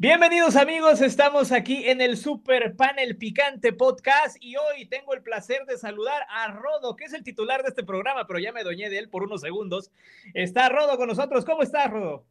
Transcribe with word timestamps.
Bienvenidos 0.00 0.54
amigos, 0.54 1.00
estamos 1.00 1.50
aquí 1.50 1.88
en 1.88 2.00
el 2.00 2.16
Super 2.16 2.76
Panel 2.76 3.16
Picante 3.16 3.72
Podcast 3.72 4.36
y 4.38 4.54
hoy 4.54 4.86
tengo 4.86 5.12
el 5.12 5.24
placer 5.24 5.66
de 5.66 5.76
saludar 5.76 6.22
a 6.30 6.52
Rodo, 6.52 6.94
que 6.94 7.06
es 7.06 7.12
el 7.14 7.24
titular 7.24 7.64
de 7.64 7.70
este 7.70 7.82
programa, 7.82 8.24
pero 8.24 8.38
ya 8.38 8.52
me 8.52 8.62
doñé 8.62 8.90
de 8.90 8.98
él 8.98 9.08
por 9.08 9.24
unos 9.24 9.40
segundos. 9.40 9.90
Está 10.34 10.68
Rodo 10.68 10.96
con 10.98 11.08
nosotros, 11.08 11.44
¿cómo 11.44 11.64
estás 11.64 11.90
Rodo? 11.90 12.24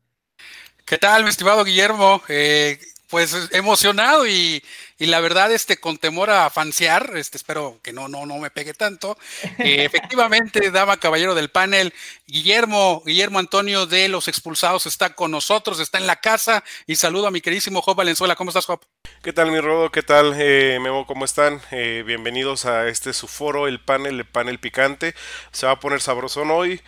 ¿Qué 0.85 0.97
tal, 0.97 1.23
mi 1.23 1.29
estimado 1.29 1.65
Guillermo? 1.65 2.21
Eh, 2.29 2.79
pues 3.09 3.49
emocionado 3.51 4.27
y, 4.27 4.63
la 4.97 5.19
verdad, 5.19 5.51
este, 5.51 5.77
con 5.77 5.97
temor 5.97 6.29
a 6.29 6.49
fansear, 6.49 7.11
este, 7.15 7.37
espero 7.37 7.79
que 7.81 7.93
no, 7.93 8.07
no, 8.07 8.25
no 8.25 8.37
me 8.37 8.49
pegue 8.49 8.73
tanto. 8.73 9.17
Eh, 9.59 9.85
efectivamente, 9.85 10.71
dama 10.71 10.97
caballero 10.97 11.33
del 11.33 11.49
panel, 11.49 11.93
Guillermo, 12.25 13.01
Guillermo 13.05 13.39
Antonio 13.39 13.85
de 13.85 14.09
los 14.09 14.27
expulsados 14.27 14.85
está 14.85 15.13
con 15.15 15.31
nosotros, 15.31 15.79
está 15.79 15.97
en 15.97 16.07
la 16.07 16.17
casa 16.17 16.63
y 16.85 16.97
saludo 16.97 17.27
a 17.27 17.31
mi 17.31 17.39
queridísimo 17.39 17.81
Job 17.81 17.95
Valenzuela. 17.95 18.35
¿Cómo 18.35 18.49
estás, 18.49 18.65
Job? 18.65 18.81
¿Qué 19.23 19.31
tal, 19.31 19.51
mi 19.51 19.59
Rodo? 19.61 19.89
¿Qué 19.91 20.03
tal, 20.03 20.35
eh, 20.37 20.77
Memo? 20.81 21.07
¿Cómo 21.07 21.23
están? 21.23 21.61
Eh, 21.71 22.03
bienvenidos 22.05 22.65
a 22.65 22.87
este 22.87 23.13
su 23.13 23.27
foro, 23.27 23.67
el 23.67 23.79
panel, 23.79 24.19
el 24.19 24.25
panel 24.25 24.59
picante. 24.59 25.15
Se 25.51 25.65
va 25.65 25.73
a 25.73 25.79
poner 25.79 26.01
sabrosón 26.01 26.51
hoy. 26.51 26.81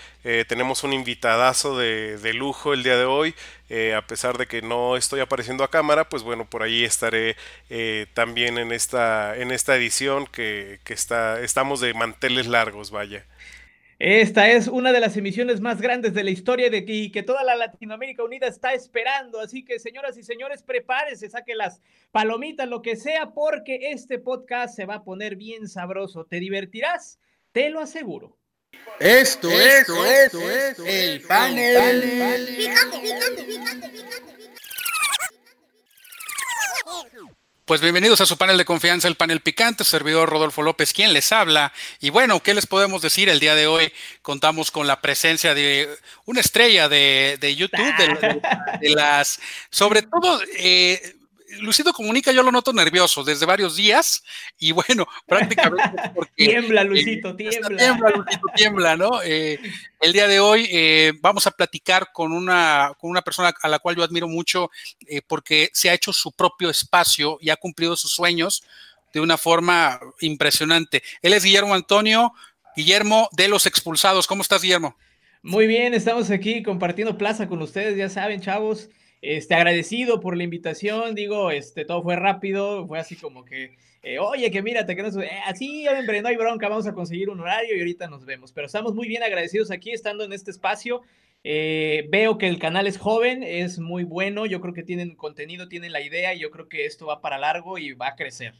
tenemos 0.47 0.83
un 0.83 0.91
invitadazo 0.93 1.77
de, 1.77 2.17
de 2.17 2.33
lujo 2.33 2.73
el 2.73 2.83
día 2.83 2.97
de 2.97 3.05
hoy. 3.05 3.33
Eh, 3.69 3.93
a 3.93 4.01
pesar 4.07 4.37
de 4.37 4.47
que 4.47 4.63
no 4.63 4.97
estoy 4.97 5.19
apareciendo 5.19 5.63
a 5.63 5.69
cámara, 5.69 6.09
pues 6.09 6.23
bueno, 6.23 6.49
por 6.49 6.63
ahí 6.63 6.83
estaré 6.83 7.35
eh, 7.69 8.07
también 8.15 8.57
en 8.57 8.71
esta, 8.71 9.37
en 9.37 9.51
esta 9.51 9.75
edición 9.75 10.25
que, 10.25 10.79
está, 10.87 11.39
estamos 11.41 11.79
de 11.79 11.93
manteles 11.93 12.47
largos, 12.47 12.89
vaya. 12.89 13.25
Esta 13.99 14.49
es 14.49 14.67
una 14.67 14.91
de 14.91 15.01
las 15.01 15.17
emisiones 15.17 15.59
más 15.61 15.81
grandes 15.81 16.13
de 16.13 16.23
la 16.23 16.31
historia 16.31 16.69
de 16.69 16.85
que, 16.85 17.11
que 17.11 17.21
toda 17.21 17.43
la 17.43 17.55
Latinoamérica 17.55 18.23
Unida 18.23 18.47
está 18.47 18.73
esperando. 18.73 19.39
Así 19.39 19.63
que, 19.63 19.77
señoras 19.77 20.17
y 20.17 20.23
señores, 20.23 20.63
prepárense, 20.63 21.29
saquen 21.29 21.57
las 21.57 21.81
palomitas, 22.11 22.67
lo 22.67 22.81
que 22.81 22.95
sea, 22.95 23.31
porque 23.31 23.91
este 23.91 24.17
podcast 24.17 24.75
se 24.75 24.85
va 24.85 24.95
a 24.95 25.03
poner 25.03 25.35
bien 25.35 25.67
sabroso. 25.67 26.25
Te 26.25 26.39
divertirás, 26.39 27.19
te 27.51 27.69
lo 27.69 27.81
aseguro. 27.81 28.38
Esto, 28.99 29.49
esto, 29.49 30.05
esto, 30.05 30.51
esto, 30.51 30.85
el 30.85 31.21
panel. 31.21 32.03
Pues 37.63 37.81
bienvenidos 37.81 38.19
a 38.19 38.25
su 38.25 38.35
panel 38.37 38.57
de 38.57 38.65
confianza, 38.65 39.07
el 39.07 39.15
panel 39.15 39.39
picante, 39.39 39.83
servidor 39.83 40.27
Rodolfo 40.27 40.63
López, 40.63 40.91
quien 40.91 41.13
les 41.13 41.31
habla. 41.31 41.71
Y 42.01 42.09
bueno, 42.09 42.41
¿qué 42.41 42.53
les 42.53 42.65
podemos 42.65 43.01
decir? 43.01 43.29
El 43.29 43.39
día 43.39 43.55
de 43.55 43.67
hoy 43.67 43.93
contamos 44.21 44.69
con 44.69 44.85
la 44.85 44.99
presencia 44.99 45.53
de 45.53 45.87
una 46.25 46.41
estrella 46.41 46.89
de, 46.89 47.55
YouTube, 47.55 47.95
de, 48.81 48.89
las, 48.89 49.39
sobre 49.69 50.01
todo, 50.01 50.41
eh, 50.57 51.15
Luisito 51.59 51.93
Comunica 51.93 52.31
yo 52.31 52.43
lo 52.43 52.51
noto 52.51 52.71
nervioso 52.73 53.23
desde 53.23 53.45
varios 53.45 53.75
días 53.75 54.23
y 54.57 54.71
bueno, 54.71 55.07
prácticamente 55.27 56.11
porque... 56.13 56.31
tiembla, 56.35 56.83
Luisito, 56.83 57.35
tiembla. 57.35 57.77
Tiembla, 57.77 58.09
Luisito, 58.11 58.47
tiembla, 58.55 58.95
¿no? 58.95 59.21
Eh, 59.23 59.59
el 59.99 60.13
día 60.13 60.27
de 60.27 60.39
hoy 60.39 60.67
eh, 60.71 61.13
vamos 61.21 61.47
a 61.47 61.51
platicar 61.51 62.11
con 62.13 62.31
una, 62.31 62.93
con 62.99 63.09
una 63.09 63.21
persona 63.21 63.53
a 63.61 63.67
la 63.67 63.79
cual 63.79 63.95
yo 63.95 64.03
admiro 64.03 64.27
mucho 64.27 64.69
eh, 65.07 65.21
porque 65.25 65.69
se 65.73 65.89
ha 65.89 65.93
hecho 65.93 66.13
su 66.13 66.31
propio 66.31 66.69
espacio 66.69 67.37
y 67.41 67.49
ha 67.49 67.55
cumplido 67.55 67.95
sus 67.95 68.11
sueños 68.11 68.63
de 69.13 69.19
una 69.19 69.37
forma 69.37 69.99
impresionante. 70.21 71.01
Él 71.21 71.33
es 71.33 71.43
Guillermo 71.43 71.73
Antonio, 71.73 72.33
Guillermo 72.75 73.27
de 73.31 73.47
los 73.47 73.65
Expulsados. 73.65 74.27
¿Cómo 74.27 74.43
estás, 74.43 74.61
Guillermo? 74.61 74.95
Muy 75.41 75.67
bien, 75.67 75.93
estamos 75.93 76.31
aquí 76.31 76.63
compartiendo 76.63 77.17
plaza 77.17 77.47
con 77.47 77.61
ustedes, 77.61 77.97
ya 77.97 78.09
saben, 78.09 78.41
chavos. 78.41 78.89
Este, 79.21 79.53
agradecido 79.53 80.21
por 80.21 80.37
la 80.37 80.43
invitación, 80.43 81.13
digo, 81.13 81.51
este, 81.51 81.83
todo 81.83 82.01
fue 82.01 82.15
rápido, 82.15 82.87
fue 82.87 82.99
así 82.99 83.17
como 83.17 83.43
que, 83.43 83.75
eh, 84.01 84.17
oye, 84.17 84.49
que 84.49 84.61
mírate, 84.61 84.95
que 84.95 85.03
no 85.03 85.21
eh, 85.21 85.29
así, 85.45 85.85
hombre, 85.87 86.21
no 86.21 86.29
hay 86.29 86.37
bronca, 86.37 86.69
vamos 86.69 86.87
a 86.87 86.93
conseguir 86.93 87.29
un 87.29 87.41
horario 87.41 87.75
y 87.75 87.79
ahorita 87.79 88.07
nos 88.07 88.25
vemos. 88.25 88.53
Pero 88.53 88.67
estamos 88.67 88.95
muy 88.95 89.09
bien 89.09 89.21
agradecidos 89.21 89.71
aquí, 89.71 89.91
estando 89.91 90.23
en 90.23 90.31
este 90.31 90.51
espacio. 90.51 91.01
Eh, 91.43 92.05
veo 92.09 92.37
que 92.37 92.47
el 92.47 92.59
canal 92.59 92.87
es 92.87 92.97
joven, 92.97 93.43
es 93.43 93.79
muy 93.79 94.03
bueno, 94.03 94.45
yo 94.45 94.61
creo 94.61 94.73
que 94.73 94.83
tienen 94.83 95.15
contenido, 95.15 95.67
tienen 95.67 95.91
la 95.91 96.01
idea 96.01 96.33
y 96.33 96.39
yo 96.39 96.49
creo 96.49 96.69
que 96.69 96.85
esto 96.85 97.07
va 97.07 97.21
para 97.21 97.37
largo 97.37 97.77
y 97.77 97.93
va 97.93 98.09
a 98.09 98.15
crecer. 98.15 98.53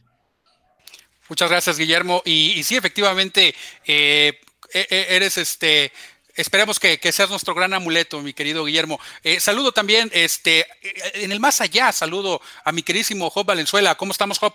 Muchas 1.30 1.48
gracias, 1.48 1.78
Guillermo. 1.78 2.22
Y, 2.24 2.52
y 2.56 2.62
sí, 2.64 2.76
efectivamente, 2.76 3.54
e, 3.86 4.40
e, 4.74 5.06
eres 5.10 5.38
este 5.38 5.92
Esperemos 6.34 6.78
que, 6.78 6.98
seas 7.12 7.30
nuestro 7.30 7.54
gran 7.54 7.74
amuleto, 7.74 8.20
mi 8.20 8.32
querido 8.32 8.64
Guillermo. 8.64 9.00
Eh, 9.22 9.40
saludo 9.40 9.72
también, 9.72 10.10
este, 10.12 10.60
eh, 10.60 10.66
en 11.14 11.32
el 11.32 11.40
más 11.40 11.60
allá, 11.60 11.92
saludo 11.92 12.40
a 12.64 12.72
mi 12.72 12.82
queridísimo 12.82 13.30
Job 13.30 13.46
Valenzuela. 13.46 13.94
¿Cómo 13.96 14.12
estamos, 14.12 14.38
Job? 14.38 14.54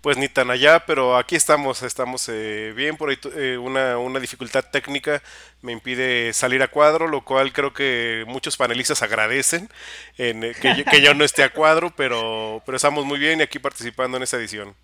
Pues 0.00 0.16
ni 0.16 0.28
tan 0.28 0.50
allá, 0.50 0.84
pero 0.86 1.16
aquí 1.16 1.34
estamos, 1.34 1.82
estamos 1.82 2.28
eh, 2.28 2.72
bien. 2.76 2.96
Por 2.96 3.10
ahí 3.10 3.56
una, 3.56 4.20
dificultad 4.20 4.64
técnica 4.70 5.22
me 5.62 5.72
impide 5.72 6.32
salir 6.32 6.62
a 6.62 6.68
cuadro, 6.68 7.08
lo 7.08 7.24
cual 7.24 7.52
creo 7.52 7.72
que 7.72 8.24
muchos 8.26 8.56
panelistas 8.56 9.02
agradecen 9.02 9.68
que, 10.16 10.84
que, 10.90 11.02
yo 11.02 11.14
no 11.14 11.24
esté 11.24 11.42
a 11.42 11.52
cuadro, 11.52 11.92
pero, 11.96 12.62
pero 12.64 12.76
estamos 12.76 13.04
muy 13.04 13.18
bien 13.18 13.40
y 13.40 13.42
aquí 13.42 13.58
participando 13.58 14.16
en 14.16 14.22
esta 14.22 14.36
edición. 14.36 14.74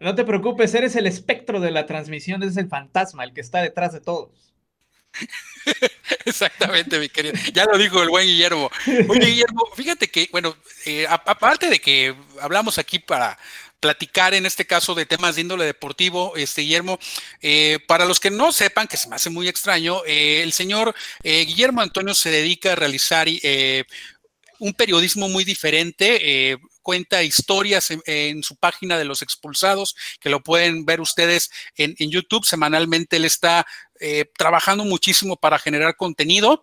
No 0.00 0.14
te 0.14 0.24
preocupes, 0.24 0.72
eres 0.74 0.94
el 0.94 1.08
espectro 1.08 1.58
de 1.58 1.72
la 1.72 1.86
transmisión, 1.86 2.42
eres 2.42 2.56
el 2.56 2.68
fantasma, 2.68 3.24
el 3.24 3.32
que 3.32 3.40
está 3.40 3.60
detrás 3.62 3.92
de 3.92 4.00
todos. 4.00 4.30
Exactamente, 6.24 6.98
mi 6.98 7.08
querido. 7.08 7.34
Ya 7.52 7.64
lo 7.64 7.78
dijo 7.78 8.02
el 8.02 8.08
buen 8.08 8.26
Guillermo. 8.26 8.70
Oye, 9.08 9.26
Guillermo, 9.26 9.68
fíjate 9.74 10.08
que, 10.08 10.28
bueno, 10.30 10.56
eh, 10.86 11.06
aparte 11.08 11.68
de 11.68 11.80
que 11.80 12.14
hablamos 12.40 12.78
aquí 12.78 12.98
para 12.98 13.38
platicar 13.80 14.34
en 14.34 14.44
este 14.44 14.66
caso 14.66 14.94
de 14.94 15.06
temas 15.06 15.36
de 15.36 15.42
índole 15.42 15.64
deportivo, 15.64 16.34
este 16.36 16.62
Guillermo, 16.62 16.98
eh, 17.40 17.78
para 17.86 18.06
los 18.06 18.18
que 18.18 18.30
no 18.30 18.50
sepan, 18.52 18.88
que 18.88 18.96
se 18.96 19.08
me 19.08 19.16
hace 19.16 19.30
muy 19.30 19.48
extraño, 19.48 20.02
eh, 20.04 20.42
el 20.42 20.52
señor 20.52 20.94
Guillermo 21.22 21.80
Antonio 21.80 22.14
se 22.14 22.30
dedica 22.30 22.72
a 22.72 22.76
realizar 22.76 23.28
un 24.58 24.72
periodismo 24.74 25.28
muy 25.28 25.44
diferente, 25.44 26.58
cuenta 26.88 27.22
historias 27.22 27.90
en, 28.06 28.42
su 28.42 28.56
página 28.56 28.96
de 28.96 29.04
los 29.04 29.20
expulsados, 29.20 29.94
que 30.20 30.30
lo 30.30 30.42
pueden 30.42 30.86
ver 30.86 31.02
ustedes 31.02 31.50
en, 31.76 31.94
YouTube. 31.98 32.46
Semanalmente 32.46 33.16
él 33.16 33.26
está 33.26 33.66
eh, 34.00 34.24
trabajando 34.38 34.86
muchísimo 34.86 35.36
para 35.36 35.58
generar 35.58 35.96
contenido. 35.96 36.62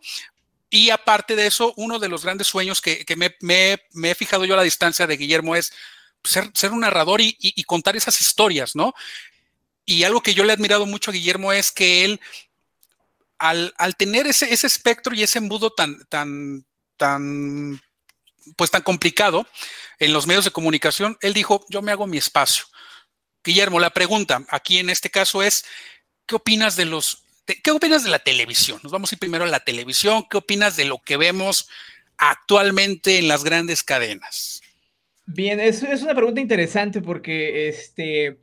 Y 0.71 0.89
aparte 0.89 1.35
de 1.35 1.45
eso, 1.45 1.75
uno 1.77 1.99
de 1.99 2.09
los 2.09 2.23
grandes 2.23 2.47
sueños 2.47 2.81
que, 2.81 3.05
me, 3.15 4.09
he 4.09 4.15
fijado 4.15 4.45
yo 4.45 4.55
a 4.55 4.57
la 4.57 4.63
distancia 4.63 5.05
de 5.05 5.15
Guillermo 5.15 5.55
es 5.55 5.71
ser, 6.23 6.71
un 6.71 6.79
narrador 6.79 7.21
y, 7.21 7.63
contar 7.65 7.95
esas 7.95 8.19
historias, 8.19 8.75
¿no? 8.75 8.95
Y 9.85 10.05
algo 10.05 10.21
que 10.21 10.33
yo 10.33 10.43
le 10.43 10.49
he 10.49 10.55
admirado 10.55 10.87
mucho 10.87 11.11
a 11.11 11.13
Guillermo 11.13 11.53
es 11.53 11.71
que 11.71 12.03
él, 12.03 12.19
al, 13.37 13.71
tener 13.95 14.25
ese, 14.25 14.51
ese 14.51 14.65
espectro 14.65 15.13
y 15.13 15.21
ese 15.21 15.37
embudo 15.37 15.69
tan, 15.69 16.03
tan, 16.09 16.65
tan 16.97 17.79
pues 18.55 18.71
tan 18.71 18.81
complicado 18.81 19.47
en 19.99 20.13
los 20.13 20.27
medios 20.27 20.45
de 20.45 20.51
comunicación, 20.51 21.17
él 21.21 21.33
dijo, 21.33 21.65
yo 21.69 21.81
me 21.81 21.91
hago 21.91 22.07
mi 22.07 22.17
espacio. 22.17 22.65
Guillermo, 23.43 23.79
la 23.79 23.91
pregunta 23.91 24.43
aquí 24.49 24.79
en 24.79 24.89
este 24.89 25.09
caso 25.09 25.43
es, 25.43 25.65
¿qué 26.25 26.35
opinas 26.35 26.75
de 26.75 26.85
los, 26.85 27.23
qué 27.63 27.71
opinas 27.71 28.03
de 28.03 28.09
la 28.09 28.19
televisión? 28.19 28.79
Nos 28.83 28.91
vamos 28.91 29.11
a 29.11 29.15
ir 29.15 29.19
primero 29.19 29.43
a 29.43 29.47
la 29.47 29.59
televisión, 29.59 30.25
¿qué 30.29 30.37
opinas 30.37 30.75
de 30.75 30.85
lo 30.85 30.99
que 30.99 31.17
vemos 31.17 31.69
actualmente 32.17 33.19
en 33.19 33.27
las 33.27 33.43
grandes 33.43 33.83
cadenas? 33.83 34.61
Bien, 35.27 35.59
es, 35.59 35.81
una 35.81 36.15
pregunta 36.15 36.39
interesante 36.39 37.01
porque 37.01 37.67
este, 37.67 38.37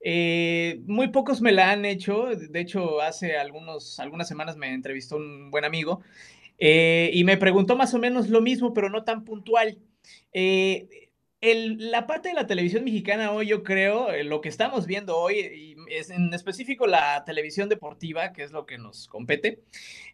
eh, 0.00 0.80
muy 0.86 1.08
pocos 1.08 1.40
me 1.40 1.52
la 1.52 1.70
han 1.70 1.84
hecho. 1.84 2.26
De 2.26 2.60
hecho, 2.60 3.00
hace 3.00 3.36
algunos, 3.36 3.98
algunas 3.98 4.28
semanas 4.28 4.56
me 4.56 4.72
entrevistó 4.72 5.16
un 5.16 5.50
buen 5.50 5.64
amigo 5.64 6.02
eh, 6.60 7.10
y 7.12 7.24
me 7.24 7.38
preguntó 7.38 7.76
más 7.76 7.94
o 7.94 7.98
menos 7.98 8.28
lo 8.28 8.42
mismo, 8.42 8.74
pero 8.74 8.90
no 8.90 9.02
tan 9.02 9.24
puntual. 9.24 9.78
Eh, 10.32 11.08
la 11.42 12.06
parte 12.06 12.28
de 12.28 12.34
la 12.34 12.46
televisión 12.46 12.84
mexicana 12.84 13.32
hoy, 13.32 13.46
yo 13.46 13.62
creo, 13.62 14.12
eh, 14.12 14.24
lo 14.24 14.42
que 14.42 14.50
estamos 14.50 14.86
viendo 14.86 15.16
hoy, 15.16 15.74
es 15.88 16.10
en 16.10 16.32
específico 16.34 16.86
la 16.86 17.24
televisión 17.24 17.70
deportiva, 17.70 18.32
que 18.34 18.42
es 18.42 18.52
lo 18.52 18.66
que 18.66 18.76
nos 18.76 19.08
compete, 19.08 19.62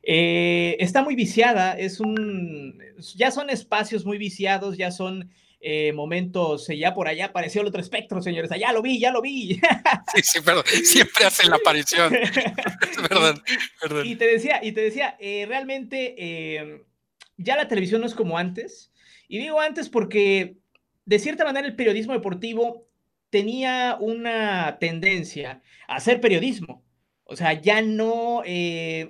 está 0.02 1.02
muy 1.02 1.16
viciada, 1.16 1.72
es 1.72 1.98
un, 1.98 2.80
ya 3.16 3.32
son 3.32 3.50
espacios 3.50 4.06
muy 4.06 4.16
viciados, 4.16 4.78
ya 4.78 4.92
son 4.92 5.30
eh, 5.68 5.92
momentos, 5.92 6.70
eh, 6.70 6.78
ya 6.78 6.94
por 6.94 7.08
allá 7.08 7.24
apareció 7.24 7.60
el 7.60 7.66
otro 7.66 7.80
espectro, 7.80 8.22
señores, 8.22 8.52
allá 8.52 8.72
lo 8.72 8.82
vi, 8.82 9.00
ya 9.00 9.10
lo 9.10 9.20
vi. 9.20 9.60
Sí, 10.14 10.22
sí, 10.22 10.40
perdón, 10.40 10.62
siempre 10.84 11.24
hacen 11.24 11.50
la 11.50 11.56
aparición. 11.56 12.12
perdón, 13.08 13.42
perdón. 13.80 14.06
Y 14.06 14.14
te 14.14 14.28
decía, 14.28 14.60
y 14.62 14.70
te 14.70 14.82
decía, 14.82 15.16
eh, 15.18 15.44
realmente 15.48 16.84
ya 17.36 17.56
la 17.56 17.66
televisión 17.66 18.00
no 18.00 18.06
es 18.06 18.14
como 18.14 18.38
antes. 18.38 18.92
Y 19.26 19.38
digo 19.38 19.60
antes 19.60 19.88
porque, 19.88 20.58
de 21.04 21.18
cierta 21.18 21.44
manera, 21.44 21.66
el 21.66 21.74
periodismo 21.74 22.12
deportivo 22.12 22.86
tenía 23.30 23.96
una 23.98 24.78
tendencia 24.78 25.62
a 25.88 25.96
hacer 25.96 26.20
periodismo. 26.20 26.84
O 27.24 27.34
sea, 27.34 27.54
ya 27.54 27.82
no, 27.82 28.44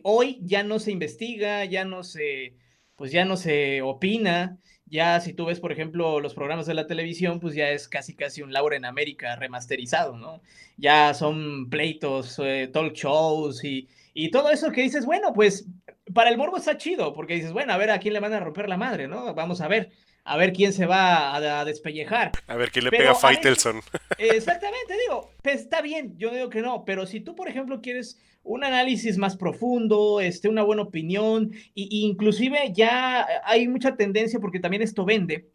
hoy 0.04 0.40
ya 0.40 0.62
no 0.62 0.78
se 0.78 0.90
investiga, 0.90 1.66
ya 1.66 1.84
no 1.84 2.02
se, 2.02 2.56
pues 2.96 3.12
ya 3.12 3.26
no 3.26 3.36
se 3.36 3.82
opina, 3.82 4.58
Ya 4.88 5.20
si 5.20 5.32
tú 5.32 5.46
ves, 5.46 5.58
por 5.60 5.72
ejemplo, 5.72 6.20
los 6.20 6.34
programas 6.34 6.66
de 6.66 6.74
la 6.74 6.86
televisión, 6.86 7.40
pues 7.40 7.54
ya 7.54 7.70
es 7.70 7.88
casi 7.88 8.14
casi 8.14 8.42
un 8.42 8.52
Laura 8.52 8.76
en 8.76 8.84
América 8.84 9.34
remasterizado, 9.36 10.16
¿no? 10.16 10.40
Ya 10.76 11.12
son 11.14 11.68
pleitos, 11.70 12.38
eh, 12.38 12.68
talk 12.72 12.92
shows 12.94 13.64
y, 13.64 13.88
y 14.14 14.30
todo 14.30 14.50
eso 14.50 14.70
que 14.70 14.82
dices, 14.82 15.04
bueno, 15.04 15.32
pues 15.32 15.66
para 16.14 16.30
el 16.30 16.38
morbo 16.38 16.56
está 16.56 16.76
chido, 16.76 17.12
porque 17.14 17.34
dices, 17.34 17.52
bueno, 17.52 17.72
a 17.72 17.76
ver 17.78 17.90
a 17.90 17.98
quién 17.98 18.14
le 18.14 18.20
van 18.20 18.32
a 18.32 18.40
romper 18.40 18.68
la 18.68 18.76
madre, 18.76 19.08
¿no? 19.08 19.34
Vamos 19.34 19.60
a 19.60 19.66
ver, 19.68 19.90
a 20.26 20.36
ver 20.36 20.52
quién 20.52 20.72
se 20.72 20.86
va 20.86 21.36
a, 21.36 21.64
despellejar. 21.64 22.32
A 22.48 22.56
ver 22.56 22.72
quién 22.72 22.84
le 22.84 22.90
pega 22.90 23.12
a 23.12 23.14
Faitelson. 23.14 23.80
Exactamente, 24.18 24.94
digo, 25.06 25.30
pues 25.40 25.60
está 25.60 25.80
bien, 25.80 26.18
yo 26.18 26.30
digo 26.30 26.50
que 26.50 26.62
no, 26.62 26.84
pero 26.84 27.06
si 27.06 27.20
tú, 27.20 27.36
por 27.36 27.48
ejemplo, 27.48 27.80
quieres 27.80 28.18
un 28.42 28.64
análisis 28.64 29.18
más 29.18 29.36
profundo, 29.36 30.20
este, 30.20 30.48
una 30.48 30.64
buena 30.64 30.82
opinión, 30.82 31.52
y, 31.74 32.04
inclusive 32.06 32.72
ya 32.74 33.24
hay 33.44 33.68
mucha 33.68 33.96
tendencia, 33.96 34.40
porque 34.40 34.58
también 34.58 34.82
esto 34.82 35.04
vende, 35.04 35.48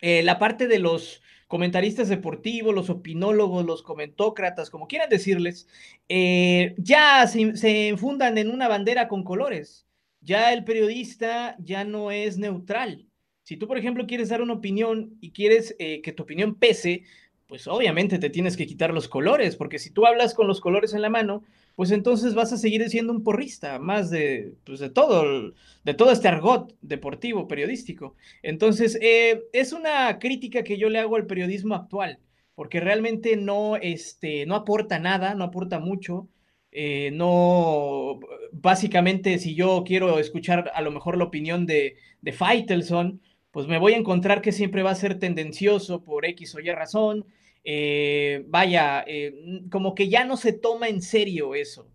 eh, 0.00 0.22
la 0.22 0.38
parte 0.38 0.68
de 0.68 0.78
los 0.78 1.20
comentaristas 1.48 2.08
deportivos, 2.08 2.72
los 2.72 2.90
opinólogos, 2.90 3.66
los 3.66 3.82
comentócratas, 3.82 4.70
como 4.70 4.86
quieran 4.86 5.08
decirles, 5.08 5.66
eh, 6.08 6.76
ya 6.78 7.26
se, 7.26 7.56
se 7.56 7.88
enfundan 7.88 8.38
en 8.38 8.50
una 8.50 8.68
bandera 8.68 9.08
con 9.08 9.24
colores. 9.24 9.86
Ya 10.20 10.52
el 10.52 10.62
periodista 10.62 11.56
ya 11.58 11.84
no 11.84 12.12
es 12.12 12.38
neutral. 12.38 13.07
Si 13.48 13.56
tú, 13.56 13.66
por 13.66 13.78
ejemplo, 13.78 14.06
quieres 14.06 14.28
dar 14.28 14.42
una 14.42 14.52
opinión 14.52 15.16
y 15.22 15.30
quieres 15.30 15.74
eh, 15.78 16.02
que 16.02 16.12
tu 16.12 16.24
opinión 16.24 16.56
pese, 16.56 17.04
pues 17.46 17.66
obviamente 17.66 18.18
te 18.18 18.28
tienes 18.28 18.58
que 18.58 18.66
quitar 18.66 18.92
los 18.92 19.08
colores, 19.08 19.56
porque 19.56 19.78
si 19.78 19.88
tú 19.88 20.04
hablas 20.04 20.34
con 20.34 20.46
los 20.46 20.60
colores 20.60 20.92
en 20.92 21.00
la 21.00 21.08
mano, 21.08 21.44
pues 21.74 21.90
entonces 21.90 22.34
vas 22.34 22.52
a 22.52 22.58
seguir 22.58 22.86
siendo 22.90 23.10
un 23.10 23.24
porrista, 23.24 23.78
más 23.78 24.10
de, 24.10 24.52
pues 24.64 24.80
de 24.80 24.90
todo, 24.90 25.54
de 25.82 25.94
todo 25.94 26.12
este 26.12 26.28
argot 26.28 26.76
deportivo, 26.82 27.48
periodístico. 27.48 28.16
Entonces, 28.42 28.98
eh, 29.00 29.44
es 29.54 29.72
una 29.72 30.18
crítica 30.18 30.62
que 30.62 30.76
yo 30.76 30.90
le 30.90 30.98
hago 30.98 31.16
al 31.16 31.26
periodismo 31.26 31.74
actual, 31.74 32.18
porque 32.54 32.80
realmente 32.80 33.38
no, 33.38 33.76
este, 33.76 34.44
no 34.44 34.56
aporta 34.56 34.98
nada, 34.98 35.34
no 35.34 35.44
aporta 35.44 35.78
mucho. 35.78 36.28
Eh, 36.70 37.12
no, 37.14 38.20
básicamente, 38.52 39.38
si 39.38 39.54
yo 39.54 39.84
quiero 39.86 40.18
escuchar 40.18 40.70
a 40.74 40.82
lo 40.82 40.90
mejor 40.90 41.16
la 41.16 41.24
opinión 41.24 41.64
de, 41.64 41.96
de 42.20 42.32
Faitelson, 42.32 43.22
pues 43.50 43.66
me 43.66 43.78
voy 43.78 43.94
a 43.94 43.98
encontrar 43.98 44.42
que 44.42 44.52
siempre 44.52 44.82
va 44.82 44.90
a 44.90 44.94
ser 44.94 45.18
tendencioso 45.18 46.02
por 46.02 46.26
X 46.26 46.54
o 46.54 46.60
Y 46.60 46.70
razón, 46.70 47.26
eh, 47.64 48.44
vaya, 48.46 49.04
eh, 49.06 49.62
como 49.70 49.94
que 49.94 50.08
ya 50.08 50.24
no 50.24 50.36
se 50.36 50.52
toma 50.52 50.88
en 50.88 51.02
serio 51.02 51.54
eso. 51.54 51.88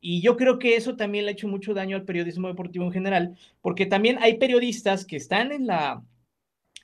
Y 0.00 0.22
yo 0.22 0.36
creo 0.36 0.58
que 0.58 0.76
eso 0.76 0.96
también 0.96 1.24
le 1.24 1.30
ha 1.30 1.34
hecho 1.34 1.48
mucho 1.48 1.74
daño 1.74 1.96
al 1.96 2.04
periodismo 2.04 2.48
deportivo 2.48 2.86
en 2.86 2.92
general, 2.92 3.36
porque 3.60 3.86
también 3.86 4.18
hay 4.20 4.38
periodistas 4.38 5.04
que 5.04 5.16
están 5.16 5.52
en, 5.52 5.66
la, 5.66 6.02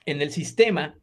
en 0.05 0.21
el 0.21 0.31
sistema 0.31 0.95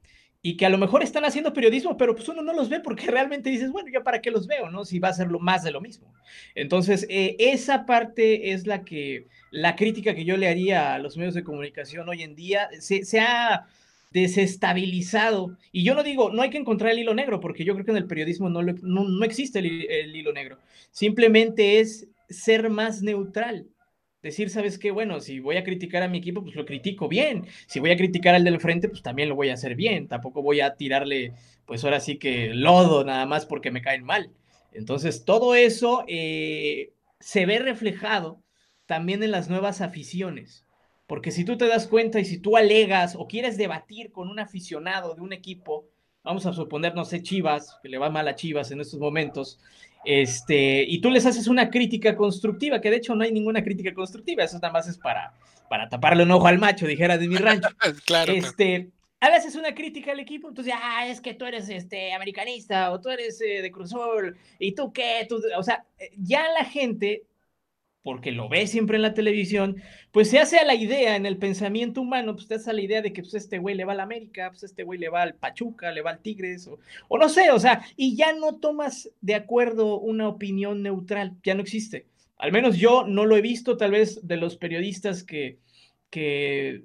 y 0.46 0.58
que 0.58 0.67
a 0.67 0.69
lo 0.69 0.76
mejor 0.76 1.02
están 1.02 1.25
haciendo 1.25 1.55
periodismo, 1.55 1.96
pero 1.96 2.14
pues 2.14 2.29
uno 2.29 2.43
no 2.43 2.52
los 2.52 2.69
ve 2.69 2.79
porque 2.79 3.06
realmente 3.11 3.49
dices, 3.49 3.73
bueno, 3.73 3.88
ya 3.91 4.02
para 4.02 4.20
qué 4.20 4.31
los 4.31 4.46
veo, 4.46 4.70
¿no? 4.70 4.85
Si 4.85 4.99
va 4.99 5.08
a 5.08 5.14
ser 5.14 5.29
lo 5.29 5.41
más 5.41 5.64
de 5.64 5.70
lo 5.70 5.81
mismo. 5.81 6.12
Entonces, 6.55 7.06
eh, 7.08 7.35
esa 7.38 7.87
parte 7.87 8.52
es 8.52 8.67
la 8.67 8.85
que, 8.85 9.26
la 9.50 9.75
crítica 9.75 10.14
que 10.14 10.26
yo 10.26 10.37
le 10.37 10.46
haría 10.46 10.94
a 10.94 10.99
los 10.99 11.17
medios 11.17 11.32
de 11.32 11.44
comunicación 11.44 12.11
hoy 12.11 12.23
en 12.23 12.37
día, 12.37 12.69
se, 12.79 13.20
ha 13.20 13.69
desestabilizado. 14.11 15.56
Y 15.73 15.82
yo 15.82 15.94
no 15.94 16.02
digo, 16.02 16.31
no 16.31 16.43
hay 16.43 16.50
que 16.50 16.58
encontrar 16.58 16.93
el 16.93 16.99
hilo 16.99 17.14
negro, 17.14 17.41
porque 17.41 17.64
yo 17.64 17.73
creo 17.73 17.87
que 17.87 17.93
en 17.93 17.96
el 17.96 18.06
periodismo 18.06 18.50
no, 18.50 18.61
no, 18.61 19.25
existe 19.25 19.61
el, 19.61 20.14
hilo 20.14 20.35
negro. 20.35 20.58
Simplemente 20.91 21.81
es 21.81 22.06
ser 22.29 22.69
más 22.69 23.00
neutral. 23.00 23.67
Decir, 24.25 24.49
¿sabes 24.49 24.79
qué? 24.79 24.91
Bueno, 24.91 25.21
si 25.21 25.38
voy 25.38 25.59
a 25.59 25.65
criticar 25.65 26.03
a 26.03 26.09
mi 26.09 26.17
equipo, 26.17 26.43
pues 26.43 26.56
lo 26.56 26.65
critico 26.65 27.09
bien. 27.09 27.47
Si 27.67 27.79
voy 27.79 27.91
a 27.91 27.97
criticar 27.99 28.35
al 28.35 28.43
del 28.43 28.59
frente, 28.59 28.88
pues 28.88 29.03
también 29.03 29.29
lo 29.29 29.35
voy 29.35 29.50
a 29.50 29.53
hacer 29.53 29.75
bien. 29.75 30.09
Tampoco 30.09 30.41
voy 30.41 30.62
a 30.62 30.76
tirarle, 30.76 31.35
pues 31.67 31.85
ahora 31.85 32.00
sí 32.00 32.17
que 32.17 32.55
lodo 32.55 33.05
nada 33.05 33.26
más 33.26 33.44
porque 33.44 33.71
me 33.71 33.82
caen 33.82 34.03
mal. 34.03 34.31
Entonces, 34.73 35.26
todo 35.26 35.55
eso 35.55 36.05
eh, 36.09 36.94
se 37.21 37.44
ve 37.44 37.59
reflejado 37.59 38.43
también 38.87 39.23
en 39.23 39.31
las 39.31 39.50
nuevas 39.50 39.82
aficiones. 39.82 40.65
Porque 41.06 41.31
si 41.31 41.44
tú 41.44 41.59
te 41.59 41.69
das 41.69 41.87
cuenta 41.87 42.19
y 42.19 42.25
si 42.25 42.38
tú 42.38 42.56
alegas 42.56 43.17
o 43.17 43.29
quieres 43.29 43.59
debatir 43.59 44.11
con 44.11 44.31
un 44.31 44.38
aficionado 44.38 45.15
de 45.15 45.20
un 45.20 45.35
equipo, 45.35 45.87
vamos 46.23 46.47
a 46.47 46.55
suponer, 46.55 46.94
no 46.94 47.05
sé, 47.05 47.23
Chivas, 47.23 47.79
que 47.82 47.91
le 47.91 47.99
va 47.99 48.09
mal 48.09 48.27
a 48.27 48.37
Chivas 48.37 48.70
en 48.70 48.81
estos 48.81 49.00
momentos, 49.00 49.61
este, 50.05 50.85
y 50.85 51.01
tú 51.01 51.11
les 51.11 51.27
haces 51.27 51.49
una 51.49 51.71
crítica 51.71 52.17
constructiva, 52.17 52.81
que 52.81 52.91
de 52.91 52.97
hecho 52.97 53.15
no 53.15 53.25
hay 53.25 53.33
ninguna 53.33 53.62
crítica 53.62 53.95
constructiva, 53.95 54.45
eso 54.45 54.56
nada 54.56 54.73
más 54.73 54.89
es 54.89 54.99
para, 54.99 55.33
para 55.69 55.89
taparle 55.89 56.23
un 56.23 56.31
ojo 56.31 56.47
al 56.47 56.59
macho, 56.59 56.87
dijera 56.87 57.19
de 57.19 57.29
mi 57.29 57.37
rancho. 57.37 57.69
claro. 58.06 58.33
Este, 58.33 58.91
a 59.21 59.31
veces 59.31 59.56
una 59.56 59.75
crítica 59.75 60.12
al 60.12 60.21
equipo, 60.21 60.49
entonces, 60.49 60.75
ah, 60.77 61.06
es 61.09 61.21
que 61.21 61.35
tú 61.35 61.47
eres 61.47 61.69
este, 61.69 62.12
americanista 62.12 62.91
o 62.93 63.01
tú 63.01 63.09
eres 63.09 63.41
eh, 63.41 63.62
de 63.62 63.73
Cruzol 63.73 64.37
y 64.59 64.73
tú 64.73 64.93
qué, 64.93 65.27
tú, 65.29 65.41
o 65.56 65.62
sea, 65.62 65.85
ya 66.17 66.47
la 66.51 66.65
gente 66.65 67.25
porque 68.05 68.33
lo 68.33 68.51
ve 68.51 68.67
siempre 68.67 68.97
en 68.97 69.03
la 69.03 69.15
televisión, 69.15 69.83
pues 70.12 70.29
se 70.29 70.39
hace 70.39 70.59
a 70.59 70.65
la 70.65 70.75
idea 70.75 71.17
en 71.17 71.25
el 71.25 71.39
pensamiento 71.39 72.03
humano, 72.03 72.35
pues 72.35 72.47
te 72.47 72.56
hace 72.56 72.69
a 72.69 72.75
la 72.75 72.83
idea 72.83 73.01
de 73.01 73.15
que 73.15 73.23
pues 73.23 73.33
este 73.33 73.59
güey 73.59 73.75
le 73.75 73.87
va 73.87 73.95
al 73.95 74.01
América, 74.01 74.51
pues 74.51 74.62
este 74.62 74.85
güey 74.85 74.99
le 74.99 75.09
va 75.09 75.23
al 75.23 75.35
Pachuca, 75.37 75.91
le 75.91 76.03
va 76.03 76.11
al 76.11 76.19
Tigres, 76.21 76.69
o, 77.09 77.19
no 77.19 77.31
sé, 77.31 77.51
o 77.51 77.59
sea, 77.59 77.83
y 77.97 78.15
ya 78.15 78.35
no 78.35 78.56
tomas 78.56 79.11
de 79.23 79.35
acuerdo 79.35 79.99
una 79.99 80.29
opinión 80.29 80.83
neutral, 80.83 81.33
ya 81.43 81.55
no 81.55 81.62
existe. 81.62 82.06
Al 82.37 82.53
menos 82.53 82.77
yo 82.77 83.06
no 83.06 83.25
lo 83.25 83.39
he 83.39 83.41
visto, 83.41 83.79
tal 83.79 83.93
vez 83.93 84.21
de 84.23 84.37
los 84.37 84.59
periodistas 84.59 85.25
que, 85.25 85.59
que 86.11 86.83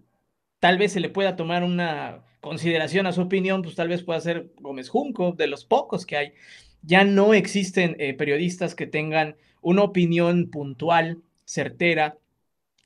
tal 0.59 0.77
vez 0.77 0.93
se 0.93 1.01
le 1.01 1.09
pueda 1.09 1.35
tomar 1.35 1.65
una 1.65 2.23
consideración 2.39 3.07
a 3.07 3.11
su 3.11 3.23
opinión, 3.23 3.61
pues 3.61 3.75
tal 3.75 3.89
vez 3.89 4.03
pueda 4.03 4.21
ser 4.21 4.53
Gómez 4.61 4.87
Junco, 4.87 5.33
de 5.33 5.47
los 5.47 5.65
pocos 5.65 6.05
que 6.05 6.15
hay. 6.15 6.33
Ya 6.81 7.03
no 7.03 7.33
existen 7.33 7.97
eh, 7.99 8.13
periodistas 8.13 8.73
que 8.73 8.87
tengan 8.87 9.35
una 9.61 9.83
opinión 9.83 10.49
puntual, 10.49 11.19
certera, 11.45 12.17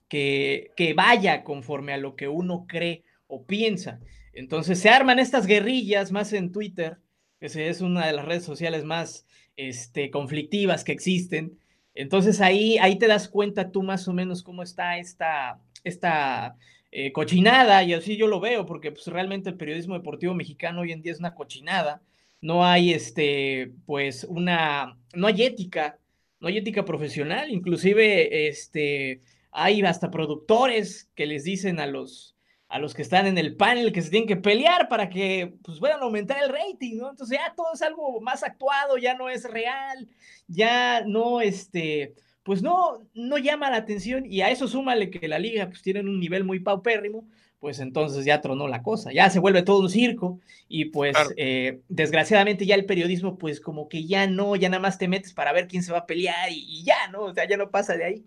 que, 0.07 0.71
que 0.75 0.93
vaya 0.93 1.43
conforme 1.43 1.93
a 1.93 1.97
lo 1.97 2.15
que 2.15 2.27
uno 2.27 2.65
cree 2.67 3.03
o 3.27 3.43
piensa. 3.43 3.99
Entonces 4.33 4.79
se 4.79 4.89
arman 4.89 5.19
estas 5.19 5.45
guerrillas 5.45 6.11
más 6.11 6.33
en 6.33 6.51
Twitter, 6.51 6.97
que 7.39 7.47
es 7.47 7.81
una 7.81 8.07
de 8.07 8.13
las 8.13 8.25
redes 8.25 8.43
sociales 8.43 8.83
más 8.83 9.25
este, 9.57 10.09
conflictivas 10.09 10.83
que 10.83 10.91
existen. 10.91 11.59
Entonces 11.93 12.41
ahí, 12.41 12.77
ahí 12.79 12.97
te 12.97 13.07
das 13.07 13.27
cuenta 13.27 13.71
tú 13.71 13.83
más 13.83 14.07
o 14.07 14.13
menos 14.13 14.41
cómo 14.41 14.63
está 14.63 14.97
esta, 14.97 15.59
esta 15.83 16.55
eh, 16.91 17.11
cochinada, 17.11 17.83
y 17.83 17.93
así 17.93 18.17
yo 18.17 18.27
lo 18.27 18.39
veo, 18.39 18.65
porque 18.65 18.91
pues, 18.91 19.07
realmente 19.07 19.49
el 19.49 19.57
periodismo 19.57 19.95
deportivo 19.95 20.33
mexicano 20.33 20.81
hoy 20.81 20.91
en 20.91 21.01
día 21.01 21.11
es 21.11 21.19
una 21.19 21.35
cochinada. 21.35 22.01
No 22.41 22.65
hay 22.65 22.93
este, 22.93 23.71
pues, 23.85 24.25
una, 24.25 24.97
no 25.13 25.27
hay 25.27 25.43
ética 25.43 25.97
no 26.43 26.49
hay 26.49 26.57
ética 26.57 26.83
profesional, 26.83 27.49
inclusive 27.49 28.49
este, 28.49 29.21
hay 29.49 29.81
hasta 29.81 30.11
productores 30.11 31.09
que 31.15 31.25
les 31.25 31.45
dicen 31.45 31.79
a 31.79 31.87
los, 31.87 32.35
a 32.67 32.79
los 32.79 32.93
que 32.93 33.01
están 33.01 33.27
en 33.27 33.37
el 33.37 33.55
panel 33.55 33.93
que 33.93 34.01
se 34.01 34.09
tienen 34.09 34.27
que 34.27 34.35
pelear 34.35 34.89
para 34.89 35.09
que 35.09 35.53
pues, 35.63 35.79
puedan 35.79 36.01
aumentar 36.01 36.43
el 36.43 36.49
rating, 36.49 36.97
¿no? 36.97 37.11
Entonces 37.11 37.39
ya 37.39 37.55
todo 37.55 37.67
es 37.73 37.81
algo 37.81 38.19
más 38.19 38.43
actuado, 38.43 38.97
ya 38.97 39.15
no 39.15 39.29
es 39.29 39.49
real, 39.49 40.09
ya 40.47 41.05
no, 41.05 41.39
este, 41.39 42.13
pues 42.43 42.61
no, 42.61 43.07
no 43.13 43.37
llama 43.37 43.69
la 43.69 43.77
atención 43.77 44.25
y 44.25 44.41
a 44.41 44.49
eso 44.49 44.67
súmale 44.67 45.09
que 45.09 45.29
la 45.29 45.39
liga 45.39 45.67
pues 45.67 45.81
tienen 45.81 46.09
un 46.09 46.19
nivel 46.19 46.43
muy 46.43 46.59
paupérrimo, 46.59 47.25
pues 47.63 47.79
entonces 47.79 48.25
ya 48.25 48.41
tronó 48.41 48.67
la 48.67 48.83
cosa, 48.83 49.13
ya 49.13 49.29
se 49.29 49.39
vuelve 49.39 49.63
todo 49.63 49.79
un 49.79 49.89
circo 49.89 50.41
y 50.67 50.83
pues 50.83 51.15
eh, 51.37 51.79
desgraciadamente 51.87 52.65
ya 52.65 52.75
el 52.75 52.83
periodismo 52.83 53.37
pues 53.37 53.61
como 53.61 53.87
que 53.87 54.05
ya 54.05 54.27
no, 54.27 54.57
ya 54.57 54.67
nada 54.67 54.81
más 54.81 54.97
te 54.97 55.07
metes 55.07 55.31
para 55.31 55.53
ver 55.53 55.69
quién 55.69 55.81
se 55.81 55.93
va 55.93 55.99
a 55.99 56.05
pelear 56.05 56.51
y, 56.51 56.83
ya, 56.83 57.07
¿no? 57.09 57.21
O 57.21 57.33
sea, 57.33 57.47
ya 57.47 57.55
no 57.55 57.71
pasa 57.71 57.95
de 57.95 58.03
ahí. 58.03 58.25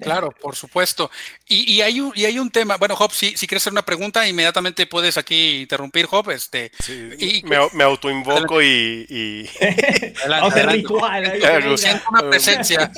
Claro, 0.00 0.30
por 0.30 0.54
supuesto. 0.56 1.10
Y, 1.48 1.80
hay, 1.80 2.00
un, 2.00 2.12
y 2.14 2.24
hay 2.24 2.38
un 2.38 2.50
tema, 2.50 2.76
bueno, 2.76 2.96
Job, 2.96 3.12
si, 3.12 3.36
si 3.36 3.46
quieres 3.46 3.62
hacer 3.62 3.72
una 3.72 3.84
pregunta, 3.84 4.26
inmediatamente 4.26 4.86
puedes 4.86 5.18
aquí 5.18 5.62
interrumpir, 5.62 6.06
Job. 6.06 6.30
Este, 6.30 6.70
y, 7.18 7.42
me, 7.44 7.56
me 7.72 7.84
autoinvoco 7.84 8.62
y... 8.62 9.06
y... 9.08 9.46
siento 11.76 12.04
una 12.10 12.30
presencia. 12.30 12.92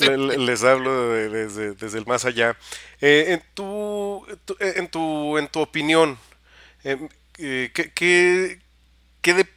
Les, 0.38 0.64
hablo 0.64 1.12
desde, 1.12 1.72
desde, 1.74 1.98
el 1.98 2.06
más 2.06 2.24
allá. 2.24 2.56
Eh, 3.00 3.26
en, 3.28 3.42
tu, 3.54 4.26
en, 4.58 4.88
tu, 4.88 5.38
en 5.38 5.48
tu 5.48 5.60
opinión, 5.60 6.18
eh, 6.84 7.70
¿qué, 7.72 7.92
qué, 7.94 8.60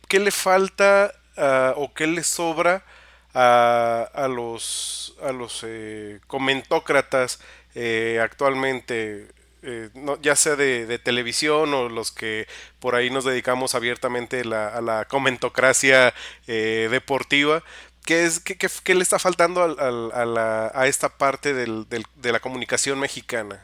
qué, 0.07 0.19
le 0.19 0.31
falta 0.31 1.13
uh, 1.37 1.81
o 1.81 1.93
qué 1.93 2.07
le 2.07 2.23
sobra 2.23 2.83
a, 3.33 4.09
a 4.13 4.27
los, 4.27 5.15
a 5.21 5.31
los 5.31 5.63
eh, 5.67 6.19
comentócratas 6.27 7.39
eh, 7.75 8.19
actualmente, 8.21 9.27
eh, 9.61 9.89
ya 10.21 10.35
sea 10.35 10.55
de, 10.55 10.99
televisión 10.99 11.73
o 11.73 11.89
los 11.89 12.11
que 12.11 12.47
por 12.79 12.95
ahí 12.95 13.09
nos 13.09 13.25
dedicamos 13.25 13.75
abiertamente 13.75 14.41
a 14.41 14.81
la 14.81 15.05
comentocracia 15.05 16.13
deportiva. 16.47 17.63
¿Qué, 18.05 18.25
es, 18.25 18.39
qué, 18.39 18.57
qué, 18.57 18.95
le 18.95 19.03
está 19.03 19.19
faltando 19.19 19.61
a, 19.61 20.71
a, 20.73 20.87
esta 20.87 21.09
parte 21.09 21.53
del, 21.53 21.87
del, 21.89 22.05
de 22.15 22.31
la 22.31 22.39
comunicación 22.39 22.99
mexicana? 22.99 23.63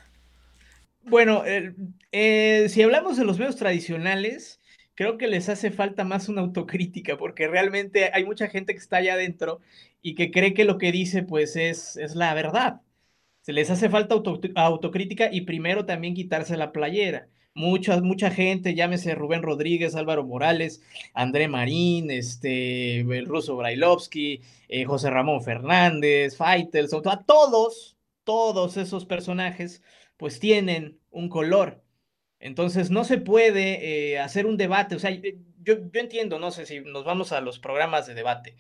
Bueno, 1.01 1.43
si 2.11 2.81
hablamos 2.83 3.17
de 3.17 3.25
los 3.25 3.39
medios 3.39 3.55
tradicionales, 3.55 4.59
creo 4.95 5.17
que 5.17 5.27
les 5.27 5.49
hace 5.49 5.71
falta 5.71 6.03
más 6.03 6.29
una 6.29 6.41
autocrítica, 6.41 7.17
porque 7.17 7.47
realmente 7.47 8.11
hay 8.13 8.25
mucha 8.25 8.47
gente 8.47 8.73
que 8.73 8.79
está 8.79 8.97
allá 8.97 9.13
adentro 9.13 9.61
y 10.01 10.15
que 10.15 10.31
cree 10.31 10.53
que 10.53 10.65
lo 10.65 10.77
que 10.77 10.91
dice, 10.91 11.23
pues, 11.23 11.55
es, 11.55 11.97
es 11.97 12.15
la 12.15 12.33
verdad. 12.33 12.81
Se 13.41 13.53
les 13.53 13.69
hace 13.69 13.89
falta 13.89 14.15
autocrítica 14.15 15.29
y 15.31 15.41
primero 15.41 15.85
también 15.85 16.15
quitarse 16.15 16.57
la 16.57 16.71
playera. 16.71 17.27
Mucha, 17.53 18.01
mucha 18.01 18.31
gente, 18.31 18.75
llámese 18.75 19.15
Rubén 19.15 19.43
Rodríguez, 19.43 19.95
Álvaro 19.95 20.25
Morales, 20.25 20.81
André 21.13 21.47
Marín, 21.47 22.11
este, 22.11 22.99
el 23.01 23.25
ruso 23.25 23.55
Brailovsky, 23.55 24.41
eh, 24.67 24.83
José 24.85 25.09
Ramón 25.09 25.41
Fernández, 25.41 26.35
Faitelson, 26.35 27.01
todos, 27.25 27.97
todos 28.23 28.77
esos 28.77 29.05
personajes 29.05 29.81
pues 30.17 30.39
tienen 30.39 30.99
un 31.11 31.29
color. 31.29 31.84
Entonces 32.39 32.89
no 32.89 33.03
se 33.03 33.17
puede 33.17 34.13
eh, 34.13 34.19
hacer 34.19 34.45
un 34.45 34.57
debate, 34.57 34.95
o 34.95 34.99
sea, 34.99 35.11
yo, 35.11 35.21
yo, 35.63 35.99
entiendo, 35.99 36.37
no 36.37 36.51
sé 36.51 36.65
si 36.65 36.81
nos 36.81 37.03
vamos 37.03 37.31
a 37.31 37.41
los 37.41 37.59
programas 37.59 38.07
de 38.07 38.13
debate, 38.13 38.55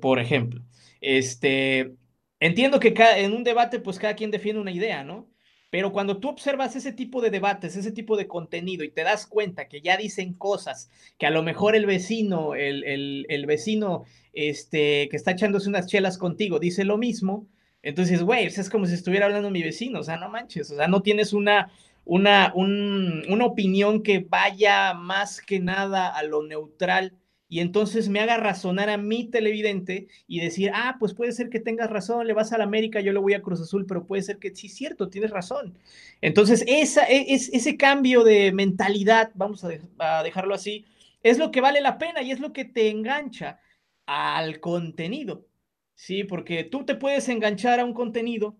por 0.00 0.20
ejemplo, 0.20 0.62
este, 1.00 1.96
entiendo 2.40 2.78
que 2.78 2.94
en 3.16 3.32
un 3.32 3.42
debate 3.42 3.80
pues 3.80 3.98
cada 3.98 4.14
quien 4.14 4.30
defiende 4.30 4.60
una 4.60 4.70
idea, 4.70 5.02
¿no? 5.02 5.28
Pero 5.70 5.92
cuando 5.92 6.18
tú 6.20 6.28
observas 6.28 6.76
ese 6.76 6.92
tipo 6.92 7.20
de 7.20 7.30
debates, 7.30 7.76
ese 7.76 7.90
tipo 7.90 8.16
de 8.16 8.28
contenido 8.28 8.84
y 8.84 8.92
te 8.92 9.02
das 9.02 9.26
cuenta 9.26 9.66
que 9.68 9.80
ya 9.80 9.96
dicen 9.96 10.34
cosas 10.34 10.90
que 11.18 11.26
a 11.26 11.30
lo 11.30 11.42
mejor 11.42 11.74
el 11.74 11.86
vecino, 11.86 12.54
el, 12.54 12.84
el, 12.84 13.26
el 13.28 13.46
vecino 13.46 14.04
este, 14.32 15.08
que 15.08 15.16
está 15.16 15.32
echándose 15.32 15.68
unas 15.68 15.86
chelas 15.88 16.18
contigo 16.18 16.60
dice 16.60 16.84
lo 16.84 16.98
mismo, 16.98 17.48
entonces, 17.82 18.22
güey, 18.22 18.46
es 18.46 18.68
como 18.68 18.86
si 18.86 18.94
estuviera 18.94 19.26
hablando 19.26 19.48
mi 19.48 19.62
vecino, 19.62 20.00
o 20.00 20.02
sea, 20.02 20.16
no 20.16 20.28
manches, 20.28 20.72
o 20.72 20.76
sea, 20.76 20.88
no 20.88 21.02
tienes 21.02 21.32
una, 21.32 21.70
una, 22.06 22.52
una 22.54 23.44
opinión 23.44 24.02
que 24.02 24.20
vaya 24.20 24.94
más 24.94 25.42
que 25.42 25.60
nada 25.60 26.08
a 26.08 26.22
lo 26.22 26.42
neutral 26.42 27.12
y 27.48 27.60
entonces 27.60 28.08
me 28.08 28.20
haga 28.20 28.38
razonar 28.38 28.88
a 28.90 28.96
mi 28.96 29.24
televidente 29.24 30.08
y 30.26 30.40
decir, 30.40 30.70
ah, 30.74 30.96
pues 30.98 31.14
puede 31.14 31.32
ser 31.32 31.48
que 31.48 31.60
tengas 31.60 31.90
razón, 31.90 32.26
le 32.26 32.32
vas 32.32 32.52
a 32.52 32.58
la 32.58 32.64
América, 32.64 33.00
yo 33.00 33.12
le 33.12 33.20
voy 33.20 33.34
a 33.34 33.42
Cruz 33.42 33.60
Azul, 33.60 33.86
pero 33.86 34.04
puede 34.04 34.22
ser 34.22 34.38
que 34.38 34.54
sí, 34.54 34.68
cierto, 34.68 35.08
tienes 35.08 35.30
razón. 35.30 35.78
Entonces, 36.20 36.64
esa, 36.66 37.04
e, 37.08 37.34
es, 37.34 37.48
ese 37.52 37.76
cambio 37.76 38.24
de 38.24 38.52
mentalidad, 38.52 39.30
vamos 39.34 39.64
a 39.64 40.22
dejarlo 40.22 40.54
así, 40.54 40.86
es 41.22 41.38
lo 41.38 41.50
que 41.50 41.60
vale 41.60 41.80
la 41.80 41.98
pena 41.98 42.22
y 42.22 42.32
es 42.32 42.40
lo 42.40 42.52
que 42.52 42.64
te 42.64 42.88
engancha 42.88 43.60
al 44.06 44.60
contenido. 44.60 45.46
Sí, 45.94 46.24
porque 46.24 46.64
tú 46.64 46.84
te 46.84 46.94
puedes 46.94 47.28
enganchar 47.28 47.80
a 47.80 47.84
un 47.84 47.94
contenido 47.94 48.56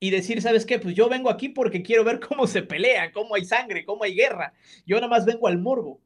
y 0.00 0.10
decir, 0.10 0.40
¿sabes 0.40 0.64
qué? 0.64 0.78
Pues 0.78 0.94
yo 0.96 1.08
vengo 1.08 1.28
aquí 1.30 1.50
porque 1.50 1.82
quiero 1.82 2.02
ver 2.02 2.18
cómo 2.20 2.46
se 2.46 2.62
pelean, 2.62 3.12
cómo 3.12 3.34
hay 3.34 3.44
sangre, 3.44 3.84
cómo 3.84 4.02
hay 4.02 4.14
guerra. 4.14 4.54
Yo 4.86 4.96
nada 4.96 5.08
más 5.08 5.26
vengo 5.26 5.46
al 5.46 5.58
morbo. 5.58 6.00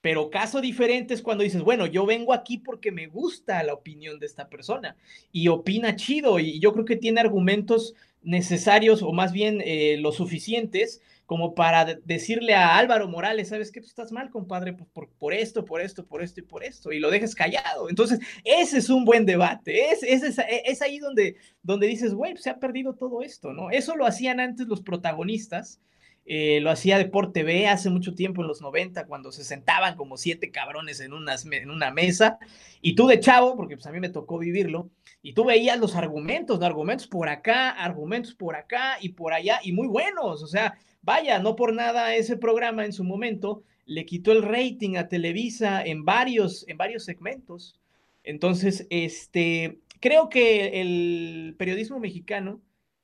Pero 0.00 0.30
caso 0.30 0.62
diferente 0.62 1.12
es 1.12 1.20
cuando 1.20 1.44
dices, 1.44 1.60
bueno, 1.60 1.84
yo 1.86 2.06
vengo 2.06 2.32
aquí 2.32 2.56
porque 2.56 2.90
me 2.90 3.06
gusta 3.06 3.62
la 3.62 3.74
opinión 3.74 4.18
de 4.18 4.24
esta 4.24 4.48
persona 4.48 4.96
y 5.30 5.48
opina 5.48 5.94
chido 5.94 6.38
y 6.38 6.58
yo 6.58 6.72
creo 6.72 6.86
que 6.86 6.96
tiene 6.96 7.20
argumentos 7.20 7.94
necesarios 8.22 9.02
o 9.02 9.12
más 9.12 9.32
bien 9.32 9.60
eh, 9.62 9.98
lo 9.98 10.12
suficientes 10.12 11.02
como 11.30 11.54
para 11.54 11.84
decirle 11.84 12.54
a 12.56 12.76
Álvaro 12.76 13.06
Morales, 13.06 13.50
¿sabes 13.50 13.70
qué? 13.70 13.80
Tú 13.80 13.86
estás 13.86 14.10
mal, 14.10 14.30
compadre, 14.30 14.72
pues 14.72 14.90
por, 14.90 15.08
por, 15.10 15.32
esto, 15.32 15.64
por 15.64 15.80
esto, 15.80 16.04
por 16.04 16.24
esto 16.24 16.40
y 16.40 16.42
por 16.42 16.64
esto, 16.64 16.90
y 16.90 16.98
lo 16.98 17.08
dejes 17.08 17.36
callado. 17.36 17.88
Entonces, 17.88 18.18
ese 18.42 18.78
es 18.78 18.90
un 18.90 19.04
buen 19.04 19.26
debate, 19.26 19.92
es, 19.92 20.02
es, 20.02 20.40
es 20.64 20.82
ahí 20.82 20.98
donde, 20.98 21.36
donde 21.62 21.86
dices, 21.86 22.14
güey, 22.14 22.32
pues 22.32 22.42
se 22.42 22.50
ha 22.50 22.58
perdido 22.58 22.96
todo 22.96 23.22
esto, 23.22 23.52
¿no? 23.52 23.70
Eso 23.70 23.94
lo 23.94 24.06
hacían 24.06 24.40
antes 24.40 24.66
los 24.66 24.82
protagonistas, 24.82 25.78
eh, 26.26 26.58
lo 26.62 26.70
hacía 26.70 26.98
Deporte 26.98 27.44
B 27.44 27.68
hace 27.68 27.90
mucho 27.90 28.16
tiempo, 28.16 28.42
en 28.42 28.48
los 28.48 28.60
90, 28.60 29.06
cuando 29.06 29.30
se 29.30 29.44
sentaban 29.44 29.94
como 29.94 30.16
siete 30.16 30.50
cabrones 30.50 30.98
en, 30.98 31.12
unas, 31.12 31.46
en 31.46 31.70
una 31.70 31.92
mesa, 31.92 32.38
y 32.82 32.96
tú 32.96 33.06
de 33.06 33.20
chavo, 33.20 33.54
porque 33.56 33.76
pues 33.76 33.86
a 33.86 33.92
mí 33.92 34.00
me 34.00 34.08
tocó 34.08 34.36
vivirlo, 34.36 34.90
y 35.22 35.32
tú 35.32 35.44
veías 35.44 35.78
los 35.78 35.94
argumentos, 35.94 36.58
¿no? 36.58 36.66
Argumentos 36.66 37.06
por 37.06 37.28
acá, 37.28 37.70
argumentos 37.70 38.34
por 38.34 38.56
acá 38.56 38.96
y 39.00 39.10
por 39.10 39.32
allá, 39.32 39.60
y 39.62 39.70
muy 39.70 39.86
buenos, 39.86 40.42
o 40.42 40.46
sea, 40.48 40.76
Vaya, 41.02 41.38
no 41.38 41.56
por 41.56 41.72
nada 41.72 42.14
ese 42.14 42.36
programa 42.36 42.84
en 42.84 42.92
su 42.92 43.04
momento 43.04 43.62
le 43.86 44.04
quitó 44.06 44.32
el 44.32 44.42
rating 44.42 44.96
a 44.96 45.08
Televisa 45.08 45.82
en 45.84 46.04
varios, 46.04 46.66
en 46.68 46.76
varios 46.76 47.04
segmentos. 47.04 47.80
Entonces, 48.22 48.86
este, 48.90 49.80
creo 50.00 50.28
que 50.28 50.80
el 50.80 51.56
periodismo 51.58 51.98
mexicano 51.98 52.60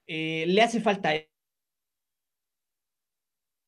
eh, 0.07 0.45
le 0.47 0.62
hace 0.62 0.81
falta 0.81 1.12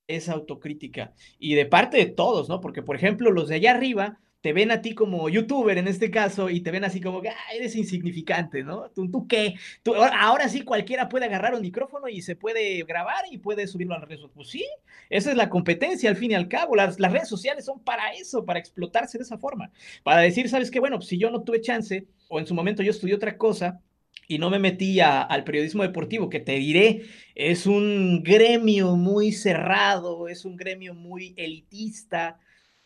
esa 0.07 0.33
autocrítica 0.33 1.13
y 1.39 1.55
de 1.55 1.67
parte 1.67 1.97
de 1.99 2.07
todos, 2.07 2.49
¿no? 2.49 2.61
Porque, 2.61 2.83
por 2.83 2.97
ejemplo, 2.97 3.31
los 3.31 3.49
de 3.49 3.57
allá 3.57 3.73
arriba 3.73 4.19
te 4.41 4.53
ven 4.53 4.71
a 4.71 4.81
ti 4.81 4.95
como 4.95 5.29
youtuber 5.29 5.79
en 5.79 5.89
este 5.89 6.11
caso 6.11 6.49
y 6.49 6.61
te 6.61 6.71
ven 6.71 6.85
así 6.85 7.01
como 7.01 7.21
que 7.21 7.31
ah, 7.31 7.55
eres 7.55 7.75
insignificante, 7.75 8.63
¿no? 8.63 8.91
¿Tú, 8.91 9.11
tú 9.11 9.27
qué? 9.27 9.55
¿Tú, 9.83 9.95
ahora 9.95 10.49
sí 10.49 10.63
cualquiera 10.63 11.09
puede 11.09 11.27
agarrar 11.27 11.55
un 11.55 11.63
micrófono 11.63 12.09
y 12.09 12.23
se 12.23 12.37
puede 12.37 12.85
grabar 12.85 13.25
y 13.31 13.39
puede 13.39 13.67
subirlo 13.67 13.95
a 13.95 13.99
las 13.99 14.09
redes 14.09 14.21
sociales. 14.21 14.35
Pues 14.37 14.49
sí, 14.49 14.65
esa 15.11 15.31
es 15.31 15.37
la 15.37 15.49
competencia 15.49 16.09
al 16.11 16.17
fin 16.17 16.31
y 16.31 16.35
al 16.35 16.49
cabo. 16.49 16.77
Las, 16.77 17.01
las 17.01 17.13
redes 17.13 17.29
sociales 17.29 17.65
son 17.65 17.81
para 17.81 18.13
eso, 18.13 18.45
para 18.45 18.61
explotarse 18.61 19.19
de 19.19 19.25
esa 19.25 19.39
forma. 19.39 19.73
Para 20.05 20.21
decir, 20.21 20.49
¿sabes 20.49 20.71
qué? 20.71 20.79
Bueno, 20.79 20.99
pues 20.99 21.09
si 21.09 21.19
yo 21.19 21.31
no 21.31 21.43
tuve 21.43 21.61
chance 21.61 22.07
o 22.29 22.39
en 22.39 22.47
su 22.47 22.55
momento 22.55 22.83
yo 22.83 22.91
estudié 22.91 23.15
otra 23.15 23.37
cosa, 23.39 23.81
y 24.27 24.39
no 24.39 24.51
me 24.51 24.59
metí 24.59 25.01
al 25.01 25.45
periodismo 25.45 25.83
deportivo, 25.83 26.29
que 26.29 26.41
te 26.41 26.53
diré, 26.53 27.07
es 27.35 27.67
un 27.67 28.23
gremio 28.23 28.95
muy 28.95 29.33
cerrado, 29.33 30.29
es 30.29 30.45
un 30.45 30.57
gremio 30.57 30.95
muy 30.95 31.33
elitista, 31.39 32.39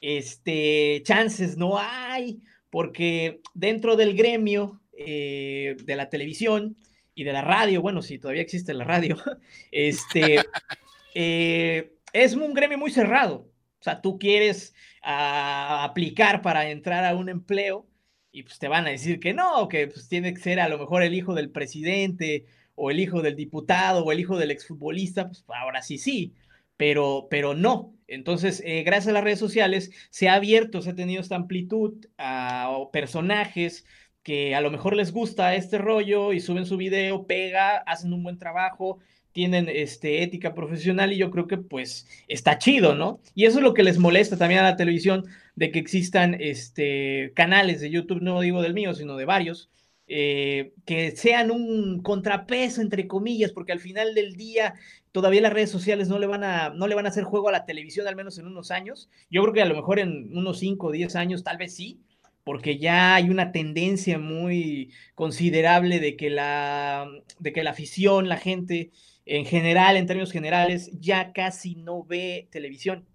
este, 0.02 1.00
chances 1.04 1.56
no 1.56 1.78
hay, 1.78 2.42
porque 2.68 3.40
dentro 3.54 3.96
del 3.96 4.14
gremio 4.14 4.82
eh, 4.92 5.76
de 5.84 5.96
la 5.96 6.10
televisión 6.10 6.76
y 7.14 7.24
de 7.24 7.32
la 7.32 7.42
radio, 7.42 7.80
bueno, 7.80 8.02
si 8.02 8.18
todavía 8.18 8.42
existe 8.42 8.74
la 8.74 8.84
radio, 8.84 9.16
este, 9.72 10.40
eh, 11.14 11.94
es 12.12 12.34
un 12.34 12.52
gremio 12.52 12.76
muy 12.76 12.90
cerrado. 12.90 13.48
O 13.80 13.84
sea, 13.84 14.00
tú 14.00 14.18
quieres 14.18 14.74
ah, 15.02 15.84
aplicar 15.84 16.42
para 16.42 16.70
entrar 16.70 17.04
a 17.04 17.16
un 17.16 17.28
empleo 17.28 17.86
y 18.30 18.44
pues 18.44 18.58
te 18.58 18.68
van 18.68 18.86
a 18.86 18.90
decir 18.90 19.20
que 19.20 19.34
no, 19.34 19.68
que 19.68 19.88
pues 19.88 20.08
tiene 20.08 20.32
que 20.34 20.40
ser 20.40 20.60
a 20.60 20.68
lo 20.68 20.78
mejor 20.78 21.02
el 21.02 21.14
hijo 21.14 21.34
del 21.34 21.50
presidente 21.50 22.46
o 22.74 22.90
el 22.90 23.00
hijo 23.00 23.22
del 23.22 23.36
diputado 23.36 24.04
o 24.04 24.12
el 24.12 24.20
hijo 24.20 24.38
del 24.38 24.50
exfutbolista, 24.50 25.26
pues 25.28 25.44
ahora 25.48 25.82
sí, 25.82 25.98
sí, 25.98 26.32
pero, 26.76 27.28
pero 27.30 27.54
no. 27.54 27.94
Entonces, 28.12 28.62
eh, 28.66 28.82
gracias 28.82 29.08
a 29.08 29.12
las 29.12 29.24
redes 29.24 29.38
sociales 29.38 29.90
se 30.10 30.28
ha 30.28 30.34
abierto, 30.34 30.82
se 30.82 30.90
ha 30.90 30.94
tenido 30.94 31.20
esta 31.20 31.36
amplitud 31.36 32.06
a 32.18 32.70
personajes 32.92 33.84
que 34.22 34.54
a 34.54 34.60
lo 34.60 34.70
mejor 34.70 34.94
les 34.94 35.12
gusta 35.12 35.54
este 35.54 35.78
rollo 35.78 36.32
y 36.32 36.40
suben 36.40 36.66
su 36.66 36.76
video, 36.76 37.26
pega, 37.26 37.78
hacen 37.78 38.12
un 38.12 38.22
buen 38.22 38.38
trabajo, 38.38 38.98
tienen 39.32 39.68
este, 39.68 40.22
ética 40.22 40.54
profesional 40.54 41.12
y 41.12 41.16
yo 41.16 41.30
creo 41.30 41.46
que 41.46 41.56
pues 41.56 42.06
está 42.28 42.58
chido, 42.58 42.94
¿no? 42.94 43.20
Y 43.34 43.46
eso 43.46 43.58
es 43.58 43.64
lo 43.64 43.74
que 43.74 43.82
les 43.82 43.98
molesta 43.98 44.36
también 44.36 44.60
a 44.60 44.64
la 44.70 44.76
televisión, 44.76 45.24
de 45.56 45.70
que 45.70 45.78
existan 45.78 46.36
este, 46.38 47.32
canales 47.34 47.80
de 47.80 47.90
YouTube, 47.90 48.22
no 48.22 48.40
digo 48.40 48.62
del 48.62 48.74
mío, 48.74 48.94
sino 48.94 49.16
de 49.16 49.24
varios, 49.24 49.70
eh, 50.06 50.72
que 50.84 51.12
sean 51.16 51.50
un 51.50 52.02
contrapeso, 52.02 52.80
entre 52.80 53.06
comillas, 53.06 53.52
porque 53.52 53.72
al 53.72 53.80
final 53.80 54.14
del 54.14 54.34
día 54.36 54.74
todavía 55.12 55.40
las 55.42 55.52
redes 55.52 55.70
sociales 55.70 56.08
no 56.08 56.18
le, 56.18 56.26
van 56.26 56.44
a, 56.44 56.70
no 56.70 56.86
le 56.86 56.94
van 56.94 57.06
a 57.06 57.10
hacer 57.10 57.24
juego 57.24 57.48
a 57.48 57.52
la 57.52 57.64
televisión, 57.64 58.08
al 58.08 58.16
menos 58.16 58.38
en 58.38 58.46
unos 58.46 58.70
años. 58.70 59.08
Yo 59.30 59.42
creo 59.42 59.54
que 59.54 59.62
a 59.62 59.66
lo 59.66 59.76
mejor 59.76 59.98
en 59.98 60.36
unos 60.36 60.58
5 60.58 60.88
o 60.88 60.92
10 60.92 61.16
años 61.16 61.44
tal 61.44 61.58
vez 61.58 61.74
sí, 61.74 62.00
porque 62.44 62.78
ya 62.78 63.14
hay 63.14 63.30
una 63.30 63.52
tendencia 63.52 64.18
muy 64.18 64.92
considerable 65.14 66.00
de 66.00 66.16
que 66.16 66.30
la, 66.30 67.08
de 67.38 67.52
que 67.52 67.62
la 67.62 67.70
afición, 67.70 68.28
la 68.28 68.36
gente 68.36 68.90
en 69.24 69.44
general, 69.44 69.96
en 69.96 70.06
términos 70.06 70.32
generales, 70.32 70.90
ya 71.00 71.32
casi 71.32 71.76
no 71.76 72.04
ve 72.04 72.48
televisión. 72.50 73.06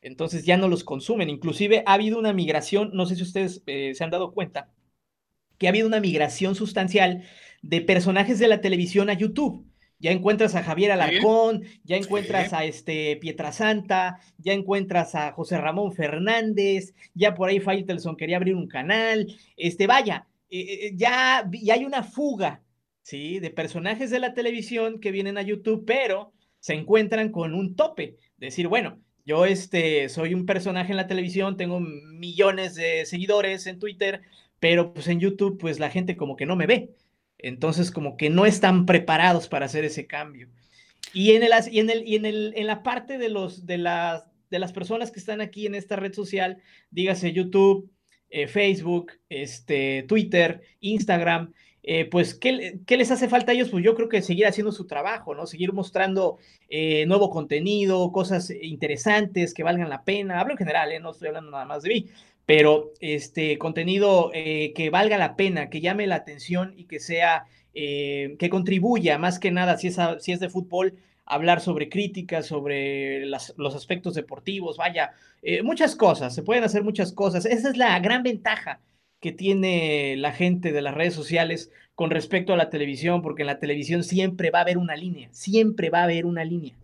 Entonces 0.00 0.44
ya 0.44 0.56
no 0.56 0.68
los 0.68 0.82
consumen. 0.82 1.30
Inclusive 1.30 1.84
ha 1.86 1.94
habido 1.94 2.18
una 2.18 2.32
migración, 2.32 2.90
no 2.92 3.06
sé 3.06 3.14
si 3.16 3.22
ustedes 3.22 3.62
eh, 3.66 3.94
se 3.94 4.02
han 4.02 4.10
dado 4.10 4.32
cuenta, 4.32 4.68
que 5.62 5.68
ha 5.68 5.70
habido 5.70 5.86
una 5.86 6.00
migración 6.00 6.56
sustancial 6.56 7.22
de 7.62 7.82
personajes 7.82 8.40
de 8.40 8.48
la 8.48 8.60
televisión 8.60 9.08
a 9.10 9.12
YouTube. 9.12 9.64
Ya 10.00 10.10
encuentras 10.10 10.56
a 10.56 10.64
Javier 10.64 10.90
Alarcón, 10.90 11.62
ya 11.84 11.96
encuentras 11.96 12.52
a 12.52 12.64
este 12.64 13.16
Pietrasanta, 13.18 14.18
ya 14.38 14.54
encuentras 14.54 15.14
a 15.14 15.30
José 15.30 15.58
Ramón 15.58 15.92
Fernández, 15.92 16.94
ya 17.14 17.36
por 17.36 17.48
ahí 17.48 17.60
Faitelson 17.60 18.16
quería 18.16 18.38
abrir 18.38 18.56
un 18.56 18.66
canal. 18.66 19.32
Este, 19.56 19.86
vaya, 19.86 20.26
eh, 20.50 20.86
eh, 20.86 20.92
ya, 20.96 21.48
ya 21.52 21.74
hay 21.74 21.84
una 21.84 22.02
fuga, 22.02 22.64
¿sí? 23.02 23.38
De 23.38 23.50
personajes 23.50 24.10
de 24.10 24.18
la 24.18 24.34
televisión 24.34 24.98
que 24.98 25.12
vienen 25.12 25.38
a 25.38 25.42
YouTube, 25.42 25.84
pero 25.86 26.32
se 26.58 26.74
encuentran 26.74 27.30
con 27.30 27.54
un 27.54 27.76
tope. 27.76 28.16
Decir, 28.36 28.66
bueno, 28.66 28.98
yo 29.24 29.46
este, 29.46 30.08
soy 30.08 30.34
un 30.34 30.44
personaje 30.44 30.90
en 30.90 30.96
la 30.96 31.06
televisión, 31.06 31.56
tengo 31.56 31.78
millones 31.78 32.74
de 32.74 33.06
seguidores 33.06 33.68
en 33.68 33.78
Twitter, 33.78 34.22
pero 34.62 34.94
pues 34.94 35.08
en 35.08 35.18
YouTube 35.18 35.58
pues 35.58 35.80
la 35.80 35.90
gente 35.90 36.16
como 36.16 36.36
que 36.36 36.46
no 36.46 36.54
me 36.54 36.68
ve. 36.68 36.94
Entonces 37.36 37.90
como 37.90 38.16
que 38.16 38.30
no 38.30 38.46
están 38.46 38.86
preparados 38.86 39.48
para 39.48 39.66
hacer 39.66 39.84
ese 39.84 40.06
cambio. 40.06 40.48
Y 41.12 41.32
en, 41.32 41.42
el, 41.42 41.50
y 41.68 41.80
en, 41.80 41.90
el, 41.90 42.06
y 42.06 42.14
en, 42.14 42.26
el, 42.26 42.52
en 42.54 42.68
la 42.68 42.84
parte 42.84 43.18
de, 43.18 43.28
los, 43.28 43.66
de, 43.66 43.78
las, 43.78 44.24
de 44.50 44.60
las 44.60 44.72
personas 44.72 45.10
que 45.10 45.18
están 45.18 45.40
aquí 45.40 45.66
en 45.66 45.74
esta 45.74 45.96
red 45.96 46.12
social, 46.12 46.58
dígase 46.92 47.32
YouTube, 47.32 47.90
eh, 48.30 48.46
Facebook, 48.46 49.10
este, 49.28 50.04
Twitter, 50.04 50.62
Instagram, 50.78 51.52
eh, 51.84 52.04
pues, 52.04 52.34
¿qué, 52.36 52.78
¿qué, 52.86 52.96
les 52.96 53.10
hace 53.10 53.28
falta 53.28 53.50
a 53.50 53.54
ellos? 53.56 53.70
Pues 53.70 53.84
yo 53.84 53.96
creo 53.96 54.08
que 54.08 54.22
seguir 54.22 54.46
haciendo 54.46 54.70
su 54.70 54.86
trabajo, 54.86 55.34
¿no? 55.34 55.46
Seguir 55.46 55.72
mostrando 55.72 56.38
eh, 56.68 57.04
nuevo 57.06 57.28
contenido, 57.28 58.12
cosas 58.12 58.50
interesantes 58.50 59.52
que 59.52 59.64
valgan 59.64 59.88
la 59.88 60.04
pena. 60.04 60.38
Hablo 60.38 60.52
en 60.52 60.58
general, 60.58 60.92
¿eh? 60.92 61.00
No 61.00 61.10
estoy 61.10 61.28
hablando 61.28 61.50
nada 61.50 61.64
más 61.64 61.82
de 61.82 61.88
mí, 61.88 62.06
pero 62.46 62.92
este 63.00 63.58
contenido 63.58 64.30
que 64.32 64.90
valga 64.90 65.18
la 65.18 65.36
pena, 65.36 65.70
que 65.70 65.80
llame 65.80 66.06
la 66.06 66.16
atención 66.16 66.74
y 66.76 66.84
que 66.84 67.00
sea, 67.00 67.44
que 67.72 68.48
contribuya 68.50 69.18
más 69.18 69.38
que 69.38 69.50
nada, 69.50 69.76
si 69.78 69.88
es, 69.88 69.96
si 70.20 70.32
es 70.32 70.40
de 70.40 70.50
fútbol, 70.50 70.94
hablar 71.24 71.60
sobre 71.60 71.88
críticas, 71.88 72.46
sobre 72.46 73.26
las, 73.26 73.54
los 73.56 73.74
aspectos 73.74 74.14
deportivos, 74.14 74.76
vaya, 74.76 75.12
eh, 75.42 75.62
muchas 75.62 75.96
cosas, 75.96 76.34
se 76.34 76.42
pueden 76.42 76.64
hacer 76.64 76.82
muchas 76.82 77.12
cosas. 77.12 77.46
Esa 77.46 77.68
es 77.70 77.76
la 77.76 77.98
gran 78.00 78.22
ventaja 78.22 78.80
que 79.20 79.32
tiene 79.32 80.16
la 80.16 80.32
gente 80.32 80.72
de 80.72 80.82
las 80.82 80.94
redes 80.94 81.14
sociales 81.14 81.70
con 81.94 82.10
respecto 82.10 82.52
a 82.52 82.56
la 82.56 82.70
televisión, 82.70 83.22
porque 83.22 83.42
en 83.42 83.46
la 83.46 83.58
televisión 83.58 84.02
siempre 84.04 84.50
va 84.50 84.60
a 84.60 84.62
haber 84.62 84.78
una 84.78 84.96
línea, 84.96 85.28
siempre 85.32 85.90
va 85.90 86.00
a 86.00 86.04
haber 86.04 86.26
una 86.26 86.44
línea. 86.44 86.74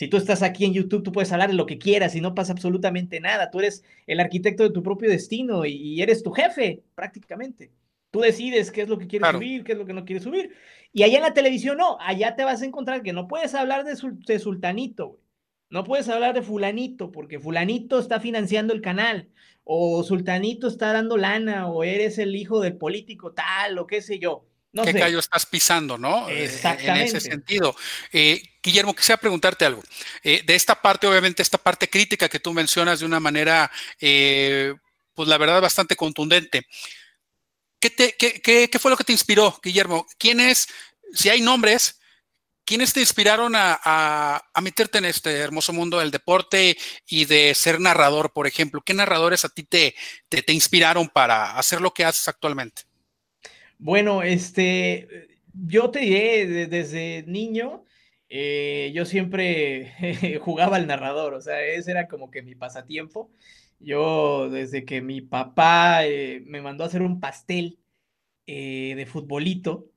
Si 0.00 0.08
tú 0.08 0.16
estás 0.16 0.42
aquí 0.42 0.64
en 0.64 0.72
YouTube, 0.72 1.02
tú 1.02 1.12
puedes 1.12 1.30
hablar 1.30 1.50
de 1.50 1.56
lo 1.56 1.66
que 1.66 1.76
quieras 1.76 2.16
y 2.16 2.22
no 2.22 2.34
pasa 2.34 2.54
absolutamente 2.54 3.20
nada. 3.20 3.50
Tú 3.50 3.58
eres 3.58 3.84
el 4.06 4.18
arquitecto 4.18 4.62
de 4.62 4.70
tu 4.70 4.82
propio 4.82 5.10
destino 5.10 5.66
y, 5.66 6.00
eres 6.00 6.22
tu 6.22 6.30
jefe, 6.30 6.82
prácticamente. 6.94 7.70
Tú 8.10 8.20
decides 8.20 8.70
qué 8.70 8.80
es 8.80 8.88
lo 8.88 8.96
que 8.96 9.06
quieres 9.06 9.30
subir, 9.30 9.62
qué 9.62 9.72
es 9.72 9.78
lo 9.78 9.84
que 9.84 9.92
no 9.92 10.06
quieres 10.06 10.24
subir. 10.24 10.56
Y 10.94 11.02
allá 11.02 11.18
en 11.18 11.24
la 11.24 11.34
televisión 11.34 11.76
no, 11.76 11.98
allá 12.00 12.34
te 12.34 12.44
vas 12.44 12.62
a 12.62 12.64
encontrar 12.64 13.02
que 13.02 13.12
no 13.12 13.28
puedes 13.28 13.54
hablar 13.54 13.84
de, 13.84 13.94
de 14.26 14.38
sultanito, 14.38 15.08
güey. 15.08 15.20
No 15.68 15.84
puedes 15.84 16.08
hablar 16.08 16.32
de 16.32 16.40
fulanito, 16.40 17.12
porque 17.12 17.38
fulanito 17.38 17.98
está 17.98 18.20
financiando 18.20 18.72
el 18.72 18.80
canal, 18.80 19.28
o 19.64 20.02
sultanito 20.02 20.66
está 20.66 20.94
dando 20.94 21.18
lana, 21.18 21.68
o 21.68 21.84
eres 21.84 22.16
el 22.16 22.34
hijo 22.36 22.62
del 22.62 22.78
político 22.78 23.34
tal, 23.34 23.76
o 23.76 23.86
qué 23.86 24.00
sé 24.00 24.18
yo. 24.18 24.46
No 24.72 24.84
¿Qué 24.84 24.94
callo 24.94 25.18
estás 25.18 25.46
pisando, 25.46 25.98
no? 25.98 26.28
Exactamente. 26.28 26.86
Eh, 26.86 26.94
en 26.94 27.16
ese 27.16 27.20
sentido. 27.20 27.74
Eh, 28.12 28.40
Guillermo, 28.62 28.94
quisiera 28.94 29.20
preguntarte 29.20 29.64
algo. 29.64 29.82
Eh, 30.22 30.42
de 30.44 30.54
esta 30.54 30.80
parte, 30.80 31.08
obviamente, 31.08 31.42
esta 31.42 31.58
parte 31.58 31.90
crítica 31.90 32.28
que 32.28 32.38
tú 32.38 32.52
mencionas 32.52 33.00
de 33.00 33.06
una 33.06 33.18
manera, 33.18 33.70
pues 33.98 35.28
la 35.28 35.38
verdad, 35.38 35.60
bastante 35.60 35.96
contundente. 35.96 36.66
¿Qué, 37.80 38.78
fue 38.78 38.90
lo 38.90 38.96
que 38.96 39.04
te 39.04 39.12
inspiró, 39.12 39.58
Guillermo? 39.62 40.06
¿Quiénes, 40.18 40.68
si 41.14 41.30
hay 41.30 41.40
nombres, 41.40 41.98
quiénes 42.64 42.92
te 42.92 43.00
inspiraron 43.00 43.54
a, 43.56 44.44
meterte 44.62 44.98
en 44.98 45.06
este 45.06 45.38
hermoso 45.38 45.72
mundo 45.72 45.98
del 45.98 46.10
deporte 46.10 46.76
y 47.06 47.24
de 47.24 47.54
ser 47.54 47.80
narrador, 47.80 48.32
por 48.32 48.46
ejemplo? 48.46 48.82
¿Qué 48.84 48.94
narradores 48.94 49.44
a 49.44 49.48
ti 49.48 49.64
te, 49.64 49.96
te, 50.28 50.52
inspiraron 50.52 51.08
para 51.08 51.58
hacer 51.58 51.80
lo 51.80 51.92
que 51.92 52.04
haces 52.04 52.28
actualmente? 52.28 52.82
Bueno, 53.82 54.22
este, 54.22 55.08
yo 55.54 55.90
te 55.90 56.00
diré, 56.00 56.66
desde 56.66 57.24
niño, 57.26 57.84
eh, 58.28 58.92
yo 58.94 59.06
siempre 59.06 60.38
jugaba 60.42 60.76
al 60.76 60.86
narrador, 60.86 61.32
o 61.32 61.40
sea, 61.40 61.62
ese 61.62 61.90
era 61.90 62.06
como 62.06 62.30
que 62.30 62.42
mi 62.42 62.54
pasatiempo. 62.54 63.30
Yo, 63.78 64.50
desde 64.50 64.84
que 64.84 65.00
mi 65.00 65.22
papá 65.22 66.04
eh, 66.04 66.42
me 66.44 66.60
mandó 66.60 66.84
a 66.84 66.88
hacer 66.88 67.00
un 67.00 67.20
pastel 67.20 67.78
eh, 68.46 68.92
de 68.96 69.06
futbolito, 69.06 69.90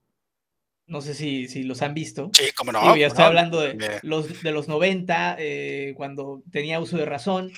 no 0.88 1.02
sé 1.02 1.14
si, 1.14 1.50
si, 1.50 1.64
los 1.64 1.82
han 1.82 1.94
visto. 1.94 2.32
Sí, 2.34 2.46
como 2.56 2.72
no. 2.72 2.96
ya 2.96 3.08
estoy 3.08 3.26
hablando 3.26 3.60
de, 3.60 4.00
los, 4.02 4.42
de 4.42 4.52
los 4.54 4.70
90, 4.70 5.36
eh, 5.40 5.94
cuando 5.98 6.42
tenía 6.52 6.80
uso 6.80 6.96
de 6.96 7.06
razón. 7.06 7.52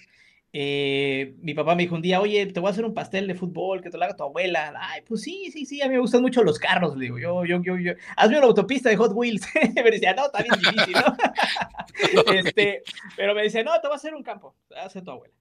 Mi 0.58 1.54
papá 1.54 1.76
me 1.76 1.84
dijo 1.84 1.96
un 1.96 2.02
día, 2.02 2.22
oye, 2.22 2.46
te 2.46 2.62
voy 2.62 2.70
a 2.70 2.72
hacer 2.72 2.86
un 2.86 2.94
pastel 2.94 3.28
de 3.28 3.36
fútbol 3.36 3.82
que 3.82 3.90
te 3.90 3.98
lo 3.98 4.06
haga 4.06 4.16
tu 4.16 4.24
abuela. 4.24 4.74
Ay, 4.80 5.02
pues 5.06 5.22
sí, 5.22 5.50
sí, 5.52 5.66
sí, 5.66 5.82
a 5.82 5.88
mí 5.88 5.96
me 5.96 6.00
gustan 6.00 6.22
mucho 6.22 6.44
los 6.44 6.58
carros, 6.60 6.96
le 6.96 7.06
digo, 7.06 7.20
yo, 7.20 7.44
yo, 7.44 7.62
yo, 7.62 7.78
yo, 7.78 7.94
hazme 8.16 8.38
una 8.38 8.48
autopista 8.48 8.90
de 8.90 8.96
Hot 8.96 9.12
Wheels. 9.14 9.46
me 9.76 9.92
decía, 9.92 10.14
no, 10.14 10.28
está 10.28 10.44
bien 10.44 10.56
difícil, 10.58 10.94
¿no? 10.94 12.34
este, 12.34 12.84
pero 13.18 13.36
me 13.36 13.44
decía, 13.44 13.64
no, 13.64 13.74
te 13.82 13.88
voy 13.88 13.96
a 13.96 13.98
hacer 13.98 14.16
un 14.16 14.24
campo, 14.24 14.56
hace 14.82 15.02
tu 15.02 15.12
abuela. 15.12 15.34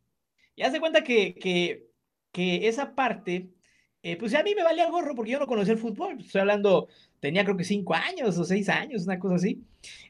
Y 0.56 0.62
hace 0.62 0.80
cuenta 0.80 1.04
que, 1.04 1.34
que, 1.34 1.86
que 2.32 2.66
esa 2.66 2.94
parte, 2.94 3.50
eh, 4.02 4.16
pues 4.16 4.34
a 4.34 4.42
mí 4.42 4.54
me 4.54 4.64
valía 4.64 4.90
gorro 4.90 5.14
porque 5.14 5.32
yo 5.32 5.38
no 5.38 5.46
conocía 5.46 5.74
el 5.74 5.78
fútbol. 5.78 6.20
Estoy 6.20 6.40
hablando, 6.40 6.88
tenía 7.20 7.44
creo 7.44 7.56
que 7.56 7.64
cinco 7.64 7.94
años 7.94 8.36
o 8.38 8.44
seis 8.44 8.68
años, 8.68 9.04
una 9.04 9.18
cosa 9.18 9.36
así. 9.36 9.62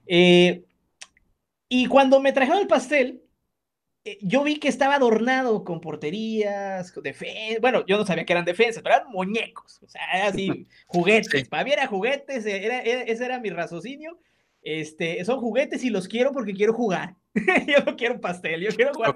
Eh, 0.07 0.65
y 1.69 1.87
cuando 1.87 2.21
me 2.21 2.33
trajeron 2.33 2.61
el 2.61 2.67
pastel, 2.67 3.24
eh, 3.24 3.24
yo 4.21 4.45
vi 4.45 4.59
que 4.59 4.69
estaba 4.69 4.97
adornado 4.97 5.65
con 5.65 5.81
porterías, 5.81 6.93
con 6.93 7.03
defensas. 7.03 7.61
Bueno, 7.61 7.85
yo 7.87 7.97
no 7.97 8.05
sabía 8.05 8.25
que 8.27 8.33
eran 8.35 8.45
defensas, 8.45 8.83
pero 8.83 8.97
eran 8.97 9.11
muñecos. 9.11 9.81
O 9.83 9.89
sea, 9.89 10.03
era 10.15 10.27
así, 10.29 10.67
juguetes. 10.87 11.49
Para 11.49 11.65
mí 11.65 11.73
era 11.73 11.87
juguetes, 11.87 12.45
era, 12.45 12.81
ese 12.81 13.25
era 13.25 13.41
mi 13.41 13.51
raciocinio. 13.51 14.19
Este, 14.63 15.23
son 15.25 15.41
juguetes 15.41 15.85
y 15.85 15.91
los 15.91 16.09
quiero 16.09 16.33
porque 16.33 16.55
quiero 16.55 16.75
jugar. 16.75 17.17
yo 17.67 17.85
no 17.85 17.97
quiero 17.97 18.21
pastel, 18.21 18.61
yo 18.61 18.71
quiero 18.71 18.93
jugar 18.95 19.15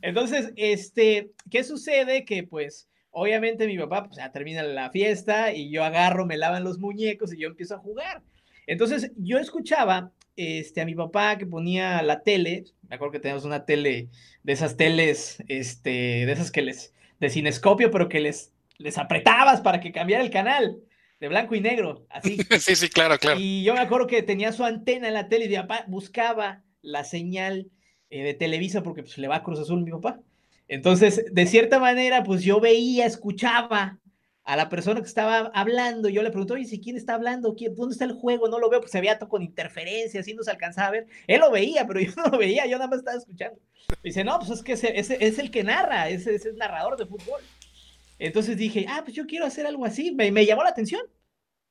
Entonces, 0.00 0.52
este, 0.56 1.30
¿qué 1.50 1.62
sucede? 1.62 2.24
Que 2.24 2.44
pues, 2.44 2.88
obviamente 3.10 3.66
mi 3.66 3.78
papá, 3.78 4.04
pues 4.04 4.16
ya 4.16 4.32
termina 4.32 4.62
la 4.62 4.90
fiesta 4.90 5.52
y 5.52 5.70
yo 5.70 5.84
agarro, 5.84 6.26
me 6.26 6.38
lavan 6.38 6.64
los 6.64 6.78
muñecos 6.78 7.32
y 7.32 7.38
yo 7.38 7.48
empiezo 7.48 7.74
a 7.74 7.78
jugar. 7.78 8.22
Entonces, 8.66 9.12
yo 9.16 9.38
escuchaba 9.38 10.12
este, 10.36 10.80
a 10.80 10.84
mi 10.86 10.94
papá 10.94 11.38
que 11.38 11.46
ponía 11.46 12.02
la 12.02 12.22
tele, 12.22 12.64
me 12.88 12.96
acuerdo 12.96 13.12
que 13.12 13.20
teníamos 13.20 13.44
una 13.44 13.64
tele 13.64 14.08
de 14.42 14.52
esas 14.52 14.76
teles, 14.76 15.42
este, 15.48 15.90
de 16.26 16.32
esas 16.32 16.50
que 16.50 16.62
les, 16.62 16.94
de 17.20 17.30
cinescopio, 17.30 17.90
pero 17.90 18.08
que 18.08 18.20
les, 18.20 18.52
les 18.78 18.98
apretabas 18.98 19.60
para 19.60 19.80
que 19.80 19.92
cambiara 19.92 20.24
el 20.24 20.30
canal 20.30 20.78
de 21.20 21.28
blanco 21.28 21.54
y 21.54 21.60
negro, 21.60 22.06
así. 22.10 22.38
sí, 22.60 22.74
sí, 22.74 22.88
claro, 22.88 23.16
claro. 23.18 23.38
Y 23.40 23.62
yo 23.62 23.74
me 23.74 23.80
acuerdo 23.80 24.06
que 24.06 24.22
tenía 24.22 24.52
su 24.52 24.64
antena 24.64 25.08
en 25.08 25.14
la 25.14 25.28
tele 25.28 25.44
y 25.44 25.48
mi 25.48 25.56
papá 25.56 25.84
buscaba 25.86 26.62
la 26.82 27.04
señal 27.04 27.70
eh, 28.10 28.24
de 28.24 28.34
Televisa 28.34 28.82
porque 28.82 29.02
pues, 29.02 29.16
le 29.18 29.28
va 29.28 29.36
a 29.36 29.42
Cruz 29.42 29.60
Azul 29.60 29.84
mi 29.84 29.92
papá. 29.92 30.20
Entonces, 30.68 31.26
de 31.32 31.46
cierta 31.46 31.78
manera, 31.78 32.24
pues 32.24 32.42
yo 32.42 32.60
veía, 32.60 33.06
escuchaba 33.06 33.98
a 34.44 34.56
la 34.56 34.68
persona 34.68 35.00
que 35.00 35.06
estaba 35.06 35.50
hablando, 35.54 36.08
yo 36.08 36.22
le 36.22 36.30
pregunto, 36.30 36.54
oye, 36.54 36.80
¿quién 36.80 36.96
está 36.96 37.14
hablando? 37.14 37.54
¿Dónde 37.76 37.92
está 37.92 38.04
el 38.04 38.12
juego? 38.12 38.48
No 38.48 38.58
lo 38.58 38.68
veo, 38.68 38.80
pues 38.80 38.90
se 38.90 39.00
veía 39.00 39.18
todo 39.18 39.28
con 39.28 39.42
interferencias 39.42 40.26
y 40.26 40.34
no 40.34 40.42
se 40.42 40.50
alcanzaba 40.50 40.88
a 40.88 40.90
ver. 40.90 41.06
Él 41.26 41.40
lo 41.40 41.50
veía, 41.50 41.86
pero 41.86 42.00
yo 42.00 42.12
no 42.16 42.24
lo 42.24 42.38
veía, 42.38 42.66
yo 42.66 42.76
nada 42.76 42.88
más 42.88 42.98
estaba 42.98 43.18
escuchando. 43.18 43.58
dice, 44.02 44.24
no, 44.24 44.38
pues 44.38 44.50
es 44.50 44.62
que 44.62 44.72
ese, 44.72 44.96
es 44.96 45.38
el 45.38 45.50
que 45.50 45.62
narra, 45.62 46.08
ese 46.08 46.34
es 46.34 46.44
el 46.46 46.56
narrador 46.56 46.96
de 46.96 47.06
fútbol. 47.06 47.40
Entonces 48.18 48.56
dije, 48.56 48.86
ah, 48.88 49.02
pues 49.04 49.16
yo 49.16 49.26
quiero 49.26 49.46
hacer 49.46 49.66
algo 49.66 49.84
así, 49.84 50.12
me, 50.12 50.30
me 50.32 50.46
llamó 50.46 50.62
la 50.64 50.70
atención. 50.70 51.02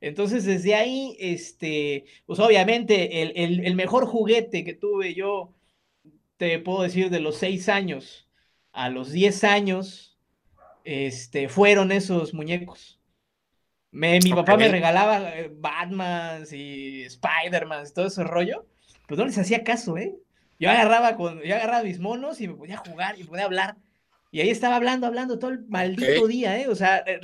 Entonces, 0.02 0.46
desde 0.46 0.74
ahí, 0.74 1.16
este, 1.20 2.06
pues 2.26 2.40
obviamente 2.40 3.22
el, 3.22 3.64
el, 3.64 3.76
mejor 3.76 4.08
juguete 4.08 4.64
que 4.64 4.74
tuve 4.74 5.14
yo, 5.14 5.54
te 6.38 6.58
puedo 6.60 6.82
decir, 6.82 7.12
de 7.12 7.20
los 7.20 7.38
seis 7.38 7.70
años 7.70 8.28
a 8.72 8.90
los 8.90 9.12
diez 9.12 9.44
años, 9.44 10.11
este, 10.84 11.50
fueron 11.50 11.92
esos 11.92 12.34
muñecos. 12.34 13.00
Me, 13.92 14.20
mi 14.20 14.32
papá 14.32 14.56
me 14.56 14.70
regalaba 14.70 15.38
eh, 15.38 15.52
Batman 15.54 16.44
y 16.52 17.02
Spider-Man 17.04 17.86
y 17.86 17.94
todo 17.94 18.08
ese 18.08 18.24
rollo, 18.24 18.66
pues 19.08 19.18
no 19.18 19.26
les 19.26 19.38
hacía 19.38 19.64
caso, 19.64 19.98
¿eh? 19.98 20.16
Yo 20.60 20.70
agarraba, 20.70 21.18
con, 21.18 21.42
yo 21.42 21.56
agarraba 21.56 21.84
mis 21.84 22.00
monos 22.00 22.40
y 22.40 22.48
me 22.48 22.54
podía 22.54 22.78
jugar 22.78 23.20
y 23.20 23.24
podía 23.24 23.46
hablar. 23.46 23.76
Y 24.32 24.40
ahí 24.40 24.50
estaba 24.50 24.78
hablando, 24.78 25.08
hablando 25.08 25.40
todo 25.40 25.52
el 25.52 25.66
maldito 25.68 26.26
día, 26.28 26.58
¿eh? 26.58 26.70
O 26.70 26.76
sea, 26.76 27.04
eh, 27.06 27.20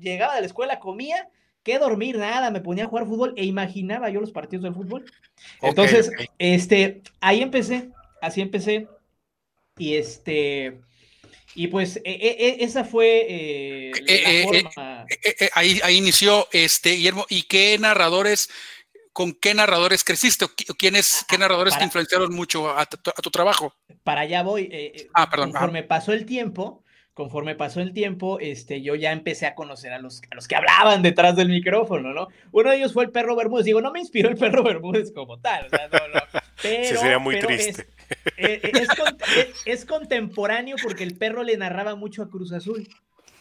llegaba 0.00 0.36
de 0.36 0.42
la 0.42 0.46
escuela, 0.46 0.78
comía, 0.78 1.28
que 1.64 1.78
dormir, 1.78 2.18
nada, 2.18 2.50
me 2.50 2.60
ponía 2.60 2.84
a 2.84 2.88
jugar 2.88 3.06
fútbol 3.06 3.34
e 3.36 3.44
imaginaba 3.44 4.10
yo 4.10 4.20
los 4.20 4.30
partidos 4.30 4.62
del 4.62 4.74
fútbol. 4.74 5.04
Entonces, 5.60 6.12
este, 6.38 7.02
ahí 7.20 7.42
empecé, 7.42 7.90
así 8.20 8.40
empecé. 8.40 8.88
Y 9.76 9.94
este, 9.94 10.80
y 11.54 11.68
pues 11.68 11.96
e, 11.96 12.00
e, 12.04 12.46
e, 12.48 12.64
esa 12.64 12.84
fue 12.84 13.26
eh, 13.28 13.92
eh, 14.06 14.22
la 14.22 14.30
eh, 14.30 14.62
forma. 14.62 15.06
ahí, 15.54 15.80
ahí 15.82 15.96
inició 15.96 16.48
este 16.52 16.92
Guillermo. 16.92 17.26
¿Y 17.28 17.42
qué 17.44 17.76
narradores, 17.78 18.48
con 19.12 19.32
qué 19.34 19.54
narradores 19.54 20.04
creciste? 20.04 20.46
¿Quiénes, 20.78 21.24
¿Qué 21.28 21.38
narradores 21.38 21.76
te 21.76 21.84
influenciaron 21.84 22.34
mucho 22.34 22.76
a 22.76 22.86
tu, 22.86 23.30
trabajo? 23.30 23.74
Para 24.02 24.22
allá 24.22 24.42
voy. 24.42 24.70
ah, 25.14 25.28
perdón. 25.28 25.52
Conforme 25.52 25.82
pasó 25.82 26.12
el 26.12 26.24
tiempo, 26.24 26.82
conforme 27.14 27.54
pasó 27.54 27.80
el 27.80 27.92
tiempo, 27.92 28.40
este, 28.40 28.80
yo 28.80 28.94
ya 28.94 29.12
empecé 29.12 29.46
a 29.46 29.54
conocer 29.54 29.92
a 29.92 29.98
los, 29.98 30.22
a 30.30 30.34
los 30.34 30.48
que 30.48 30.56
hablaban 30.56 31.02
detrás 31.02 31.36
del 31.36 31.48
micrófono, 31.48 32.14
¿no? 32.14 32.28
Uno 32.52 32.70
de 32.70 32.76
ellos 32.76 32.92
fue 32.92 33.04
el 33.04 33.10
perro 33.10 33.36
Bermúdez. 33.36 33.66
Digo, 33.66 33.82
no 33.82 33.92
me 33.92 34.00
inspiró 34.00 34.30
el 34.30 34.36
perro 34.36 34.62
Bermúdez 34.62 35.12
como 35.12 35.38
tal, 35.38 35.66
o 35.66 35.68
sea, 35.68 35.88
no, 35.88 35.98
no. 36.14 36.40
Pero, 36.62 37.00
sería 37.00 37.18
muy 37.18 37.38
triste. 37.38 37.82
Eh, 37.82 37.86
eh, 38.36 38.72
es, 39.64 39.84
contemporáneo 39.84 40.76
porque 40.82 41.04
el 41.04 41.16
perro 41.16 41.42
le 41.42 41.56
narraba 41.56 41.94
mucho 41.94 42.22
a 42.22 42.30
Cruz 42.30 42.52
Azul 42.52 42.88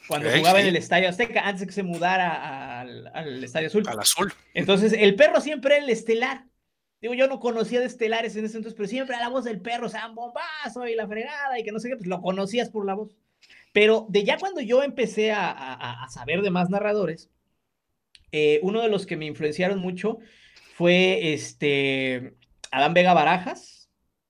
cuando 0.08 0.30
jugaba 0.30 0.60
en 0.60 0.68
el 0.68 0.76
Estadio 0.76 1.08
Azteca, 1.08 1.48
antes 1.48 1.62
de 1.62 1.68
que 1.68 1.74
se 1.74 1.84
mudara 1.84 2.82
al, 2.82 3.44
Estadio 3.44 3.68
Azul. 3.68 3.88
Al 3.88 4.00
Azul. 4.00 4.34
Entonces, 4.54 4.94
el 4.94 5.16
perro 5.16 5.40
siempre 5.40 5.76
era 5.76 5.84
el 5.84 5.90
estelar. 5.90 6.46
Digo, 7.00 7.14
yo 7.14 7.28
no 7.28 7.40
conocía 7.40 7.80
de 7.80 7.86
estelares 7.86 8.36
en 8.36 8.46
ese 8.46 8.58
entonces, 8.58 8.76
pero 8.76 8.90
siempre 8.90 9.16
a 9.16 9.22
la 9.22 9.30
voz 9.30 9.46
del 9.46 9.62
perro, 9.62 9.88
un 9.88 10.16
bombazo 10.16 10.88
y 10.88 10.96
la 10.96 11.08
fregada 11.08 11.58
y 11.58 11.64
que 11.64 11.72
no 11.72 11.80
sé 11.80 11.90
qué, 11.90 11.96
pues 11.96 12.08
lo 12.08 12.22
conocías 12.22 12.70
por 12.70 12.86
la 12.86 12.94
voz. 12.94 13.16
Pero 13.72 14.06
de 14.10 14.24
ya 14.24 14.38
cuando 14.38 14.60
yo 14.60 14.84
empecé 14.84 15.32
a, 15.32 15.50
a, 15.50 16.04
a 16.04 16.10
saber 16.10 16.42
de 16.42 16.50
más 16.50 16.70
narradores, 16.70 17.30
eh, 18.32 18.60
uno 18.64 18.82
de 18.82 18.90
los 18.90 19.06
que 19.06 19.18
me 19.18 19.26
influenciaron 19.26 19.80
mucho 19.80 20.20
fue 20.76 21.34
este 21.34 22.34
Adán 22.72 22.94
Vega 22.94 23.14
Barajas, 23.14 23.81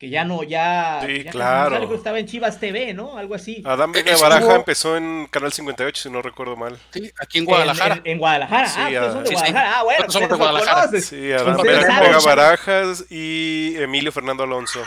que 0.02 0.10
ya 0.10 0.26
no, 0.26 0.42
ya, 0.42 1.04
Sí, 1.06 1.24
ya 1.26 1.30
claro. 1.30 1.76
algo 1.76 1.94
estaba 1.94 2.18
en 2.18 2.26
Chivas 2.26 2.60
TV, 2.60 2.92
¿no? 2.96 3.20
Algo 3.20 3.36
así. 3.36 3.62
Adán 3.64 3.92
Vega 3.92 4.14
Estuvo- 4.14 4.30
Baraja 4.30 4.56
empezó 4.56 4.98
en 4.98 5.28
Canal 5.28 5.54
58, 5.54 6.02
si 6.02 6.10
no 6.10 6.24
recuerdo 6.24 6.56
mal. 6.58 6.76
Sí, 6.90 7.12
aquí 7.22 7.38
en 7.38 7.46
Guadalajara. 7.46 7.96
En, 7.98 8.02
en- 8.06 8.12
en 8.14 8.18
Guadalajara. 8.18 8.68
Sí, 8.68 8.80
ah, 8.80 8.86
ustedes 8.88 9.14
son 9.14 9.24
de 9.24 9.30
sí, 9.30 9.36
sí. 9.36 9.42
Guadalajara. 9.42 9.80
Ah, 9.80 9.84
bueno, 9.84 10.00
somos 10.00 10.14
de 10.14 10.18
ustedes 10.18 10.32
lo 10.32 10.38
Guadalajara. 10.38 10.88
conoces. 10.88 11.06
Sí, 11.06 11.32
Adán 11.32 11.58
Vega, 11.62 12.20
Barajas 12.26 13.06
y 13.12 13.76
Emilio 13.78 14.12
Fernando 14.12 14.42
Alonso. 14.42 14.82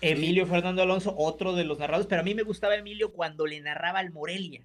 Emilio 0.00 0.44
Fernando 0.48 0.82
Alonso, 0.82 1.14
otro 1.16 1.52
de 1.54 1.62
los 1.62 1.78
narradores, 1.78 2.08
pero 2.08 2.22
a 2.22 2.24
mí 2.24 2.34
me 2.34 2.42
gustaba 2.42 2.74
Emilio 2.74 3.12
cuando 3.12 3.46
le 3.46 3.60
narraba 3.60 4.00
al 4.00 4.10
Morelia. 4.10 4.62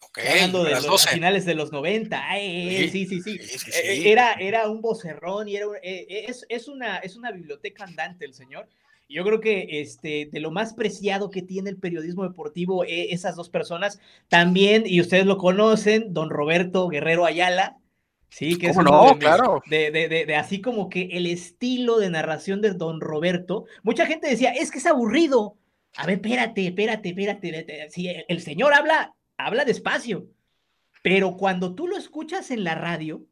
Ok, 0.00 0.18
hablando 0.30 0.64
de 0.64 0.70
las 0.70 0.78
los, 0.84 0.86
a 0.86 0.92
12. 0.92 1.08
finales 1.10 1.44
de 1.44 1.54
los 1.54 1.72
90. 1.72 2.22
Ay, 2.26 2.88
sí, 2.90 3.04
sí, 3.04 3.20
sí. 3.20 3.36
Sí, 3.38 3.58
sí, 3.58 3.70
Eh, 3.74 3.96
sí. 3.96 4.08
Era, 4.08 4.32
era 4.32 4.66
un 4.68 4.80
vocerrón 4.80 5.46
y 5.46 5.56
era 5.56 5.68
un- 5.68 5.76
eh, 5.76 6.06
eh, 6.08 6.24
es, 6.28 6.46
es, 6.48 6.68
una, 6.68 6.96
es 6.98 7.16
una 7.16 7.32
biblioteca 7.32 7.84
andante 7.84 8.24
el 8.24 8.32
señor. 8.32 8.66
Yo 9.08 9.24
creo 9.24 9.40
que 9.40 9.80
este, 9.80 10.28
de 10.32 10.40
lo 10.40 10.50
más 10.50 10.74
preciado 10.74 11.30
que 11.30 11.42
tiene 11.42 11.70
el 11.70 11.78
periodismo 11.78 12.24
deportivo, 12.24 12.84
eh, 12.84 13.12
esas 13.12 13.36
dos 13.36 13.48
personas, 13.48 14.00
también, 14.28 14.82
y 14.86 15.00
ustedes 15.00 15.26
lo 15.26 15.36
conocen, 15.38 16.12
don 16.12 16.28
Roberto 16.30 16.88
Guerrero 16.88 17.24
Ayala, 17.24 17.76
sí, 18.28 18.58
que 18.58 18.68
es 18.68 18.76
¿Cómo 18.76 18.88
uno 18.90 19.02
no? 19.02 19.08
de 19.10 19.14
mis- 19.14 19.24
Claro. 19.24 19.62
de, 19.70 19.90
de, 19.92 20.26
de, 20.26 20.34
así 20.34 20.60
como 20.60 20.88
que 20.88 21.02
el 21.12 21.26
estilo 21.26 21.98
de 21.98 22.10
narración 22.10 22.60
de 22.60 22.72
don 22.72 23.00
Roberto, 23.00 23.66
mucha 23.84 24.06
gente 24.06 24.28
decía, 24.28 24.50
es 24.52 24.70
que 24.72 24.78
es 24.78 24.86
aburrido. 24.86 25.56
A 25.96 26.04
ver, 26.06 26.16
espérate, 26.16 26.66
espérate, 26.66 27.08
espérate. 27.10 27.48
espérate. 27.56 27.90
Sí, 27.90 28.08
el- 28.08 28.24
el 28.28 28.40
señor 28.40 28.74
habla, 28.74 29.14
habla 29.36 29.64
despacio, 29.64 30.26
pero 31.02 31.36
cuando 31.36 31.74
tú 31.76 31.86
lo 31.86 31.96
escuchas 31.96 32.50
en 32.50 32.64
la 32.64 32.74
radio, 32.74 33.24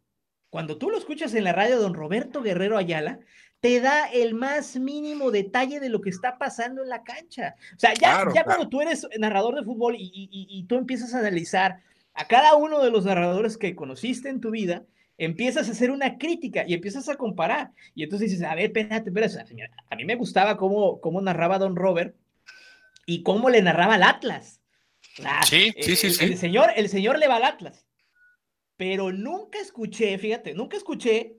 cuando 0.50 0.78
tú 0.78 0.88
lo 0.88 0.96
escuchas 0.98 1.34
en 1.34 1.42
la 1.42 1.52
radio, 1.52 1.80
don 1.80 1.94
Roberto 1.94 2.40
Guerrero 2.40 2.78
Ayala, 2.78 3.18
te 3.64 3.80
da 3.80 4.04
el 4.12 4.34
más 4.34 4.76
mínimo 4.76 5.30
detalle 5.30 5.80
de 5.80 5.88
lo 5.88 6.02
que 6.02 6.10
está 6.10 6.36
pasando 6.36 6.82
en 6.82 6.90
la 6.90 7.02
cancha. 7.02 7.54
O 7.74 7.78
sea, 7.78 7.94
ya, 7.94 7.98
Claro, 7.98 8.34
ya 8.34 8.42
claro. 8.42 8.46
cuando 8.58 8.68
tú 8.68 8.82
eres 8.82 9.06
narrador 9.18 9.54
de 9.54 9.62
fútbol 9.64 9.94
y, 9.96 10.02
y- 10.02 10.28
y- 10.30 10.58
y 10.58 10.64
tú 10.64 10.74
empiezas 10.76 11.14
a 11.14 11.20
analizar 11.20 11.80
a 12.12 12.26
cada 12.28 12.56
uno 12.56 12.82
de 12.84 12.90
los 12.90 13.06
narradores 13.06 13.56
que 13.56 13.74
conociste 13.74 14.28
en 14.28 14.42
tu 14.42 14.50
vida, 14.50 14.84
empiezas 15.16 15.66
a 15.68 15.72
hacer 15.72 15.90
una 15.90 16.18
crítica 16.18 16.64
y 16.68 16.74
empiezas 16.74 17.08
a 17.08 17.16
comparar. 17.16 17.70
Y 17.94 18.02
entonces 18.02 18.32
dices, 18.32 18.46
a 18.46 18.54
ver, 18.54 18.66
espérate, 18.66 19.08
espérate. 19.08 19.70
A 19.88 19.96
mí 19.96 20.04
me 20.04 20.16
gustaba 20.16 20.58
cómo, 20.58 21.00
cómo 21.00 21.22
narraba 21.22 21.58
don 21.58 21.74
Robert 21.74 22.14
y 23.06 23.22
cómo 23.22 23.48
le 23.48 23.62
narraba 23.62 23.94
al 23.94 24.02
Atlas. 24.02 24.60
Sí, 25.48 25.72
sí, 25.80 25.96
sí, 25.96 26.08
el, 26.08 26.12
sí. 26.12 26.24
el 26.26 26.36
señor, 26.36 26.70
el 26.76 26.90
señor 26.90 27.18
le 27.18 27.28
va 27.28 27.36
al 27.36 27.44
Atlas. 27.44 27.86
Pero 28.76 29.10
nunca 29.10 29.58
escuché, 29.58 30.18
fíjate, 30.18 30.52
nunca 30.52 30.76
escuché 30.76 31.38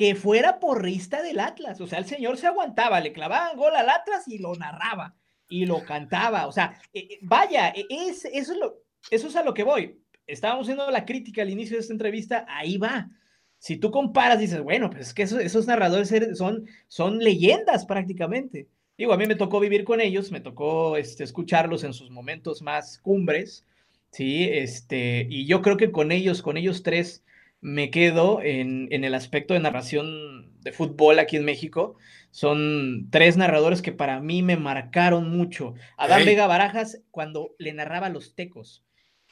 que 0.00 0.14
fuera 0.14 0.60
porrista 0.60 1.22
del 1.22 1.40
Atlas. 1.40 1.78
O 1.78 1.86
sea, 1.86 1.98
el 1.98 2.06
señor 2.06 2.38
se 2.38 2.46
aguantaba, 2.46 3.00
le 3.00 3.12
clavaban 3.12 3.54
gol 3.54 3.76
al 3.76 3.90
Atlas 3.90 4.26
y 4.26 4.38
lo 4.38 4.54
narraba 4.54 5.14
y 5.46 5.66
lo 5.66 5.84
cantaba. 5.84 6.46
O 6.46 6.52
sea, 6.52 6.80
eh, 6.94 7.06
eh, 7.10 7.18
vaya, 7.20 7.68
eh, 7.68 7.84
es, 7.90 8.24
eso, 8.24 8.54
es 8.54 8.60
eso 9.10 9.28
es 9.28 9.36
a 9.36 9.42
lo 9.42 9.52
que 9.52 9.62
voy. 9.62 10.00
Estábamos 10.26 10.64
haciendo 10.64 10.90
la 10.90 11.04
crítica 11.04 11.42
al 11.42 11.50
inicio 11.50 11.76
de 11.76 11.82
esta 11.82 11.92
entrevista, 11.92 12.46
ahí 12.48 12.78
va. 12.78 13.10
Si 13.58 13.76
tú 13.76 13.90
comparas, 13.90 14.38
dices, 14.38 14.62
bueno, 14.62 14.88
pues 14.88 15.08
es 15.08 15.12
que 15.12 15.24
esos, 15.24 15.38
esos 15.38 15.66
narradores 15.66 16.10
son, 16.38 16.66
son 16.88 17.18
leyendas 17.18 17.84
prácticamente. 17.84 18.68
Digo, 18.96 19.12
a 19.12 19.18
mí 19.18 19.26
me 19.26 19.36
tocó 19.36 19.60
vivir 19.60 19.84
con 19.84 20.00
ellos, 20.00 20.32
me 20.32 20.40
tocó 20.40 20.96
este, 20.96 21.24
escucharlos 21.24 21.84
en 21.84 21.92
sus 21.92 22.10
momentos 22.10 22.62
más 22.62 22.96
cumbres, 23.00 23.66
¿sí? 24.12 24.44
Este, 24.50 25.26
y 25.28 25.44
yo 25.44 25.60
creo 25.60 25.76
que 25.76 25.92
con 25.92 26.10
ellos, 26.10 26.40
con 26.40 26.56
ellos 26.56 26.82
tres, 26.82 27.22
me 27.60 27.90
quedo 27.90 28.40
en, 28.42 28.88
en 28.90 29.04
el 29.04 29.14
aspecto 29.14 29.54
de 29.54 29.60
narración 29.60 30.52
de 30.60 30.72
fútbol 30.72 31.18
aquí 31.18 31.36
en 31.36 31.44
México. 31.44 31.96
Son 32.30 33.08
tres 33.10 33.36
narradores 33.36 33.82
que 33.82 33.92
para 33.92 34.20
mí 34.20 34.42
me 34.42 34.56
marcaron 34.56 35.30
mucho. 35.30 35.74
Adán. 35.96 36.24
Vega 36.24 36.46
Barajas 36.46 37.02
cuando 37.10 37.54
le 37.58 37.72
narraba 37.72 38.06
a 38.06 38.10
los 38.10 38.34
tecos. 38.34 38.84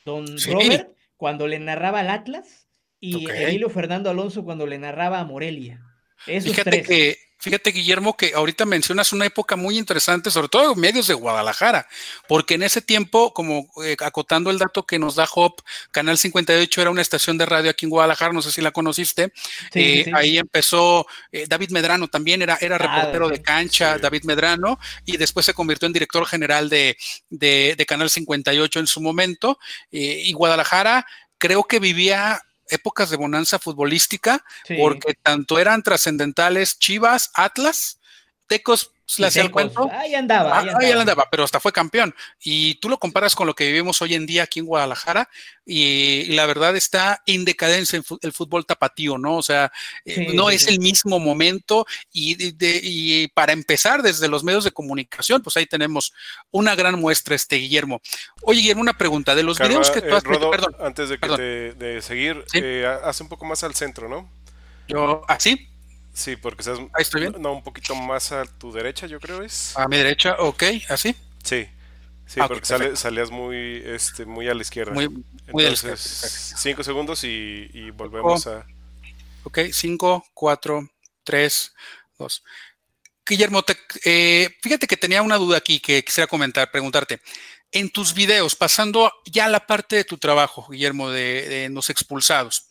Don 0.05 0.38
Sí. 0.38 0.51
Robert 0.51 0.93
cuando 1.17 1.47
le 1.47 1.59
narraba 1.59 2.01
al 2.01 2.11
Atlas. 2.11 2.69
Y 3.01 3.25
Ok. 3.27 3.33
Emilio 3.35 3.71
Fernando 3.71 4.11
Alonso 4.11 4.45
cuando 4.45 4.67
le 4.67 4.79
narraba 4.79 5.21
a 5.21 5.25
Morelia. 5.25 5.81
Esos 6.27 6.51
Fíjate 6.51 6.71
tres. 6.71 6.88
que, 6.88 7.17
fíjate, 7.38 7.70
Guillermo, 7.70 8.16
que 8.16 8.33
ahorita 8.35 8.64
mencionas 8.66 9.12
una 9.12 9.24
época 9.27 9.57
muy 9.57 9.79
interesante, 9.79 10.31
sobre 10.31 10.48
todo 10.48 10.72
en 10.72 10.81
medios 10.81 11.07
de 11.07 11.14
Guadalajara, 11.14 11.87
porque 12.27 12.55
en 12.55 12.62
ese 12.64 12.83
tiempo, 12.83 13.33
como 13.33 13.70
eh, 13.85 13.96
acotando 14.01 14.51
el 14.51 14.59
dato 14.59 14.85
que 14.85 14.98
nos 14.98 15.14
da 15.14 15.29
Hop, 15.35 15.62
Canal 15.90 16.18
58 16.18 16.81
era 16.83 16.90
una 16.90 17.01
estación 17.03 17.38
de 17.38 17.46
radio 17.46 17.70
aquí 17.70 17.87
en 17.87 17.90
Guadalajara, 17.90 18.33
no 18.33 18.42
sé 18.42 18.51
si 18.53 18.61
la 18.61 18.70
conociste. 18.72 19.33
Sí, 19.72 19.81
eh, 19.81 20.03
sí. 20.05 20.11
Ahí 20.14 20.38
empezó 20.38 21.07
eh, 21.33 21.46
David 21.48 21.70
Medrano 21.70 22.09
también, 22.09 22.42
era, 22.42 22.59
era 22.61 22.77
Ah, 22.77 22.79
reportero 22.79 23.29
de 23.29 23.40
cancha, 23.42 23.94
Sí. 23.96 24.01
David 24.03 24.24
Medrano, 24.24 24.79
y 25.05 25.16
después 25.16 25.46
se 25.46 25.55
convirtió 25.55 25.87
en 25.87 25.92
director 25.92 26.27
general 26.27 26.68
de, 26.68 26.96
de- 27.31 27.74
de 27.79 27.87
Canal 27.87 28.11
58 28.11 28.81
en 28.81 28.87
su 28.87 29.01
momento. 29.01 29.59
y 29.90 30.33
Guadalajara 30.33 31.07
creo 31.38 31.62
que 31.64 31.79
vivía 31.79 32.42
épocas 32.70 33.11
de 33.11 33.16
bonanza 33.16 33.59
futbolística, 33.59 34.44
Sí. 34.66 34.76
porque 34.78 35.14
tanto 35.14 35.59
eran 35.59 35.83
trascendentales 35.83 36.78
Chivas, 36.78 37.31
Atlas, 37.35 38.00
Tecos 38.46 38.92
Y 39.16 39.23
le 39.23 39.29
hacía 39.29 39.42
el 39.42 39.51
cuento. 39.51 39.88
Ahí 39.92 40.14
andaba. 40.14 40.51
Ah, 40.57 40.61
ahí 40.61 40.68
ahí 40.68 40.75
andaba. 40.92 41.01
andaba, 41.01 41.29
pero 41.31 41.42
hasta 41.44 41.61
fue 41.61 41.73
campeón. 41.73 42.14
Y 42.42 42.75
tú 42.77 42.88
lo 42.90 42.99
comparas 42.99 43.35
con 43.35 43.47
lo 43.47 43.55
que 43.55 43.66
vivimos 43.66 44.03
hoy 44.03 44.14
en 44.14 44.27
día 44.27 44.42
aquí 44.42 44.61
en 44.61 44.66
Guadalajara, 44.66 45.29
y, 45.64 46.25
la 46.35 46.47
verdad 46.47 46.77
está 46.77 47.23
en 47.27 47.44
decadencia 47.44 48.01
el 48.23 48.33
fútbol 48.33 48.64
tapatío, 48.66 49.18
¿no? 49.18 49.37
O 49.37 49.42
sea, 49.42 49.71
eh, 50.05 50.14
Sí, 50.31 50.37
no 50.37 50.49
sí, 50.51 50.55
es 50.57 50.62
sí. 50.64 50.71
el 50.75 50.81
mismo 50.81 51.18
momento. 51.18 51.87
Y, 52.12 52.35
de- 52.35 52.53
de- 52.53 52.81
y 52.83 53.29
para 53.29 53.53
empezar, 53.53 54.03
desde 54.03 54.29
los 54.29 54.44
medios 54.44 54.64
de 54.64 54.73
comunicación, 54.73 55.42
pues 55.42 55.57
ahí 55.57 55.66
tenemos 55.66 56.12
una 56.51 56.75
gran 56.75 56.99
muestra, 57.01 57.35
este 57.35 57.57
Guillermo. 57.57 58.01
Oye, 58.42 58.61
Guillermo, 58.61 58.83
una 58.83 58.97
pregunta. 58.99 59.35
De 59.35 59.42
los 59.42 59.57
Carla, 59.59 59.68
videos 59.71 59.90
que 59.90 60.01
tú 60.03 60.09
eh, 60.09 60.16
has 60.16 60.25
Rodo, 60.25 60.51
perdón, 60.51 60.77
antes 60.81 61.09
de, 61.09 61.16
que 61.16 61.21
perdón. 61.21 61.37
te- 61.38 61.73
de 61.75 62.03
seguir, 62.03 62.44
Sí. 62.53 62.61
eh, 62.62 62.87
haz 63.05 63.21
un 63.21 63.29
poco 63.29 63.44
más 63.47 63.62
al 63.64 63.75
centro, 63.75 64.09
¿no? 64.09 64.31
yo, 64.87 65.23
así, 65.29 65.68
Sí, 66.18 66.35
porque 66.35 66.62
estás 66.62 66.78
ahí 66.81 66.87
estoy 67.02 67.20
bien. 67.20 67.35
no, 67.38 67.52
un 67.52 67.62
poquito 67.62 67.94
más 67.94 68.33
a 68.33 68.44
tu 68.44 68.72
derecha, 68.72 69.07
yo 69.07 69.20
creo 69.20 69.40
es. 69.42 69.76
A 69.76 69.87
mi 69.87 69.96
derecha, 69.98 70.35
ok, 70.40 70.64
así. 70.88 71.14
Sí. 71.44 71.68
Sí, 72.26 72.40
Ah, 72.42 72.48
porque 72.48 72.66
sale- 72.66 72.87
perfecto. 72.87 73.00
salías 73.00 73.31
muy 73.31 73.83
este 73.87 74.26
muy 74.26 74.48
a 74.48 74.54
la 74.54 74.61
izquierda. 74.62 74.92
Muy, 74.92 75.09
muy 75.09 75.62
de 75.62 75.68
la 75.70 75.74
izquierda, 75.74 75.94
Entonces, 75.94 76.54
cinco 76.59 76.83
segundos 76.83 77.22
y, 77.24 77.70
y 77.72 77.90
volvemos 77.90 78.46
a. 78.48 78.66
Ok, 79.44 79.61
5, 79.72 80.26
4, 80.35 80.90
3, 81.24 81.72
2. 82.18 82.42
Guillermo, 83.24 83.62
te- 83.62 83.78
eh, 84.04 84.57
fíjate 84.61 84.87
que 84.88 84.96
tenía 84.96 85.22
una 85.22 85.37
duda 85.37 85.57
aquí 85.59 85.78
que 85.81 86.02
quisiera 86.04 86.26
comentar, 86.26 86.70
preguntarte. 86.70 87.20
En 87.70 87.90
tus 87.90 88.12
videos, 88.12 88.57
pasando 88.57 89.12
ya 89.24 89.44
a 89.44 89.48
la 89.48 89.66
parte 89.66 89.96
de 89.96 90.04
tu 90.04 90.18
trabajo, 90.18 90.66
Guillermo, 90.70 91.11
de, 91.11 91.48
de 91.48 91.68
los 91.68 91.88
expulsados, 91.90 92.66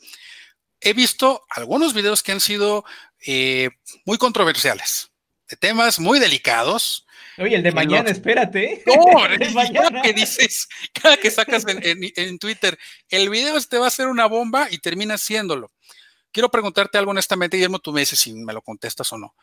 he 0.82 0.94
visto 0.94 1.46
algunos 1.50 1.94
videos 1.94 2.24
que 2.24 2.32
han 2.32 2.42
sido 2.42 2.86
eh, 3.26 3.70
muy 4.06 4.18
controversiales, 4.18 5.12
de 5.50 5.56
temas 5.58 6.00
muy 6.00 6.20
delicados. 6.20 7.06
Oye, 7.38 7.56
el 7.56 7.63
de 7.63 7.70
En 7.70 7.76
mañana, 7.76 8.04
los- 8.04 8.12
espérate. 8.13 8.84
No, 8.86 9.26
El 9.30 9.40
de 9.40 9.50
mañana. 9.52 10.02
que 10.02 10.13
dices, 10.13 10.68
cada 10.94 11.18
que 11.18 11.32
sacas 11.32 11.66
en, 11.68 11.84
en- 11.86 12.12
en 12.16 12.40
Twitter, 12.40 12.78
el 13.10 13.30
video 13.30 13.58
este 13.58 13.78
va 13.78 13.88
a 13.88 13.92
ser 13.92 14.08
una 14.08 14.26
bomba 14.28 14.68
y 14.72 14.78
termina 14.80 15.18
siéndolo. 15.18 15.72
Quiero 16.32 16.50
preguntarte 16.52 16.98
algo 16.98 17.12
honestamente, 17.12 17.58
Guillermo, 17.58 17.80
tú 17.80 17.92
me 17.94 18.02
dices 18.02 18.20
si 18.20 18.34
me 18.34 18.54
lo 18.54 18.62
contestas 18.62 19.12
o 19.13 19.18
no. 19.18 19.36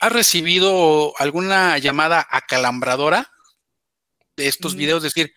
¿Has 0.00 0.12
recibido 0.12 1.14
alguna 1.18 1.78
llamada 1.78 2.26
acalambradora 2.28 3.30
de 4.36 4.48
estos 4.48 4.74
Mm. 4.74 4.78
videos? 4.78 5.02
Decir, 5.02 5.32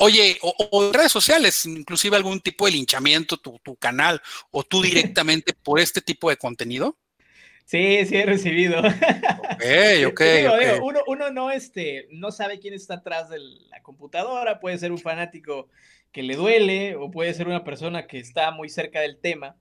oye, 0.00 0.38
o, 0.42 0.54
o 0.72 0.86
en 0.86 0.94
redes 0.94 1.12
sociales, 1.12 1.64
inclusive 1.66 2.16
algún 2.16 2.40
tipo 2.40 2.66
de 2.66 2.72
linchamiento, 2.72 3.36
tu, 3.38 3.58
tu 3.60 3.76
canal, 3.76 4.20
o 4.50 4.64
tú 4.64 4.82
directamente 4.82 5.54
por 5.54 5.80
este 5.80 6.00
tipo 6.02 6.30
de 6.30 6.36
contenido. 6.36 6.96
Sí, 7.64 8.04
sí 8.06 8.16
he 8.16 8.26
recibido. 8.26 8.82
Ok, 9.38 9.62
ok, 10.06 10.20
Digo, 10.22 10.52
ok. 10.52 10.60
digo, 10.60 10.80
uno, 10.82 11.00
uno 11.06 11.30
no, 11.30 11.50
este, 11.50 12.08
no 12.12 12.30
sabe 12.32 12.58
quién 12.60 12.74
está 12.74 12.94
atrás 12.96 13.28
de 13.30 13.38
la 13.40 13.82
computadora, 13.82 14.60
puede 14.60 14.78
ser 14.78 14.92
un 14.92 15.00
fanático 15.00 15.68
que 16.12 16.22
le 16.22 16.36
duele 16.36 16.96
o 16.96 17.10
puede 17.10 17.32
ser 17.34 17.48
una 17.48 17.64
persona 17.64 18.06
que 18.06 18.18
está 18.18 18.50
muy 18.50 18.68
cerca 18.68 19.00
del 19.00 19.18
tema, 19.18 19.56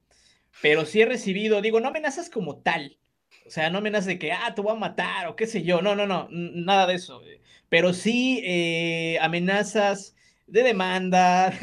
pero 0.62 0.86
sí 0.86 1.02
he 1.02 1.06
recibido, 1.06 1.62
digo, 1.62 1.80
no 1.80 1.90
amenazas 1.90 2.30
como 2.30 2.58
tal, 2.62 3.00
o 3.46 3.52
sea, 3.52 3.70
no 3.70 3.80
amenazas 3.80 4.08
de 4.08 4.20
que, 4.20 4.32
ah, 4.34 4.54
te 4.56 4.62
voy 4.62 4.74
a 4.74 4.80
matar 4.80 5.28
o 5.28 5.36
qué 5.36 5.48
sé 5.48 5.64
yo, 5.64 5.82
no, 5.82 5.96
no, 5.96 6.08
no, 6.08 6.28
nada 6.32 6.88
de 6.88 6.96
eso, 6.96 7.24
eh, 7.26 7.42
pero 7.70 7.94
sí 7.94 8.42
eh, 8.46 9.18
amenazas 9.22 10.16
de 10.52 10.64
demanda, 10.64 11.54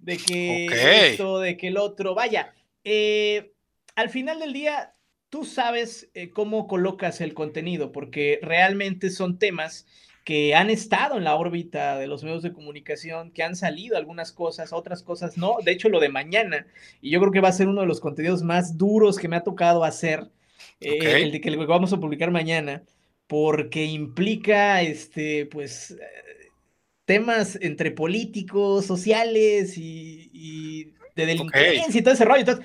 de 0.00 0.16
que 0.16 0.66
esto, 1.10 1.38
de 1.40 1.56
que 1.56 1.68
el 1.68 1.76
otro, 1.76 2.14
vaya, 2.14 2.54
eh, 2.84 3.52
al 3.94 4.08
final 4.08 4.40
del 4.40 4.52
día 4.52 4.94
tú 5.32 5.46
sabes 5.46 6.10
eh, 6.12 6.30
cómo 6.30 6.66
colocas 6.66 7.22
el 7.22 7.32
contenido, 7.32 7.90
porque 7.90 8.38
realmente 8.42 9.08
son 9.08 9.38
temas 9.38 9.86
que 10.24 10.54
han 10.54 10.68
estado 10.70 11.16
en 11.16 11.24
la 11.24 11.34
órbita 11.34 11.98
de 11.98 12.06
los 12.06 12.22
medios 12.22 12.42
de 12.42 12.52
comunicación, 12.52 13.32
que 13.32 13.42
han 13.42 13.56
salido 13.56 13.96
algunas 13.96 14.30
cosas, 14.30 14.74
otras 14.74 15.02
cosas 15.02 15.36
no. 15.38 15.56
De 15.64 15.72
hecho, 15.72 15.88
lo 15.88 16.00
de 16.00 16.10
mañana, 16.10 16.66
y 17.00 17.10
yo 17.10 17.18
creo 17.18 17.32
que 17.32 17.40
va 17.40 17.48
a 17.48 17.52
ser 17.52 17.68
uno 17.68 17.80
de 17.80 17.86
los 17.86 18.00
contenidos 18.00 18.42
más 18.42 18.76
duros 18.76 19.18
que 19.18 19.26
me 19.26 19.36
ha 19.36 19.42
tocado 19.42 19.84
hacer, 19.84 20.30
eh, 20.80 21.22
el 21.22 21.32
de 21.32 21.40
que 21.40 21.56
vamos 21.56 21.92
a 21.92 21.98
publicar 21.98 22.30
mañana, 22.30 22.84
porque 23.26 23.84
implica, 23.84 24.82
este, 24.82 25.46
pues, 25.46 25.96
temas 27.04 27.58
entre 27.60 27.90
políticos, 27.90 28.86
sociales 28.86 29.74
y, 29.76 30.92
de 31.14 31.26
delincuencia 31.26 31.98
y 31.98 32.02
todo 32.02 32.14
ese 32.14 32.24
rollo. 32.24 32.40
Entonces, 32.40 32.64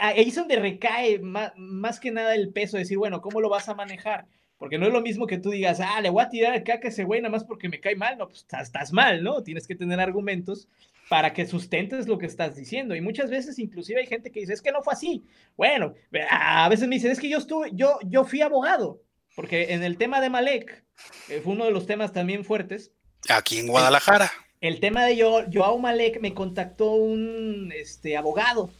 ahí 0.00 0.28
es 0.28 0.34
donde 0.34 0.56
recae 0.56 1.18
más, 1.18 1.52
más, 1.56 2.00
que 2.00 2.10
nada 2.10 2.34
el 2.34 2.50
peso 2.52 2.76
de 2.76 2.84
decir, 2.84 2.98
bueno, 2.98 3.20
¿cómo 3.20 3.40
lo 3.40 3.50
vas 3.50 3.68
a 3.68 3.74
manejar? 3.74 4.26
Porque 4.62 4.78
no 4.78 4.86
es 4.86 4.92
lo 4.92 5.02
mismo 5.02 5.26
que 5.26 5.38
tú 5.38 5.50
digas, 5.50 5.80
ah, 5.80 6.00
le 6.00 6.08
voy 6.08 6.22
a 6.22 6.28
tirar 6.28 6.54
el 6.54 6.62
caca 6.62 6.86
a 6.86 6.90
ese 6.90 7.02
güey 7.02 7.20
nada 7.20 7.32
más 7.32 7.42
porque 7.44 7.68
me 7.68 7.80
cae 7.80 7.96
mal. 7.96 8.16
No, 8.16 8.28
pues 8.28 8.46
estás, 8.48 8.92
mal, 8.92 9.22
¿no? 9.24 9.42
Tienes 9.42 9.66
que 9.66 9.74
tener 9.74 9.98
argumentos 9.98 10.68
para 11.08 11.32
que 11.32 11.46
sustentes 11.46 12.06
lo 12.06 12.16
que 12.16 12.26
estás 12.26 12.54
diciendo. 12.54 12.94
Y 12.94 13.00
muchas 13.00 13.28
veces, 13.28 13.58
inclusive, 13.58 14.00
hay 14.00 14.06
gente 14.06 14.30
que 14.30 14.38
dice, 14.38 14.52
es 14.52 14.62
que 14.62 14.70
no 14.70 14.82
fue 14.82 14.92
así. 14.92 15.24
Bueno, 15.56 15.94
a 16.30 16.68
veces 16.68 16.88
me 16.88 16.94
dicen, 16.94 17.10
es 17.10 17.18
que 17.18 17.28
yo 17.28 17.38
estuve, 17.38 17.70
yo, 17.74 17.98
yo 18.06 18.24
fui 18.24 18.40
abogado, 18.40 19.02
porque 19.34 19.74
en 19.74 19.82
el 19.82 19.98
tema 19.98 20.20
de 20.20 20.30
Malek, 20.30 20.84
eh, 21.28 21.40
fue 21.42 21.54
uno 21.54 21.64
de 21.64 21.72
los 21.72 21.86
temas 21.86 22.12
también 22.12 22.44
fuertes, 22.44 22.92
Aquí 23.28 23.58
en 23.58 23.68
Guadalajara. 23.68 24.30
El, 24.60 24.80
tema 24.80 25.04
de 25.04 25.16
yo, 25.16 25.44
Joao 25.52 25.78
Malek 25.78 26.20
me 26.20 26.34
contactó 26.34 26.92
un 26.92 27.72
este, 27.74 28.16
abogado. 28.16 28.70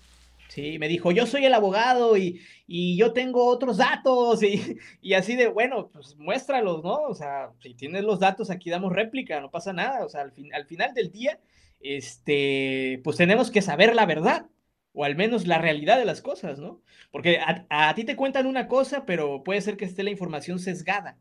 Sí, 0.48 0.78
me 0.78 0.88
dijo, 0.88 1.12
yo 1.12 1.26
soy 1.26 1.46
el 1.46 1.54
abogado 1.54 2.16
y, 2.18 2.42
y 2.66 2.96
yo 2.96 3.14
tengo 3.14 3.46
otros 3.46 3.78
datos 3.78 4.42
y, 4.44 4.78
y, 5.00 5.14
así 5.14 5.34
de, 5.34 5.48
bueno, 5.48 5.88
pues 5.92 6.16
muéstralos, 6.16 6.84
¿no? 6.84 7.02
O 7.02 7.14
sea, 7.14 7.50
si 7.60 7.74
tienes 7.74 8.04
los 8.04 8.20
datos, 8.20 8.50
aquí 8.50 8.68
damos 8.68 8.92
réplica, 8.92 9.40
no 9.40 9.50
pasa 9.50 9.72
nada. 9.72 10.04
O 10.04 10.08
sea, 10.08 10.22
al, 10.22 10.32
fin, 10.32 10.52
al 10.54 10.66
final 10.66 10.92
del 10.94 11.10
día, 11.10 11.38
este, 11.80 13.00
pues 13.02 13.16
tenemos 13.16 13.50
que 13.50 13.62
saber 13.62 13.94
la 13.94 14.06
verdad 14.06 14.46
o 14.92 15.04
al 15.04 15.16
menos 15.16 15.46
la 15.46 15.58
realidad 15.58 15.98
de 15.98 16.04
las 16.04 16.20
cosas, 16.20 16.58
¿no? 16.58 16.82
Porque 17.10 17.38
a, 17.38 17.64
a 17.70 17.94
ti 17.94 18.04
te 18.04 18.16
cuentan 18.16 18.46
una 18.46 18.68
cosa, 18.68 19.06
pero 19.06 19.42
puede 19.42 19.62
ser 19.62 19.76
que 19.76 19.86
esté 19.86 20.02
la 20.02 20.10
información 20.10 20.58
sesgada. 20.58 21.16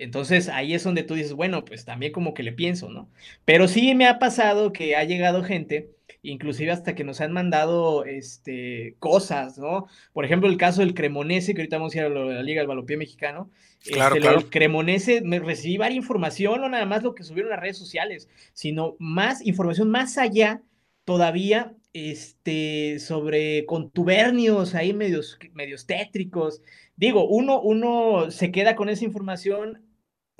Entonces 0.00 0.48
ahí 0.48 0.72
es 0.72 0.82
donde 0.82 1.02
tú 1.02 1.14
dices, 1.14 1.34
bueno, 1.34 1.62
pues 1.62 1.84
también 1.84 2.12
como 2.12 2.32
que 2.32 2.42
le 2.42 2.52
pienso, 2.52 2.88
¿no? 2.88 3.10
Pero 3.44 3.68
sí 3.68 3.94
me 3.94 4.06
ha 4.06 4.18
pasado 4.18 4.72
que 4.72 4.96
ha 4.96 5.04
llegado 5.04 5.44
gente, 5.44 5.90
inclusive 6.22 6.70
hasta 6.72 6.94
que 6.94 7.04
nos 7.04 7.20
han 7.20 7.32
mandado 7.32 8.06
este, 8.06 8.96
cosas, 8.98 9.58
¿no? 9.58 9.88
Por 10.14 10.24
ejemplo, 10.24 10.48
el 10.48 10.56
caso 10.56 10.80
del 10.80 10.94
Cremonese, 10.94 11.52
que 11.52 11.60
ahorita 11.60 11.76
vamos 11.76 11.94
a 11.94 11.98
ir 11.98 12.04
a 12.04 12.08
la 12.08 12.42
Liga 12.42 12.62
del 12.62 12.68
Balompié 12.68 12.96
Mexicano. 12.96 13.50
Claro, 13.84 14.16
este, 14.16 14.28
El 14.28 14.48
Cremonese, 14.48 15.20
me 15.20 15.38
recibí 15.38 15.76
varias 15.76 15.98
información, 15.98 16.62
no 16.62 16.70
nada 16.70 16.86
más 16.86 17.02
lo 17.02 17.14
que 17.14 17.22
subieron 17.22 17.50
las 17.50 17.60
redes 17.60 17.76
sociales, 17.76 18.30
sino 18.54 18.96
más 18.98 19.44
información 19.44 19.90
más 19.90 20.16
allá 20.16 20.62
todavía 21.04 21.74
este, 21.92 23.00
sobre 23.00 23.66
contubernios 23.66 24.74
ahí 24.74 24.94
medios, 24.94 25.38
medios 25.52 25.86
tétricos. 25.86 26.62
Digo, 26.96 27.26
uno, 27.28 27.60
uno 27.60 28.30
se 28.30 28.50
queda 28.50 28.76
con 28.76 28.88
esa 28.88 29.04
información 29.04 29.89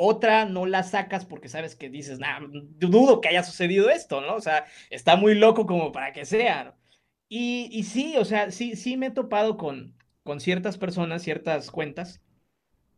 otra 0.00 0.46
no 0.46 0.66
la 0.66 0.82
sacas 0.82 1.26
porque 1.26 1.48
sabes 1.48 1.76
que 1.76 1.90
dices, 1.90 2.18
nada, 2.18 2.40
dudo 2.50 3.20
que 3.20 3.28
haya 3.28 3.42
sucedido 3.42 3.90
esto, 3.90 4.20
¿no? 4.22 4.34
O 4.34 4.40
sea, 4.40 4.64
está 4.88 5.16
muy 5.16 5.34
loco 5.34 5.66
como 5.66 5.92
para 5.92 6.12
que 6.12 6.24
sea. 6.24 6.74
Y, 7.28 7.68
y 7.70 7.84
sí, 7.84 8.16
o 8.16 8.24
sea, 8.24 8.50
sí, 8.50 8.76
sí 8.76 8.96
me 8.96 9.06
he 9.06 9.10
topado 9.10 9.56
con, 9.56 9.94
con 10.22 10.40
ciertas 10.40 10.78
personas, 10.78 11.22
ciertas 11.22 11.70
cuentas 11.70 12.20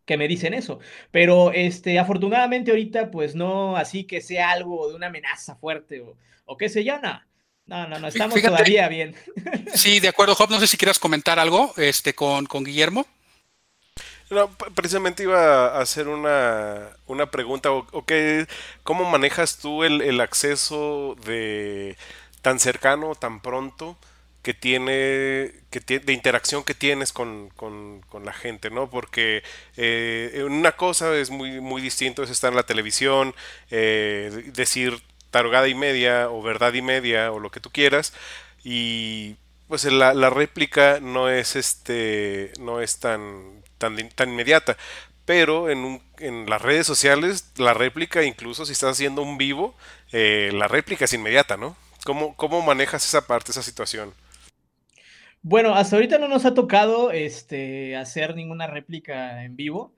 que 0.05 0.17
me 0.17 0.29
dicen 0.29 0.55
eso. 0.55 0.79
Pero 1.11 1.53
este, 1.53 1.99
afortunadamente 1.99 2.71
ahorita, 2.71 3.11
pues 3.11 3.35
no 3.35 3.77
así 3.77 4.05
que 4.05 4.21
sea 4.21 4.51
algo 4.53 4.89
de 4.89 4.95
una 4.95 5.09
amenaza 5.09 5.57
fuerte 5.57 6.01
o, 6.03 6.17
o 6.45 6.57
qué 6.57 6.69
sé 6.69 6.85
yo, 6.85 7.01
no. 7.01 7.21
No, 7.67 7.89
no, 7.89 7.99
no, 7.99 8.09
estamos 8.09 8.41
todavía 8.41 8.89
bien. 8.89 9.15
Sí, 9.75 10.01
de 10.01 10.09
acuerdo, 10.09 10.35
Job. 10.35 10.51
No 10.51 10.61
sé 10.61 10.67
si 10.67 10.77
quieras 10.77 10.99
comentar 10.99 11.39
algo 11.39 11.73
este, 11.77 12.13
con, 12.15 12.47
con 12.47 12.65
Guillermo. 12.65 13.07
No, 14.33 14.51
precisamente 14.75 15.25
iba 15.25 15.67
a 15.67 15.83
hacer 15.83 16.09
una, 16.09 16.89
una 17.07 17.31
pregunta, 17.31 17.71
o, 17.71 17.87
¿cómo 18.83 19.05
manejas 19.05 19.59
tú 19.59 19.85
el, 19.85 20.21
acceso 20.23 21.17
de 21.27 21.99
tan 22.41 22.59
cercano, 22.59 23.15
tan 23.15 23.41
pronto, 23.43 23.99
que 24.43 24.55
tiene, 24.55 25.53
que 25.71 25.81
de 26.01 26.13
interacción 26.15 26.65
que 26.65 26.73
tienes 26.73 27.13
con, 27.13 27.51
la 28.25 28.33
gente, 28.33 28.71
¿no? 28.71 28.89
Porque 28.89 29.43
eh, 29.77 30.43
una 30.47 30.73
cosa 30.73 31.15
es 31.15 31.29
muy, 31.29 31.61
muy 31.61 31.83
distinto, 31.83 32.23
es 32.23 32.31
estar 32.31 32.53
en 32.53 32.57
la 32.57 32.63
televisión, 32.63 33.35
eh, 33.71 34.51
decir 34.55 35.03
tarogada 35.31 35.69
y 35.69 35.75
media, 35.75 36.31
o 36.31 36.41
verdad 36.41 36.73
y 36.73 36.81
media, 36.81 37.33
o 37.33 37.39
lo 37.39 37.51
que 37.51 37.61
tú 37.61 37.71
quieras, 37.71 38.15
y 38.65 39.37
pues 39.69 39.85
la, 39.85 40.15
la 40.15 40.31
réplica 40.31 41.01
no 41.01 41.29
es 41.29 41.55
este, 41.57 42.53
no 42.59 42.81
es 42.81 42.99
tan 42.99 43.62
tan, 43.91 44.29
inmediata. 44.29 44.77
Pero 45.25 45.71
en, 45.71 46.03
en, 46.19 46.47
las 46.49 46.63
redes 46.63 46.87
sociales, 46.87 47.53
la 47.57 47.75
réplica, 47.75 48.25
incluso 48.25 48.67
si 48.67 48.73
estás 48.73 48.93
haciendo 48.93 49.23
un 49.23 49.39
vivo, 49.39 49.77
eh, 50.13 50.51
la 50.53 50.67
réplica 50.67 51.05
es 51.05 51.13
inmediata, 51.13 51.57
¿no? 51.57 51.77
¿Cómo, 52.05 52.35
¿Cómo 52.37 52.61
manejas 52.63 53.07
esa 53.07 53.27
parte, 53.27 53.53
esa 53.53 53.63
situación? 53.63 54.13
Bueno, 55.43 55.75
hasta 55.75 55.97
ahorita 55.97 56.19
no 56.19 56.29
nos 56.29 56.45
ha 56.45 56.55
tocado 56.55 57.13
este, 57.13 57.97
hacer 57.97 58.35
ninguna 58.35 58.67
réplica 58.67 59.45
en 59.45 59.57
vivo 59.57 59.93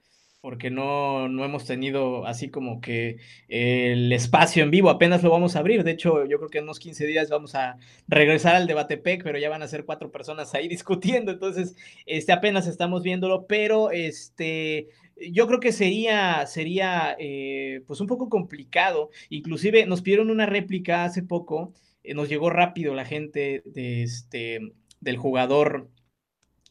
porque 0.45 0.69
no, 0.69 1.27
no 1.31 1.43
hemos 1.43 1.65
tenido 1.65 2.27
así 2.27 2.51
como 2.51 2.83
que 2.83 3.17
el 3.49 4.13
espacio 4.13 4.63
en 4.63 4.71
vivo, 4.71 4.91
apenas 4.91 5.23
lo 5.23 5.31
vamos 5.31 5.57
a 5.57 5.61
abrir, 5.61 5.85
de 5.85 5.93
hecho 5.93 6.27
yo 6.27 6.37
creo 6.37 6.51
que 6.51 6.59
en 6.59 6.65
unos 6.65 6.79
15 6.81 7.07
días 7.07 7.31
vamos 7.31 7.55
a 7.55 7.79
regresar 8.09 8.55
al 8.55 8.67
debate 8.67 8.99
PEC, 8.99 9.25
pero 9.25 9.39
ya 9.39 9.49
van 9.49 9.63
a 9.63 9.69
ser 9.69 9.87
cuatro 9.87 10.13
personas 10.13 10.55
ahí 10.55 10.69
discutiendo, 10.77 11.33
entonces 11.33 11.75
este, 12.05 12.33
apenas 12.33 12.67
estamos 12.67 13.03
viéndolo, 13.03 13.47
pero 13.47 13.91
este, 13.91 14.89
yo 15.17 15.47
creo 15.47 15.61
que 15.61 15.73
sería, 15.73 16.45
sería 16.45 17.17
eh, 17.19 17.81
pues 17.87 18.03
un 18.03 18.07
poco 18.07 18.29
complicado, 18.29 19.09
inclusive 19.31 19.87
nos 19.87 20.03
pidieron 20.03 20.29
una 20.29 20.45
réplica 20.45 21.05
hace 21.05 21.23
poco, 21.23 21.73
eh, 22.03 22.13
nos 22.13 22.29
llegó 22.29 22.51
rápido 22.51 22.95
la 22.95 23.07
gente 23.07 23.63
de 23.65 24.03
este, 24.03 24.61
del 25.01 25.17
jugador 25.17 25.89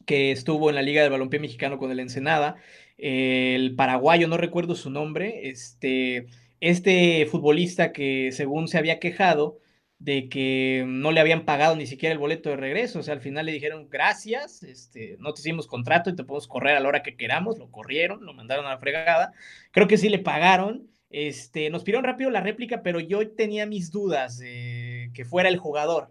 que 0.06 0.30
estuvo 0.30 0.68
en 0.68 0.76
la 0.76 0.82
Liga 0.82 1.02
del 1.02 1.10
Balompié 1.10 1.40
Mexicano 1.40 1.78
con 1.78 1.90
el 1.90 1.98
Ensenada, 1.98 2.56
el 2.96 3.74
paraguayo, 3.76 4.28
no 4.28 4.36
recuerdo 4.36 4.74
su 4.74 4.90
nombre, 4.90 5.48
este, 5.48 6.26
este 6.60 7.26
futbolista 7.26 7.92
que 7.92 8.30
según 8.32 8.68
se 8.68 8.78
había 8.78 9.00
quejado 9.00 9.58
de 9.98 10.28
que 10.28 10.84
no 10.86 11.12
le 11.12 11.20
habían 11.20 11.44
pagado 11.44 11.76
ni 11.76 11.86
siquiera 11.86 12.12
el 12.12 12.18
boleto 12.18 12.50
de 12.50 12.56
regreso, 12.56 12.98
o 12.98 13.02
sea, 13.02 13.14
al 13.14 13.20
final 13.20 13.46
le 13.46 13.52
dijeron 13.52 13.88
gracias, 13.88 14.62
este, 14.62 15.16
no 15.18 15.32
te 15.32 15.40
hicimos 15.40 15.66
contrato 15.66 16.10
y 16.10 16.16
te 16.16 16.24
podemos 16.24 16.46
correr 16.46 16.76
a 16.76 16.80
la 16.80 16.88
hora 16.88 17.02
que 17.02 17.16
queramos, 17.16 17.58
lo 17.58 17.70
corrieron, 17.70 18.24
lo 18.24 18.34
mandaron 18.34 18.66
a 18.66 18.70
la 18.70 18.78
fregada, 18.78 19.32
creo 19.70 19.88
que 19.88 19.96
sí 19.96 20.08
le 20.08 20.18
pagaron, 20.18 20.90
este, 21.10 21.70
nos 21.70 21.84
pidieron 21.84 22.04
rápido 22.04 22.30
la 22.30 22.40
réplica, 22.40 22.82
pero 22.82 23.00
yo 23.00 23.30
tenía 23.30 23.66
mis 23.66 23.90
dudas 23.90 24.38
de 24.38 25.10
que 25.14 25.24
fuera 25.24 25.48
el 25.48 25.56
jugador, 25.56 26.10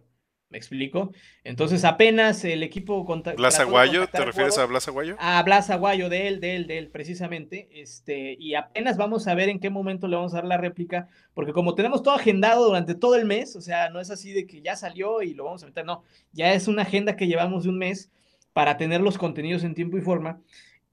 ¿Me 0.53 0.59
explico? 0.59 1.11
Entonces 1.43 1.83
apenas 1.83 2.45
el 2.45 2.61
equipo 2.61 3.05
contra 3.05 3.33
¿Blas 3.33 3.59
Aguayo? 3.59 4.05
¿Te 4.05 4.23
refieres 4.23 4.55
a 4.59 4.67
Blas 4.67 4.87
Aguayo? 4.87 5.15
A 5.17 5.41
Blas 5.41 5.71
Aguayo, 5.71 6.09
de 6.09 6.27
él, 6.27 6.39
de 6.41 6.55
él, 6.55 6.67
de 6.67 6.77
él, 6.77 6.89
precisamente. 6.89 7.69
Este, 7.71 8.37
y 8.39 8.53
apenas 8.53 8.95
vamos 8.95 9.27
a 9.27 9.33
ver 9.33 9.49
en 9.49 9.59
qué 9.59 9.71
momento 9.71 10.07
le 10.07 10.15
vamos 10.15 10.33
a 10.33 10.37
dar 10.37 10.45
la 10.45 10.57
réplica, 10.57 11.07
porque 11.33 11.53
como 11.53 11.73
tenemos 11.73 12.03
todo 12.03 12.13
agendado 12.13 12.65
durante 12.65 12.93
todo 12.93 13.15
el 13.15 13.25
mes, 13.25 13.55
o 13.55 13.61
sea, 13.61 13.89
no 13.89 13.99
es 13.99 14.11
así 14.11 14.31
de 14.31 14.45
que 14.45 14.61
ya 14.61 14.75
salió 14.75 15.23
y 15.23 15.33
lo 15.33 15.45
vamos 15.45 15.63
a 15.63 15.65
meter, 15.65 15.85
no, 15.85 16.03
ya 16.33 16.53
es 16.53 16.67
una 16.67 16.83
agenda 16.83 17.15
que 17.15 17.25
llevamos 17.25 17.63
de 17.63 17.69
un 17.69 17.79
mes 17.79 18.11
para 18.53 18.77
tener 18.77 19.01
los 19.01 19.17
contenidos 19.17 19.63
en 19.63 19.73
tiempo 19.73 19.97
y 19.97 20.01
forma. 20.01 20.39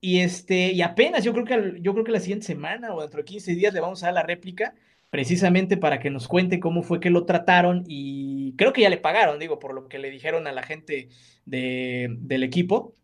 Y 0.01 0.21
este, 0.21 0.73
y 0.73 0.81
apenas 0.81 1.23
yo 1.23 1.35
creo 1.35 1.45
que 1.45 1.83
yo 1.83 1.93
creo 1.93 2.05
que 2.07 2.13
la 2.13 2.21
siguiente 2.21 2.47
semana 2.47 2.95
o 2.95 3.03
dentro 3.03 3.19
de 3.19 3.27
15 3.27 3.55
días 3.57 3.75
le 3.75 3.81
vamos 3.81 4.03
a 4.03 4.07
dar 4.07 4.15
la 4.15 4.23
réplica 4.23 4.73
precisamente 5.11 5.77
para 5.77 6.01
que 6.01 6.11
nos 6.11 6.29
cuente 6.29 6.61
cómo 6.61 6.83
fue 6.83 7.01
que 7.01 7.11
lo 7.11 7.27
trataron 7.27 7.85
y 7.89 8.55
creo 8.57 8.73
que 8.73 8.83
ya 8.83 8.91
le 8.91 8.99
pagaron, 8.99 9.39
digo, 9.39 9.59
por 9.59 9.75
lo 9.75 9.89
que 9.89 9.99
le 9.99 10.11
dijeron 10.11 10.47
a 10.47 10.53
la 10.53 10.63
gente 10.63 11.09
de, 11.45 12.09
del 12.21 12.43
equipo. 12.45 12.97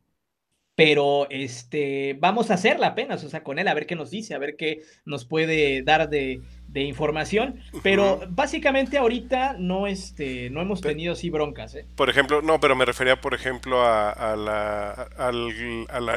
Pero 0.76 1.26
este, 1.30 2.18
vamos 2.20 2.50
a 2.50 2.54
hacerla 2.54 2.88
apenas, 2.88 3.24
o 3.24 3.30
sea, 3.30 3.42
con 3.42 3.58
él, 3.58 3.66
a 3.66 3.72
ver 3.74 3.86
qué 3.86 3.96
nos 3.96 4.10
dice, 4.10 4.34
a 4.34 4.38
ver 4.38 4.56
qué 4.56 4.82
nos 5.06 5.24
puede 5.24 5.82
dar 5.82 6.10
de, 6.10 6.42
de 6.76 6.82
información, 6.82 7.58
pero 7.82 8.20
básicamente 8.28 8.98
ahorita 8.98 9.56
no, 9.58 9.86
este, 9.86 10.50
no 10.50 10.60
hemos 10.60 10.82
tenido 10.82 11.14
así 11.14 11.30
broncas. 11.30 11.74
¿eh? 11.74 11.86
Por 11.96 12.10
ejemplo, 12.10 12.42
no, 12.42 12.60
pero 12.60 12.76
me 12.76 12.84
refería, 12.84 13.18
por 13.18 13.32
ejemplo, 13.32 13.82
a, 13.82 14.36
la, 14.36 15.08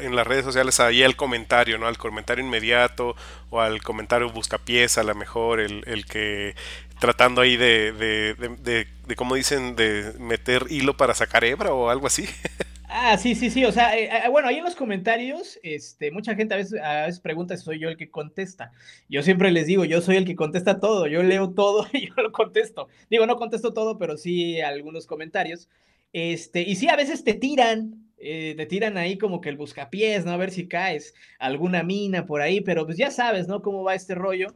en 0.01 0.15
las 0.17 0.27
redes 0.27 0.43
sociales, 0.43 0.81
ahí 0.81 1.01
al 1.01 1.15
comentario, 1.15 1.77
¿no? 1.77 1.87
Al 1.87 1.97
comentario 1.97 2.43
inmediato 2.43 3.15
o 3.49 3.61
al 3.61 3.81
comentario 3.81 4.29
buscapiés, 4.31 4.97
a 4.97 5.03
lo 5.03 5.15
mejor, 5.15 5.61
el, 5.61 5.81
el 5.87 6.05
que 6.05 6.55
tratando 6.99 7.39
ahí 7.39 7.55
de, 7.55 7.93
de, 7.93 8.33
de, 8.33 8.87
de, 9.07 9.15
como 9.15 9.35
dicen, 9.35 9.77
de 9.77 10.11
meter 10.19 10.65
hilo 10.69 10.97
para 10.97 11.13
sacar 11.13 11.45
hebra 11.45 11.71
o 11.71 11.89
algo 11.89 12.05
así. 12.07 12.27
Ah, 13.01 13.17
sí, 13.17 13.33
sí, 13.33 13.49
sí. 13.49 13.63
O 13.63 13.71
sea, 13.71 13.97
eh, 13.97 14.09
eh, 14.25 14.29
bueno, 14.29 14.49
ahí 14.49 14.57
en 14.57 14.63
los 14.65 14.75
comentarios, 14.75 15.57
este, 15.63 16.11
mucha 16.11 16.35
gente 16.35 16.53
a 16.53 16.57
veces, 16.57 16.81
a 16.81 17.05
veces 17.05 17.21
pregunta 17.21 17.55
si 17.55 17.63
soy 17.63 17.79
yo 17.79 17.87
el 17.87 17.95
que 17.95 18.09
contesta. 18.11 18.73
Yo 19.07 19.23
siempre 19.23 19.51
les 19.51 19.67
digo, 19.67 19.85
yo 19.85 20.01
soy 20.01 20.17
el 20.17 20.25
que 20.25 20.35
contesta 20.35 20.79
todo. 20.81 21.07
Yo 21.07 21.23
leo 21.23 21.51
todo 21.53 21.87
y 21.93 22.07
yo 22.07 22.13
lo 22.17 22.31
contesto. 22.33 22.89
Digo, 23.09 23.25
no 23.25 23.37
contesto 23.37 23.73
todo, 23.73 23.97
pero 23.97 24.17
sí 24.17 24.59
algunos 24.59 25.07
comentarios. 25.07 25.69
Este, 26.11 26.61
y 26.61 26.75
sí, 26.75 26.89
a 26.89 26.97
veces 26.97 27.23
te 27.23 27.33
tiran, 27.35 28.11
eh, 28.17 28.53
te 28.57 28.65
tiran 28.65 28.97
ahí 28.97 29.17
como 29.17 29.39
que 29.39 29.47
el 29.49 29.55
buscapiés, 29.57 30.25
¿no? 30.25 30.31
A 30.31 30.37
ver 30.37 30.51
si 30.51 30.67
caes 30.67 31.13
alguna 31.39 31.83
mina 31.83 32.25
por 32.25 32.41
ahí, 32.41 32.59
pero 32.59 32.85
pues 32.85 32.97
ya 32.97 33.11
sabes, 33.11 33.47
¿no? 33.47 33.61
Cómo 33.61 33.83
va 33.83 33.95
este 33.95 34.13
rollo. 34.15 34.47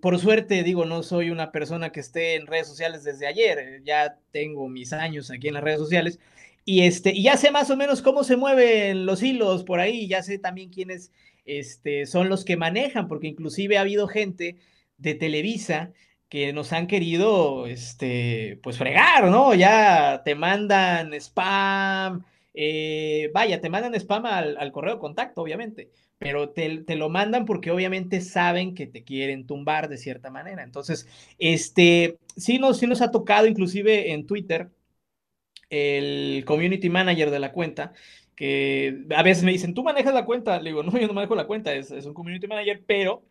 por 0.00 0.18
suerte, 0.18 0.62
digo, 0.64 0.84
no 0.84 1.02
soy 1.04 1.30
una 1.30 1.52
persona 1.52 1.92
que 1.92 2.00
esté 2.00 2.34
en 2.34 2.46
redes 2.46 2.66
sociales 2.66 3.04
desde 3.04 3.26
ayer, 3.26 3.82
ya 3.84 4.18
tengo 4.32 4.68
mis 4.68 4.92
años 4.92 5.30
aquí 5.30 5.48
en 5.48 5.54
las 5.54 5.62
redes 5.62 5.78
sociales, 5.78 6.18
y, 6.70 6.82
este, 6.82 7.10
y 7.10 7.24
ya 7.24 7.36
sé 7.36 7.50
más 7.50 7.68
o 7.70 7.76
menos 7.76 8.00
cómo 8.00 8.22
se 8.22 8.36
mueven 8.36 9.04
los 9.04 9.24
hilos 9.24 9.64
por 9.64 9.80
ahí, 9.80 10.06
ya 10.06 10.22
sé 10.22 10.38
también 10.38 10.70
quiénes 10.70 11.10
este, 11.44 12.06
son 12.06 12.28
los 12.28 12.44
que 12.44 12.56
manejan, 12.56 13.08
porque 13.08 13.26
inclusive 13.26 13.76
ha 13.76 13.80
habido 13.80 14.06
gente 14.06 14.56
de 14.96 15.14
Televisa 15.16 15.92
que 16.28 16.52
nos 16.52 16.72
han 16.72 16.86
querido, 16.86 17.66
este, 17.66 18.60
pues 18.62 18.78
fregar, 18.78 19.24
¿no? 19.32 19.52
Ya 19.52 20.22
te 20.24 20.36
mandan 20.36 21.12
spam, 21.14 22.24
eh, 22.54 23.32
vaya, 23.34 23.60
te 23.60 23.68
mandan 23.68 23.96
spam 23.96 24.26
al, 24.26 24.70
correo 24.70 24.94
de 24.94 25.00
contacto, 25.00 25.42
obviamente, 25.42 25.90
pero 26.18 26.50
te, 26.50 26.84
te, 26.84 26.94
lo 26.94 27.08
mandan 27.08 27.46
porque 27.46 27.72
obviamente 27.72 28.20
saben 28.20 28.76
que 28.76 28.86
te 28.86 29.02
quieren 29.02 29.44
tumbar 29.44 29.88
de 29.88 29.98
cierta 29.98 30.30
manera. 30.30 30.62
Entonces, 30.62 31.08
este, 31.40 32.18
sí 32.36 32.60
nos, 32.60 32.78
sí 32.78 32.86
nos 32.86 33.02
ha 33.02 33.10
tocado, 33.10 33.48
inclusive 33.48 34.12
en 34.12 34.24
Twitter, 34.24 34.70
el 35.70 36.44
community 36.46 36.90
manager 36.90 37.30
de 37.30 37.38
la 37.38 37.52
cuenta, 37.52 37.92
que 38.36 39.04
a 39.16 39.22
veces 39.22 39.44
me 39.44 39.52
dicen, 39.52 39.74
tú 39.74 39.82
manejas 39.82 40.14
la 40.14 40.24
cuenta. 40.24 40.60
Le 40.60 40.70
digo, 40.70 40.82
no, 40.82 40.98
yo 40.98 41.06
no 41.06 41.14
manejo 41.14 41.34
la 41.34 41.46
cuenta, 41.46 41.74
es, 41.74 41.90
es 41.90 42.06
un 42.06 42.14
community 42.14 42.46
manager, 42.46 42.82
pero 42.86 43.24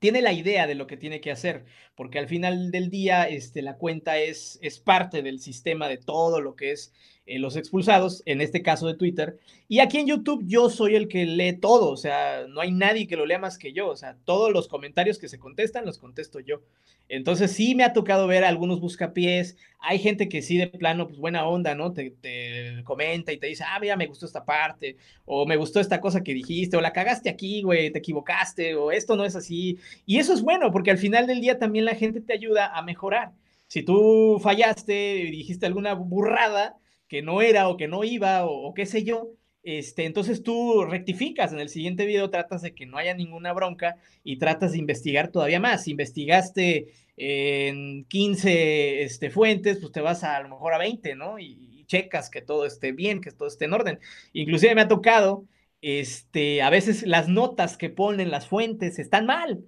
tiene 0.00 0.20
la 0.22 0.32
idea 0.32 0.66
de 0.66 0.74
lo 0.74 0.88
que 0.88 0.96
tiene 0.96 1.20
que 1.20 1.30
hacer, 1.30 1.64
porque 1.94 2.18
al 2.18 2.28
final 2.28 2.70
del 2.70 2.90
día 2.90 3.24
este, 3.24 3.62
la 3.62 3.76
cuenta 3.76 4.18
es, 4.18 4.58
es 4.62 4.78
parte 4.78 5.22
del 5.22 5.40
sistema 5.40 5.88
de 5.88 5.98
todo 5.98 6.40
lo 6.40 6.56
que 6.56 6.72
es 6.72 6.92
eh, 7.24 7.38
los 7.38 7.54
expulsados, 7.54 8.22
en 8.26 8.40
este 8.40 8.62
caso 8.62 8.88
de 8.88 8.94
Twitter. 8.94 9.38
Y 9.68 9.78
aquí 9.78 9.98
en 9.98 10.08
YouTube 10.08 10.42
yo 10.44 10.68
soy 10.68 10.96
el 10.96 11.06
que 11.06 11.24
lee 11.24 11.52
todo, 11.52 11.90
o 11.90 11.96
sea, 11.96 12.46
no 12.48 12.60
hay 12.60 12.72
nadie 12.72 13.06
que 13.06 13.16
lo 13.16 13.26
lea 13.26 13.38
más 13.38 13.58
que 13.58 13.72
yo, 13.72 13.88
o 13.88 13.96
sea, 13.96 14.16
todos 14.24 14.52
los 14.52 14.66
comentarios 14.66 15.18
que 15.18 15.28
se 15.28 15.38
contestan 15.38 15.86
los 15.86 15.98
contesto 15.98 16.40
yo. 16.40 16.62
Entonces 17.08 17.52
sí 17.52 17.74
me 17.74 17.84
ha 17.84 17.92
tocado 17.92 18.26
ver 18.26 18.42
algunos 18.42 18.80
buscapiés, 18.80 19.56
hay 19.78 19.98
gente 19.98 20.28
que 20.28 20.42
sí 20.42 20.56
de 20.56 20.66
plano, 20.66 21.06
pues 21.06 21.18
buena 21.18 21.46
onda, 21.46 21.74
¿no? 21.74 21.92
Te, 21.92 22.10
te, 22.10 22.82
comenta 22.84 23.32
y 23.32 23.36
te 23.36 23.48
dice, 23.48 23.64
ah, 23.66 23.78
mira, 23.80 23.96
me 23.96 24.06
gustó 24.06 24.26
esta 24.26 24.44
parte, 24.44 24.96
o 25.24 25.46
me 25.46 25.56
gustó 25.56 25.78
esta 25.78 26.00
cosa 26.00 26.22
que 26.22 26.34
dijiste, 26.34 26.76
o 26.76 26.80
la 26.80 26.92
cagaste 26.92 27.28
aquí, 27.28 27.62
güey, 27.62 27.90
te 27.90 27.98
equivocaste, 27.98 28.74
o 28.74 28.90
esto 28.90 29.14
no 29.14 29.24
es 29.24 29.36
así. 29.36 29.78
Y 30.06 30.18
eso 30.18 30.32
es 30.32 30.42
bueno, 30.42 30.72
porque 30.72 30.90
al 30.90 30.98
final 30.98 31.26
del 31.26 31.40
día 31.40 31.58
también 31.58 31.81
la 31.84 31.94
gente 31.94 32.20
te 32.20 32.32
ayuda 32.32 32.76
a 32.76 32.82
mejorar. 32.82 33.32
Si 33.66 33.82
tú 33.82 34.38
fallaste 34.42 35.20
y 35.20 35.30
dijiste 35.30 35.66
alguna 35.66 35.94
burrada, 35.94 36.76
que 37.08 37.22
no 37.22 37.42
era 37.42 37.68
o 37.68 37.76
que 37.76 37.88
no 37.88 38.04
iba 38.04 38.44
o, 38.46 38.74
qué 38.74 38.86
sé 38.86 39.04
yo, 39.04 39.30
este, 39.62 40.04
entonces 40.04 40.42
tú 40.42 40.84
rectificas 40.84 41.52
en 41.52 41.60
el 41.60 41.68
siguiente 41.68 42.04
video, 42.06 42.30
tratas 42.30 42.62
de 42.62 42.74
que 42.74 42.86
no 42.86 42.98
haya 42.98 43.14
ninguna 43.14 43.52
bronca 43.52 43.96
y 44.24 44.38
tratas 44.38 44.72
de 44.72 44.78
investigar 44.78 45.28
todavía 45.28 45.60
más. 45.60 45.84
Si 45.84 45.92
investigaste 45.92 46.88
en 47.16 48.04
15 48.06 49.02
este, 49.02 49.30
fuentes, 49.30 49.78
pues 49.78 49.92
te 49.92 50.00
vas 50.00 50.24
a, 50.24 50.36
a 50.36 50.42
lo 50.42 50.48
mejor 50.48 50.74
a 50.74 50.78
20, 50.78 51.14
¿no? 51.14 51.38
Y, 51.38 51.84
checas 51.86 52.30
que 52.30 52.40
todo 52.40 52.64
esté 52.64 52.92
bien, 52.92 53.20
que 53.20 53.32
todo 53.32 53.48
esté 53.48 53.66
en 53.66 53.74
orden. 53.74 54.00
Inclusive 54.32 54.74
me 54.74 54.80
ha 54.82 54.88
tocado, 54.88 55.44
este, 55.82 56.62
a 56.62 56.70
veces 56.70 57.06
las 57.06 57.28
notas 57.28 57.76
que 57.76 57.90
ponen 57.90 58.30
las 58.30 58.48
fuentes 58.48 58.98
están 58.98 59.26
mal 59.26 59.64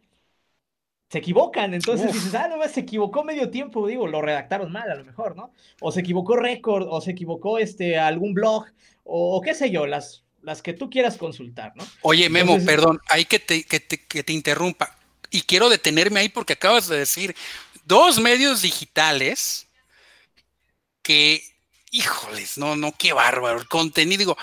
se 1.15 1.21
equivocan. 1.21 1.75
Entonces 1.75 2.13
dices, 2.13 2.35
ah, 2.35 2.49
no, 2.49 2.69
se 2.69 2.81
equivocó 2.81 3.23
medio 3.23 3.49
tiempo, 3.49 3.87
digo, 3.87 4.09
lo 4.09 4.21
redactaron 4.21 4.73
mal 4.73 4.91
a 4.91 4.97
lo 4.97 5.05
mejor, 5.05 5.37
¿no? 5.37 5.53
O 5.81 5.93
se 5.93 6.01
equivocó 6.01 6.35
récord, 6.35 6.89
o 6.91 7.01
se 7.01 7.13
equivocó 7.13 7.59
este, 7.59 7.97
algún 7.97 8.35
blog, 8.35 8.67
o, 9.05 9.41
qué 9.41 9.55
sé 9.55 9.71
yo, 9.71 9.87
las, 9.87 10.25
las 10.43 10.61
que 10.61 10.73
tú 10.73 10.91
quieras 10.91 11.17
consultar, 11.17 11.73
¿no? 11.77 11.87
Oye, 12.03 12.29
Memo, 12.29 12.59
perdón, 12.67 13.01
hay 13.09 13.27
que 13.27 13.39
te, 13.39 13.63
que 13.63 13.79
te, 13.79 14.05
que 14.05 14.25
te 14.25 14.33
interrumpa. 14.33 14.99
Y 15.31 15.43
quiero 15.43 15.69
detenerme 15.69 16.19
ahí 16.19 16.29
porque 16.29 16.55
acabas 16.55 16.89
de 16.89 16.99
decir 16.99 17.37
dos 17.85 18.19
medios 18.19 18.63
digitales 18.63 19.69
que, 21.01 21.45
híjoles, 21.93 22.59
no, 22.59 22.75
no, 22.75 22.93
qué 22.99 23.13
bárbaro. 23.13 23.61
El 23.61 23.69
contenido, 23.69 24.19
digo, 24.19 24.37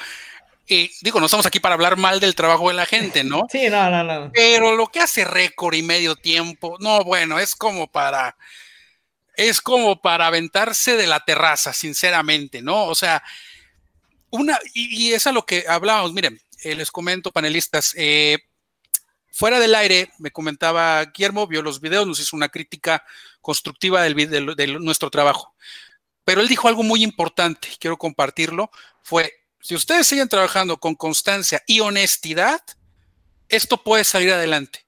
digo, 1.02 1.20
no 1.20 1.26
estamos 1.26 1.46
aquí 1.46 1.60
para 1.60 1.76
hablar 1.76 1.98
mal 1.98 2.20
del 2.20 2.36
trabajo 2.36 2.70
de 2.70 2.76
la 2.76 2.86
gente, 2.86 3.24
¿no? 3.24 3.48
Sí, 3.52 3.70
no, 3.70 3.90
no, 3.90 4.04
no. 4.04 4.32
Pero 4.34 4.76
lo 4.76 4.88
que 4.88 5.02
hace 5.02 5.26
récord 5.26 5.74
y 5.74 5.84
medio 5.84 6.16
tiempo, 6.16 6.78
no, 6.80 7.04
bueno, 7.04 7.40
es 7.40 7.56
como 7.56 7.88
para, 7.92 8.38
es 9.36 9.62
como 9.62 10.02
para 10.02 10.28
aventarse 10.28 10.96
de 10.96 11.08
la 11.08 11.20
terraza, 11.20 11.74
sinceramente, 11.74 12.62
¿no? 12.62 12.86
O 12.86 12.96
sea, 12.96 13.22
una, 14.30 14.58
y, 14.74 15.12
es 15.12 15.28
a 15.28 15.32
lo 15.32 15.46
que 15.46 15.66
hablábamos, 15.68 16.14
miren, 16.14 16.40
eh, 16.64 16.76
les 16.76 16.90
comento, 16.90 17.32
panelistas, 17.32 17.94
eh, 17.98 18.40
fuera 19.32 19.60
del 19.60 19.76
aire, 19.76 20.10
me 20.20 20.32
comentaba 20.32 21.04
Guillermo, 21.06 21.48
vio 21.48 21.62
los 21.62 21.82
videos, 21.82 22.08
nos 22.08 22.20
hizo 22.20 22.36
una 22.36 22.50
crítica 22.50 23.04
constructiva 23.42 24.04
del, 24.04 24.56
de 24.56 24.68
nuestro 24.80 25.10
trabajo. 25.10 25.54
Pero 26.24 26.42
él 26.42 26.48
dijo 26.48 26.68
algo 26.68 26.84
muy 26.84 27.04
importante, 27.04 27.68
quiero 27.80 27.98
compartirlo, 27.98 28.70
fue 29.02 29.41
si 29.62 29.76
ustedes 29.76 30.08
siguen 30.08 30.30
trabajando 30.30 30.78
con 30.78 30.96
constancia 30.96 31.62
y 31.68 31.80
honestidad, 31.80 32.62
esto 33.50 33.84
puede 33.84 34.04
salir 34.04 34.32
adelante. 34.32 34.86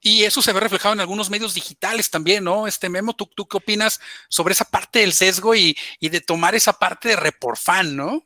Y 0.00 0.24
eso 0.24 0.42
se 0.42 0.52
ve 0.52 0.60
reflejado 0.60 0.92
en 0.92 1.00
algunos 1.00 1.30
medios 1.30 1.54
digitales 1.54 2.10
también, 2.10 2.44
¿no? 2.44 2.66
Este 2.66 2.90
Memo, 2.90 3.14
¿tú, 3.14 3.26
tú 3.34 3.48
qué 3.48 3.56
opinas 3.56 4.00
sobre 4.28 4.52
esa 4.52 4.66
parte 4.66 4.98
del 4.98 5.14
sesgo 5.14 5.54
y, 5.54 5.74
de 5.98 6.20
tomar 6.20 6.54
esa 6.54 6.74
parte 6.74 7.08
de 7.08 7.16
reporfan, 7.16 7.96
¿no? 7.96 8.22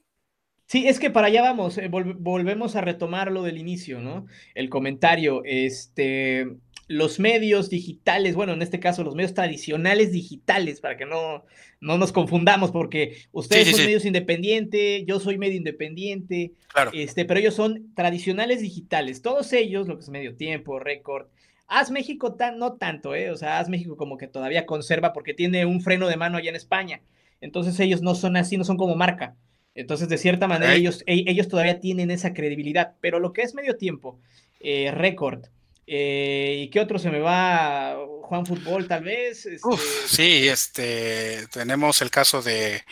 Sí, 0.67 0.89
es 0.89 0.99
que 0.99 1.09
para 1.09 1.29
allá 1.29 1.41
vamos, 1.41 1.79
eh, 1.79 1.89
volvemos 1.89 2.75
a 2.75 2.81
retomar 2.81 3.31
lo 3.31 3.45
del 3.45 3.59
inicio, 3.59 4.01
¿no? 4.01 4.27
El 4.57 4.69
comentario, 4.69 5.43
este, 5.45 6.49
los 6.89 7.21
medios 7.21 7.69
digitales, 7.69 8.35
bueno, 8.35 8.55
en 8.55 8.63
este 8.63 8.81
caso 8.81 9.05
los 9.05 9.15
medios 9.15 9.35
tradicionales 9.35 10.11
digitales, 10.11 10.81
para 10.81 10.97
que 10.97 11.05
no, 11.05 11.45
no 11.81 11.99
nos 11.99 12.13
confundamos, 12.13 12.71
porque 12.71 13.19
ustedes 13.31 13.77
son 13.77 13.85
medios 13.85 14.07
independientes, 14.07 15.05
yo 15.07 15.21
soy 15.21 15.37
medio 15.37 15.57
independiente, 15.57 16.53
claro. 16.73 16.91
este, 16.95 17.27
pero 17.27 17.41
ellos 17.41 17.55
son 17.55 17.95
tradicionales 17.95 18.63
digitales, 18.63 19.21
todos 19.21 19.53
ellos, 19.53 19.87
lo 19.87 19.97
que 19.97 20.03
es 20.03 20.09
medio 20.09 20.35
tiempo, 20.35 20.79
récord. 20.79 21.27
Haz 21.67 21.91
México 21.91 22.35
tan, 22.35 22.59
no 22.59 22.79
tanto, 22.79 23.15
¿eh? 23.15 23.31
O 23.31 23.37
sea, 23.37 23.59
Haz 23.59 23.69
México 23.69 23.99
como 23.99 24.17
que 24.17 24.27
todavía 24.27 24.65
conserva 24.65 25.13
porque 25.13 25.35
tiene 25.35 25.67
un 25.67 25.83
freno 25.83 26.09
de 26.09 26.17
mano 26.17 26.39
allá 26.39 26.49
en 26.49 26.57
España. 26.57 27.03
Entonces 27.43 27.79
ellos 27.81 28.01
no 28.01 28.15
son 28.15 28.39
así, 28.39 28.57
no 28.57 28.65
son 28.65 28.79
como 28.79 28.97
marca. 28.97 29.37
Entonces, 29.75 30.09
de 30.09 30.17
cierta 30.17 30.49
manera, 30.49 30.75
ellos, 30.75 31.05
e, 31.07 31.25
ellos 31.27 31.47
todavía 31.47 31.79
tienen 31.79 32.11
esa 32.11 32.33
credibilidad. 32.33 32.95
Pero 33.01 33.21
lo 33.21 33.35
que 33.35 33.43
es 33.43 33.55
medio 33.55 33.77
tiempo, 33.77 34.19
eh, 34.61 34.91
récord, 34.91 35.45
eh, 35.91 36.65
¿Y 36.65 36.69
qué 36.69 36.81
otro 36.81 36.99
se 36.99 37.11
me 37.11 37.19
va? 37.19 37.97
Juan 38.23 38.45
Fútbol, 38.45 38.87
tal 38.87 39.05
vez. 39.05 39.47
Este... 39.47 39.77
sí, 40.07 40.47
este, 40.49 41.47
tenemos 41.49 42.03
el 42.03 42.11
caso 42.11 42.43
de, 42.43 42.83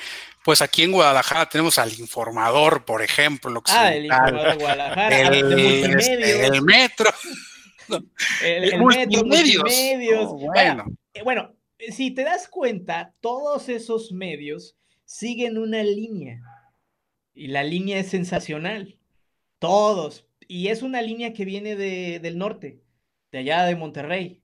pues 0.43 0.63
aquí 0.63 0.83
en 0.83 0.93
Guadalajara 0.93 1.47
tenemos 1.47 1.79
al 1.79 1.93
informador, 1.99 2.87
por 2.87 3.03
ejemplo. 3.03 3.63
Ah, 3.67 3.95
el 3.95 4.07
informador 4.07 4.51
de 4.53 4.65
Guadalajara, 4.65 5.29
el, 5.29 5.99
este, 5.99 6.47
el 6.47 6.63
metro. 6.63 7.11
el, 8.43 8.65
el, 8.73 8.83
metro, 8.83 9.25
multimedios. 9.27 10.25
Oh, 10.27 10.39
bueno. 10.39 10.87
Eh, 11.13 11.23
bueno, 11.23 11.55
si 11.91 12.13
te 12.13 12.25
das 12.25 12.49
cuenta, 12.49 13.13
todos 13.21 13.69
esos 13.69 14.11
medios 14.13 14.75
siguen 15.05 15.59
una 15.59 15.83
línea. 15.83 16.41
Y 17.35 17.49
la 17.49 17.63
línea 17.63 17.99
es 17.99 18.09
sensacional. 18.09 18.97
Todos. 19.59 20.27
Y 20.49 20.69
es 20.69 20.81
una 20.81 21.03
línea 21.03 21.35
que 21.35 21.45
viene 21.45 21.77
de, 21.77 22.21
del 22.21 22.39
norte 22.39 22.86
de 23.37 23.41
allá 23.41 23.67
de 23.67 23.77
Monterrey. 23.77 24.41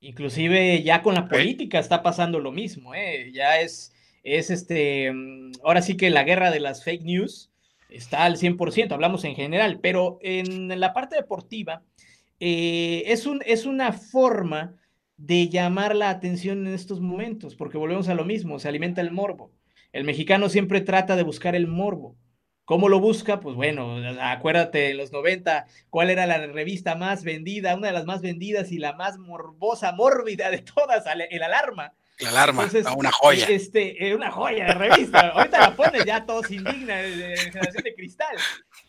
Inclusive 0.00 0.82
ya 0.82 1.02
con 1.02 1.14
la 1.14 1.28
política 1.28 1.78
está 1.78 2.02
pasando 2.02 2.40
lo 2.40 2.50
mismo, 2.50 2.94
¿eh? 2.94 3.30
Ya 3.32 3.60
es, 3.60 3.92
es 4.22 4.50
este, 4.50 5.12
mm, 5.12 5.52
ahora 5.62 5.82
sí 5.82 5.96
que 5.96 6.08
la 6.10 6.24
guerra 6.24 6.50
de 6.50 6.60
las 6.60 6.82
fake 6.82 7.02
news 7.02 7.50
está 7.90 8.24
al 8.24 8.38
100%, 8.38 8.92
hablamos 8.92 9.24
en 9.24 9.34
general, 9.34 9.80
pero 9.80 10.18
en 10.22 10.80
la 10.80 10.94
parte 10.94 11.16
deportiva 11.16 11.82
eh, 12.40 13.04
es, 13.06 13.26
un, 13.26 13.42
es 13.44 13.66
una 13.66 13.92
forma 13.92 14.76
de 15.18 15.48
llamar 15.48 15.94
la 15.94 16.08
atención 16.08 16.66
en 16.66 16.74
estos 16.74 17.00
momentos, 17.00 17.54
porque 17.54 17.78
volvemos 17.78 18.08
a 18.08 18.14
lo 18.14 18.24
mismo, 18.24 18.58
se 18.58 18.68
alimenta 18.68 19.02
el 19.02 19.12
morbo. 19.12 19.52
El 19.92 20.04
mexicano 20.04 20.48
siempre 20.48 20.80
trata 20.80 21.16
de 21.16 21.22
buscar 21.22 21.54
el 21.54 21.66
morbo. 21.66 22.16
¿Cómo 22.66 22.88
lo 22.88 22.98
busca? 22.98 23.38
Pues 23.38 23.54
bueno, 23.54 23.96
acuérdate, 24.20 24.90
en 24.90 24.96
los 24.96 25.12
90, 25.12 25.66
¿cuál 25.88 26.10
era 26.10 26.26
la 26.26 26.44
revista 26.48 26.96
más 26.96 27.22
vendida? 27.22 27.76
Una 27.76 27.86
de 27.86 27.92
las 27.92 28.06
más 28.06 28.22
vendidas 28.22 28.72
y 28.72 28.78
la 28.78 28.92
más 28.92 29.18
morbosa, 29.18 29.92
mórbida 29.92 30.50
de 30.50 30.58
todas, 30.58 31.04
el 31.30 31.42
Alarma. 31.42 31.94
La 32.18 32.30
alarma, 32.30 32.66
una 32.96 33.12
joya. 33.12 33.46
Este, 33.46 34.14
una 34.14 34.32
joya 34.32 34.66
de 34.66 34.74
revista. 34.74 35.28
Ahorita 35.28 35.60
la 35.60 35.76
pones 35.76 36.04
ya 36.04 36.24
todos 36.24 36.50
indigna 36.50 36.96
de, 36.96 37.16
de 37.16 37.36
generación 37.36 37.84
de 37.84 37.94
cristal. 37.94 38.36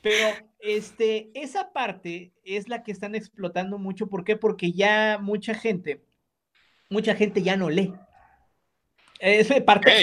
Pero 0.02 0.30
este, 0.60 1.30
esa 1.36 1.72
parte 1.72 2.32
es 2.46 2.70
la 2.70 2.84
que 2.84 2.92
están 2.92 3.14
explotando 3.14 3.78
mucho. 3.78 4.08
¿Por 4.08 4.24
qué? 4.24 4.38
Porque 4.38 4.72
ya 4.72 5.20
mucha 5.22 5.54
gente, 5.54 6.04
mucha 6.90 7.16
gente 7.16 7.44
ya 7.44 7.58
no 7.58 7.70
lee. 7.70 7.94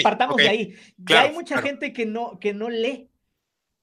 partamos 0.03 0.37
de 0.37 0.47
ahí. 0.47 0.75
ya 0.97 1.23
hay 1.23 1.33
mucha 1.33 1.57
gente 1.61 1.91
que 1.91 2.05
no, 2.05 2.39
que 2.39 2.53
no 2.53 2.69
lee. 2.69 3.09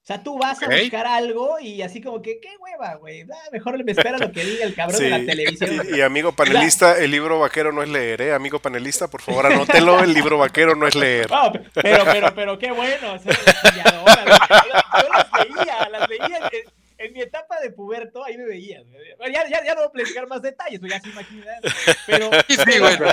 O 0.03 0.05
sea, 0.05 0.20
tú 0.20 0.36
vas 0.36 0.61
a 0.61 0.66
buscar 0.66 1.07
algo 1.07 1.61
y 1.61 1.80
así 1.80 2.00
como 2.00 2.20
que, 2.20 2.40
qué 2.40 2.48
hueva, 2.59 2.96
güey. 2.96 3.24
mejor 3.53 3.82
me 3.84 3.92
espera 3.92 4.18
lo 4.18 4.32
que 4.32 4.44
diga 4.44 4.64
el 4.64 4.74
cabrón 4.74 5.00
de 5.00 5.11
la 5.11 5.24
televisión. 5.24 5.86
Y, 5.94 6.00
amigo 6.00 6.32
panelista, 6.36 6.98
el 6.98 7.12
libro 7.12 7.38
vaquero 7.38 7.70
no 7.70 7.84
es 7.84 7.88
leer, 7.88 8.20
¿eh? 8.20 8.32
Amigo 8.34 8.59
panelista, 8.59 9.07
por 9.07 9.22
favor, 9.22 9.46
anótelo, 9.46 10.00
el 10.03 10.12
libro 10.12 10.38
vaquero 10.38 10.74
no 10.74 10.88
es 10.88 10.96
leer. 10.96 11.28
pero, 11.72 12.05
pero, 12.05 12.34
pero, 12.34 12.59
qué 12.59 12.72
bueno. 12.72 13.16
yo, 13.22 13.30
las 15.12 15.30
veía, 15.30 15.88
las 15.88 16.09
veía 16.09 16.50
en, 16.98 17.12
mi 17.12 17.20
etapa 17.20 17.61
de 17.61 17.70
puberto, 17.70 18.24
ahí 18.24 18.36
me 18.36 18.44
veías. 18.44 18.82
Ya, 19.32 19.48
ya, 19.48 19.64
ya 19.64 19.74
no 19.74 19.82
voy 19.82 19.88
a 19.88 19.92
platicar 19.92 20.26
más 20.26 20.42
detalles, 20.42 20.80
ya 20.82 21.00
se 21.00 21.11
imaginan. 21.11 21.62
Pero, 22.09 22.28
sí, 22.48 22.80
bueno. 22.80 23.07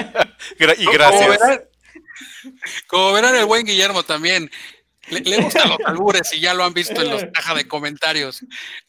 y 0.76 0.86
gracias. 0.92 1.62
como 2.88 3.14
verán 3.14 3.36
el 3.36 3.46
buen 3.46 3.64
Guillermo 3.64 4.02
también 4.02 4.50
le, 5.10 5.42
gustan 5.42 5.70
los 5.70 5.80
albures 5.86 6.34
y 6.34 6.40
ya 6.40 6.54
lo 6.54 6.64
han 6.64 6.74
visto 6.74 7.02
en 7.02 7.10
los 7.10 7.24
cajas 7.34 7.56
de 7.56 7.68
comentarios 7.68 8.42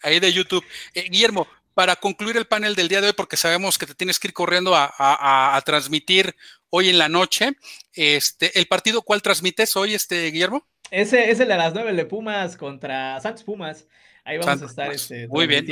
ahí 0.02 0.20
de 0.20 0.32
YouTube. 0.32 0.64
Eh, 0.94 1.08
Guillermo, 1.10 1.46
para 1.74 1.96
concluir 1.96 2.36
el 2.36 2.46
panel 2.46 2.74
del 2.74 2.88
día 2.88 3.00
de 3.00 3.08
hoy, 3.08 3.12
porque 3.12 3.36
sabemos 3.36 3.78
que 3.78 3.86
te 3.86 3.94
tienes 3.94 4.18
que 4.18 4.28
ir 4.28 4.34
corriendo 4.34 4.74
a, 4.76 5.62
transmitir 5.64 6.36
hoy 6.68 6.88
en 6.88 6.98
la 6.98 7.08
noche, 7.08 7.52
este, 7.92 8.58
¿el 8.58 8.66
partido 8.66 9.02
cuál 9.02 9.22
transmites 9.22 9.76
hoy, 9.76 9.94
este, 9.94 10.30
Guillermo? 10.30 10.66
Ese 10.90 11.30
es 11.30 11.40
el 11.40 11.48
de 11.48 11.56
las 11.56 11.74
nueve 11.74 11.92
de 11.92 12.04
Pumas 12.04 12.56
contra 12.56 13.20
Santos 13.20 13.44
Pumas. 13.44 13.86
Ahí 14.24 14.38
vamos 14.38 14.62
a 14.62 14.66
estar. 14.66 14.92
Este, 14.92 15.26
Muy 15.28 15.46
bien, 15.46 15.66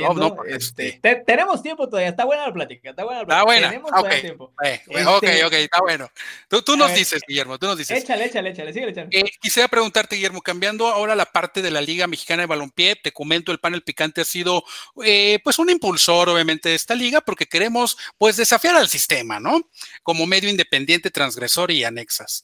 este, 0.47 0.99
tenemos 1.25 1.61
tiempo 1.61 1.87
todavía, 1.87 2.09
está 2.09 2.25
buena 2.25 2.47
la 2.47 2.53
plática, 2.53 2.89
está 2.89 3.03
buena 3.03 3.19
la 3.21 3.25
plática. 3.25 3.39
Está 3.39 3.45
buena. 3.45 3.69
Tenemos 3.69 3.91
okay. 3.95 4.21
tiempo. 4.21 4.53
Eh, 4.63 4.81
ok, 5.05 5.23
este, 5.23 5.45
ok, 5.45 5.53
está 5.53 5.81
bueno. 5.81 6.09
Tú, 6.47 6.61
tú 6.61 6.75
nos 6.75 6.93
dices, 6.93 7.21
Guillermo, 7.27 7.59
tú 7.59 7.67
nos 7.67 7.77
dices. 7.77 8.03
Échale, 8.03 8.25
échale, 8.25 8.49
échale, 8.49 8.73
sigue 8.73 8.89
échale. 8.89 9.07
Eh, 9.11 9.31
quisiera 9.39 9.67
preguntarte, 9.67 10.15
Guillermo, 10.15 10.41
cambiando 10.41 10.87
ahora 10.87 11.15
la 11.15 11.27
parte 11.27 11.61
de 11.61 11.71
la 11.71 11.79
Liga 11.79 12.07
Mexicana 12.07 12.43
de 12.43 12.47
Balompié, 12.47 12.95
te 12.95 13.11
comento, 13.11 13.51
el 13.51 13.59
panel 13.59 13.83
picante 13.83 14.21
ha 14.21 14.25
sido, 14.25 14.63
eh, 15.05 15.39
pues, 15.43 15.59
un 15.59 15.69
impulsor, 15.69 16.29
obviamente, 16.29 16.69
de 16.69 16.75
esta 16.75 16.95
liga, 16.95 17.21
porque 17.21 17.45
queremos, 17.45 17.97
pues, 18.17 18.35
desafiar 18.35 18.75
al 18.75 18.89
sistema, 18.89 19.39
¿no? 19.39 19.61
Como 20.01 20.25
medio 20.25 20.49
independiente, 20.49 21.11
transgresor 21.11 21.69
y 21.71 21.83
anexas. 21.83 22.43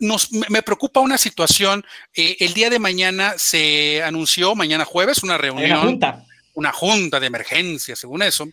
Eh, 0.00 0.06
me 0.48 0.62
preocupa 0.62 1.00
una 1.00 1.18
situación. 1.18 1.84
Eh, 2.14 2.36
el 2.40 2.54
día 2.54 2.70
de 2.70 2.78
mañana 2.78 3.34
se 3.36 4.02
anunció, 4.02 4.54
mañana 4.54 4.84
jueves, 4.84 5.22
una 5.22 5.38
reunión. 5.38 5.70
Una 5.70 5.80
junta. 5.80 6.24
Una 6.54 6.72
junta 6.72 7.20
de 7.20 7.26
emergencia, 7.26 7.94
según 7.94 8.22
eso, 8.22 8.48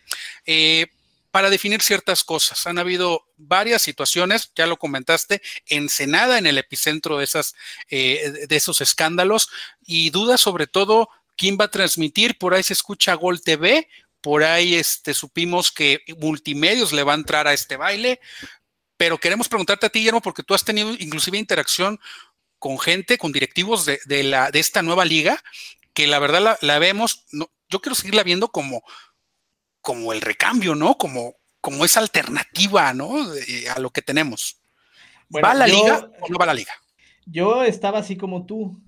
eh, 0.45 0.87
para 1.35 1.49
definir 1.49 1.81
ciertas 1.81 2.23
cosas. 2.23 2.65
Han 2.65 2.77
habido 2.77 3.25
varias 3.35 3.81
situaciones, 3.81 4.51
ya 4.55 4.67
lo 4.67 4.77
comentaste, 4.77 5.41
Ensenada 5.65 6.37
en 6.37 6.45
el 6.45 6.57
epicentro 6.57 7.17
de, 7.17 7.25
esas, 7.25 7.55
eh, 7.89 8.45
de 8.47 8.55
esos 8.55 8.79
escándalos 8.79 9.49
y 9.85 10.11
dudas 10.11 10.39
sobre 10.39 10.65
todo 10.65 11.09
quién 11.35 11.57
va 11.59 11.65
a 11.65 11.71
transmitir. 11.71 12.37
Por 12.37 12.53
ahí 12.53 12.63
se 12.63 12.71
escucha 12.71 13.15
Gol 13.15 13.41
TV, 13.41 13.89
por 14.21 14.43
ahí 14.43 14.75
este, 14.75 15.13
supimos 15.13 15.73
que 15.73 15.99
Multimedios 16.19 16.93
le 16.93 17.03
va 17.03 17.11
a 17.11 17.17
entrar 17.17 17.47
a 17.47 17.53
este 17.53 17.75
baile 17.75 18.21
pero 18.97 19.17
queremos 19.17 19.49
preguntarte 19.49 19.85
a 19.85 19.89
ti, 19.89 19.99
Guillermo, 19.99 20.21
porque 20.21 20.43
tú 20.43 20.53
has 20.53 20.63
tenido 20.63 20.93
inclusive 20.99 21.37
interacción 21.37 21.99
con 22.59 22.79
gente, 22.79 23.17
con 23.17 23.31
directivos 23.31 23.85
de, 23.85 24.23
la, 24.23 24.51
de 24.51 24.59
esta 24.59 24.81
nueva 24.81 25.05
liga, 25.05 25.41
que 25.93 26.07
la 26.07 26.19
verdad 26.19 26.57
la, 26.61 26.79
vemos, 26.79 27.25
no, 27.31 27.49
yo 27.69 27.81
quiero 27.81 27.95
seguirla 27.95 28.23
viendo 28.23 28.49
como, 28.49 28.83
como 29.81 30.13
el 30.13 30.21
recambio, 30.21 30.75
¿no? 30.75 30.97
Como, 30.97 31.35
como 31.61 31.85
esa 31.85 31.99
alternativa, 31.99 32.93
¿no? 32.93 33.13
a 33.75 33.79
lo 33.79 33.91
que 33.91 34.01
tenemos. 34.01 34.61
¿Va 35.33 35.53
la 35.53 35.67
liga 35.67 36.09
o 36.21 36.29
no 36.29 36.37
va 36.37 36.45
la 36.45 36.53
liga? 36.53 36.73
Yo 37.25 37.63
estaba 37.63 37.99
así 37.99 38.15
como 38.15 38.45
tú. 38.45 38.81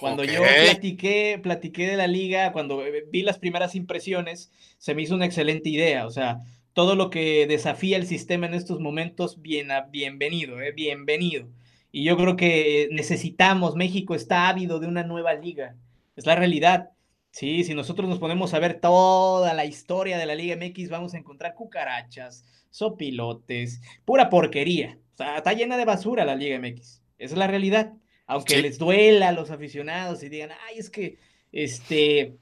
Cuando 0.00 0.24
yo 0.24 0.42
platiqué, 0.42 1.38
platiqué 1.40 1.86
de 1.86 1.96
la 1.96 2.08
liga, 2.08 2.52
cuando 2.52 2.82
vi 3.12 3.22
las 3.22 3.38
primeras 3.38 3.76
impresiones, 3.76 4.50
se 4.78 4.96
me 4.96 5.02
hizo 5.02 5.14
una 5.14 5.26
excelente 5.26 5.68
idea. 5.68 6.06
O 6.06 6.10
sea, 6.10 6.38
todo 6.72 6.94
lo 6.96 7.10
que 7.10 7.46
desafía 7.46 7.96
el 7.96 8.06
sistema 8.06 8.46
en 8.46 8.54
estos 8.54 8.80
momentos, 8.80 9.40
bien, 9.40 9.68
bienvenido, 9.90 10.60
eh, 10.60 10.72
bienvenido. 10.72 11.48
Y 11.90 12.04
yo 12.04 12.16
creo 12.16 12.36
que 12.36 12.88
necesitamos, 12.90 13.76
México 13.76 14.14
está 14.14 14.48
ávido 14.48 14.80
de 14.80 14.86
una 14.86 15.02
nueva 15.02 15.34
liga, 15.34 15.76
es 16.16 16.26
la 16.26 16.34
realidad. 16.34 16.90
Sí, 17.30 17.64
si 17.64 17.74
nosotros 17.74 18.08
nos 18.08 18.18
ponemos 18.18 18.52
a 18.52 18.58
ver 18.58 18.80
toda 18.80 19.54
la 19.54 19.64
historia 19.64 20.18
de 20.18 20.26
la 20.26 20.34
Liga 20.34 20.56
MX, 20.56 20.90
vamos 20.90 21.14
a 21.14 21.18
encontrar 21.18 21.54
cucarachas, 21.54 22.44
sopilotes, 22.70 23.80
pura 24.04 24.28
porquería. 24.28 24.98
O 25.14 25.16
sea, 25.16 25.38
está 25.38 25.54
llena 25.54 25.78
de 25.78 25.86
basura 25.86 26.26
la 26.26 26.36
Liga 26.36 26.58
MX. 26.58 27.02
Esa 27.18 27.34
es 27.34 27.38
la 27.38 27.46
realidad. 27.46 27.94
Aunque 28.26 28.60
les 28.60 28.78
duela 28.78 29.28
a 29.28 29.32
los 29.32 29.50
aficionados 29.50 30.22
y 30.22 30.28
digan, 30.28 30.50
ay, 30.68 30.78
es 30.78 30.90
que 30.90 31.18
este, 31.52 32.36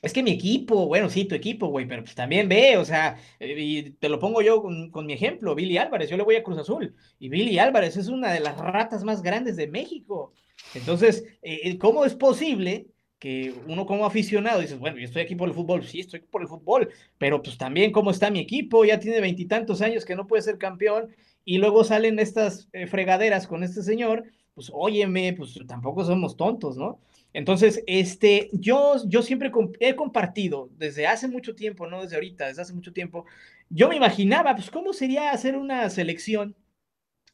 es 0.00 0.12
que 0.12 0.22
mi 0.22 0.30
equipo, 0.30 0.86
bueno, 0.86 1.10
sí, 1.10 1.24
tu 1.24 1.34
equipo, 1.34 1.66
güey, 1.68 1.86
pero 1.86 2.02
pues 2.04 2.14
también 2.14 2.48
ve, 2.48 2.76
o 2.76 2.84
sea, 2.84 3.18
eh, 3.40 3.54
y 3.58 3.90
te 3.90 4.08
lo 4.08 4.20
pongo 4.20 4.42
yo 4.42 4.62
con, 4.62 5.06
mi 5.06 5.12
ejemplo, 5.12 5.54
Billy 5.54 5.76
Álvarez, 5.76 6.08
yo 6.08 6.16
le 6.16 6.22
voy 6.22 6.36
a 6.36 6.42
Cruz 6.42 6.58
Azul, 6.58 6.94
y 7.18 7.28
Billy 7.28 7.58
Álvarez 7.58 7.96
es 7.96 8.08
una 8.08 8.32
de 8.32 8.40
las 8.40 8.56
ratas 8.58 9.02
más 9.02 9.22
grandes 9.22 9.56
de 9.56 9.66
México. 9.66 10.32
Entonces, 10.74 11.24
eh, 11.42 11.60
eh, 11.64 11.78
¿cómo 11.78 12.04
es 12.04 12.14
posible 12.14 12.86
que 13.18 13.52
uno 13.66 13.86
como 13.86 14.06
aficionado 14.06 14.60
dices, 14.60 14.78
bueno, 14.78 14.98
yo 14.98 15.04
estoy 15.04 15.22
aquí 15.22 15.34
por 15.34 15.48
el 15.48 15.54
fútbol, 15.54 15.84
sí, 15.84 16.00
estoy 16.00 16.20
por 16.20 16.42
el 16.42 16.48
fútbol, 16.48 16.90
pero 17.18 17.42
pues 17.42 17.58
también 17.58 17.90
cómo 17.90 18.12
está 18.12 18.30
mi 18.30 18.38
equipo, 18.38 18.84
ya 18.84 19.00
tiene 19.00 19.20
veintitantos 19.20 19.82
años 19.82 20.04
que 20.04 20.14
no 20.14 20.28
puede 20.28 20.42
ser 20.42 20.58
campeón, 20.58 21.08
y 21.44 21.58
luego 21.58 21.82
salen 21.82 22.20
estas 22.20 22.68
fregaderas 22.88 23.48
con 23.48 23.64
este 23.64 23.82
señor, 23.82 24.24
pues 24.54 24.70
óyeme, 24.72 25.32
pues 25.32 25.58
tampoco 25.66 26.04
somos 26.04 26.36
tontos, 26.36 26.76
¿no? 26.76 27.00
Entonces, 27.32 27.82
este, 27.86 28.48
yo, 28.52 28.96
yo 29.06 29.22
siempre 29.22 29.52
he 29.80 29.94
compartido 29.96 30.70
desde 30.76 31.06
hace 31.06 31.28
mucho 31.28 31.54
tiempo, 31.54 31.86
no 31.86 32.02
desde 32.02 32.16
ahorita, 32.16 32.46
desde 32.46 32.62
hace 32.62 32.72
mucho 32.72 32.92
tiempo, 32.92 33.26
yo 33.68 33.88
me 33.88 33.96
imaginaba, 33.96 34.54
pues, 34.54 34.70
cómo 34.70 34.92
sería 34.92 35.30
hacer 35.30 35.56
una 35.56 35.90
selección 35.90 36.56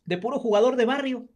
de 0.04 0.18
puro 0.18 0.38
jugador 0.38 0.76
de 0.76 0.84
barrio. 0.84 1.28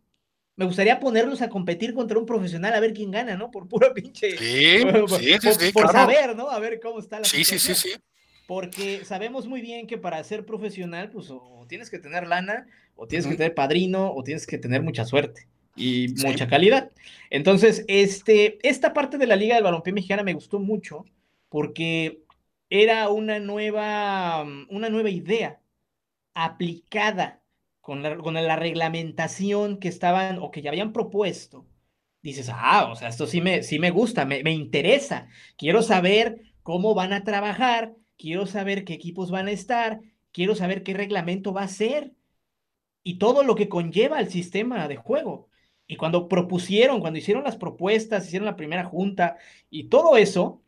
Me 0.57 0.65
gustaría 0.65 0.99
ponerlos 0.99 1.41
a 1.41 1.49
competir 1.49 1.95
contra 1.95 2.19
un 2.19 2.27
profesional 2.27 2.75
a 2.75 2.81
ver 2.81 2.93
quién 2.93 3.13
gana, 3.13 3.37
¿no? 3.37 3.51
Por 3.53 3.69
puro 3.69 3.95
pinche. 3.95 4.37
Sí, 4.37 4.85
por, 4.91 5.09
sí, 5.11 5.35
sí, 5.41 5.73
por, 5.73 5.93
saber, 5.93 6.35
¿no? 6.35 6.51
A 6.51 6.59
ver 6.59 6.81
cómo 6.81 6.99
está 6.99 7.21
la 7.21 7.25
sí, 7.25 7.45
situación. 7.45 7.77
Sí, 7.77 7.83
sí, 7.83 7.91
sí. 7.93 8.03
Porque 8.49 9.05
sabemos 9.05 9.47
muy 9.47 9.61
bien 9.61 9.87
que 9.87 9.99
para 9.99 10.23
ser 10.25 10.45
profesional, 10.45 11.11
pues 11.11 11.31
o 11.31 11.65
tienes 11.69 11.91
que 11.91 11.99
tener 11.99 12.27
lana, 12.27 12.67
o 12.97 13.07
tienes 13.07 13.29
que 13.29 13.37
tener 13.37 13.55
padrino, 13.55 14.13
o 14.13 14.25
tienes 14.25 14.47
que 14.47 14.59
tener 14.59 14.83
mucha 14.83 15.05
suerte 15.05 15.47
y 15.79 16.15
mucha 16.25 16.49
calidad. 16.49 16.91
Entonces, 17.31 17.85
este, 17.89 18.59
esta 18.67 18.93
parte 18.93 19.19
de 19.19 19.27
la 19.27 19.37
Liga 19.37 19.55
del 19.55 19.65
Balompié 19.65 19.93
Mexicana 19.93 20.23
me 20.23 20.35
gustó 20.35 20.59
mucho 20.59 21.05
porque 21.49 22.23
era 22.71 23.09
una 23.09 23.39
nueva, 23.39 24.45
una 24.71 24.89
nueva 24.91 25.11
idea 25.11 25.61
aplicada 26.35 27.43
con 27.81 28.03
la, 28.03 28.17
con 28.19 28.35
la 28.35 28.57
reglamentación 28.57 29.79
que 29.79 29.89
estaban 29.89 30.39
o 30.39 30.51
que 30.51 30.63
ya 30.63 30.71
habían 30.71 30.93
propuesto. 30.93 31.67
Dices, 32.23 32.51
ah, 32.53 32.89
o 32.91 32.97
sea, 32.97 33.09
esto 33.09 33.27
sí 33.27 33.41
me, 33.41 33.63
sí 33.63 33.79
me 33.79 33.91
gusta, 33.91 34.25
me, 34.25 34.43
me 34.43 34.53
interesa. 34.53 35.29
Quiero 35.57 35.83
saber 35.83 36.43
cómo 36.63 36.95
van 36.95 37.13
a 37.13 37.25
trabajar, 37.25 37.95
quiero 38.17 38.47
saber 38.47 38.85
qué 38.85 38.95
equipos 38.95 39.31
van 39.31 39.49
a 39.49 39.53
estar, 39.53 40.01
quiero 40.33 40.55
saber 40.55 40.83
qué 40.83 40.95
reglamento 40.95 41.53
va 41.53 41.63
a 41.63 41.69
ser 41.69 42.13
y 43.03 43.19
todo 43.19 43.43
lo 43.43 43.55
que 43.55 43.69
conlleva 43.69 44.21
el 44.21 44.31
sistema 44.31 44.87
de 44.89 44.97
juego. 44.97 45.48
Y 45.89 45.97
cuando 45.97 46.29
propusieron, 46.29 47.01
cuando 47.01 47.19
hicieron 47.19 47.43
las 47.43 47.57
propuestas, 47.57 48.27
hicieron 48.27 48.45
la 48.45 48.57
primera 48.57 48.85
junta 48.85 49.39
y 49.71 49.89
todo 49.89 50.19
eso, 50.19 50.63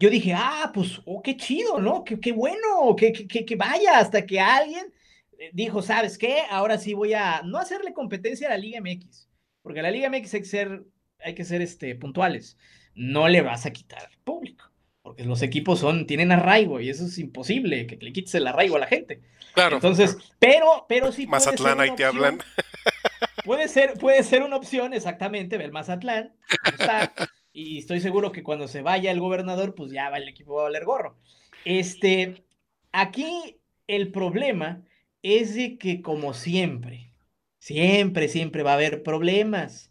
yo 0.00 0.08
dije, 0.08 0.32
ah, 0.34 0.72
pues, 0.72 1.02
oh, 1.04 1.20
qué 1.22 1.36
chido, 1.36 1.78
¿no? 1.78 2.04
Qué, 2.04 2.18
qué 2.18 2.32
bueno, 2.32 2.96
que, 2.96 3.12
que, 3.12 3.44
que, 3.44 3.56
vaya 3.56 3.98
hasta 3.98 4.24
que 4.24 4.40
alguien 4.40 4.94
eh, 5.38 5.50
dijo, 5.52 5.82
¿sabes 5.82 6.16
qué? 6.16 6.38
Ahora 6.48 6.78
sí 6.78 6.94
voy 6.94 7.12
a 7.12 7.42
no 7.42 7.58
hacerle 7.58 7.92
competencia 7.92 8.48
a 8.48 8.52
la 8.52 8.56
Liga 8.56 8.80
MX, 8.80 9.28
porque 9.60 9.80
a 9.80 9.82
la 9.82 9.90
Liga 9.90 10.08
MX 10.08 10.34
hay 10.34 10.40
que 10.40 10.46
ser, 10.46 10.84
hay 11.22 11.34
que 11.34 11.44
ser 11.44 11.60
este, 11.60 11.94
puntuales. 11.96 12.56
No 12.94 13.28
le 13.28 13.42
vas 13.42 13.66
a 13.66 13.72
quitar 13.72 14.00
al 14.00 14.18
público, 14.24 14.64
porque 15.02 15.24
los 15.24 15.42
equipos 15.42 15.80
son, 15.80 16.06
tienen 16.06 16.32
arraigo 16.32 16.80
y 16.80 16.88
eso 16.88 17.04
es 17.04 17.18
imposible, 17.18 17.86
que 17.86 17.96
le 17.96 18.14
quites 18.14 18.34
el 18.36 18.46
arraigo 18.46 18.76
a 18.76 18.80
la 18.80 18.86
gente. 18.86 19.20
Claro. 19.52 19.76
Entonces, 19.76 20.16
pero, 20.38 20.86
pero 20.88 21.12
sí. 21.12 21.26
Mazatlán, 21.26 21.78
ahí 21.78 21.94
te 21.94 22.06
hablan. 22.06 22.38
Puede 23.44 23.68
ser, 23.68 23.94
puede 23.94 24.22
ser 24.22 24.42
una 24.42 24.56
opción, 24.56 24.94
exactamente, 24.94 25.58
ver 25.58 25.72
Mazatlán. 25.72 26.34
y 27.52 27.78
estoy 27.78 28.00
seguro 28.00 28.32
que 28.32 28.42
cuando 28.42 28.68
se 28.68 28.82
vaya 28.82 29.10
el 29.10 29.20
gobernador, 29.20 29.74
pues 29.74 29.92
ya 29.92 30.10
va 30.10 30.18
el 30.18 30.28
equipo 30.28 30.54
va 30.54 30.62
a 30.62 30.64
valer 30.64 30.84
gorro. 30.84 31.16
Este, 31.64 32.44
aquí 32.92 33.56
el 33.86 34.10
problema 34.10 34.82
es 35.22 35.54
de 35.54 35.78
que 35.78 36.02
como 36.02 36.34
siempre, 36.34 37.12
siempre, 37.58 38.28
siempre 38.28 38.62
va 38.62 38.72
a 38.72 38.74
haber 38.74 39.02
problemas. 39.02 39.90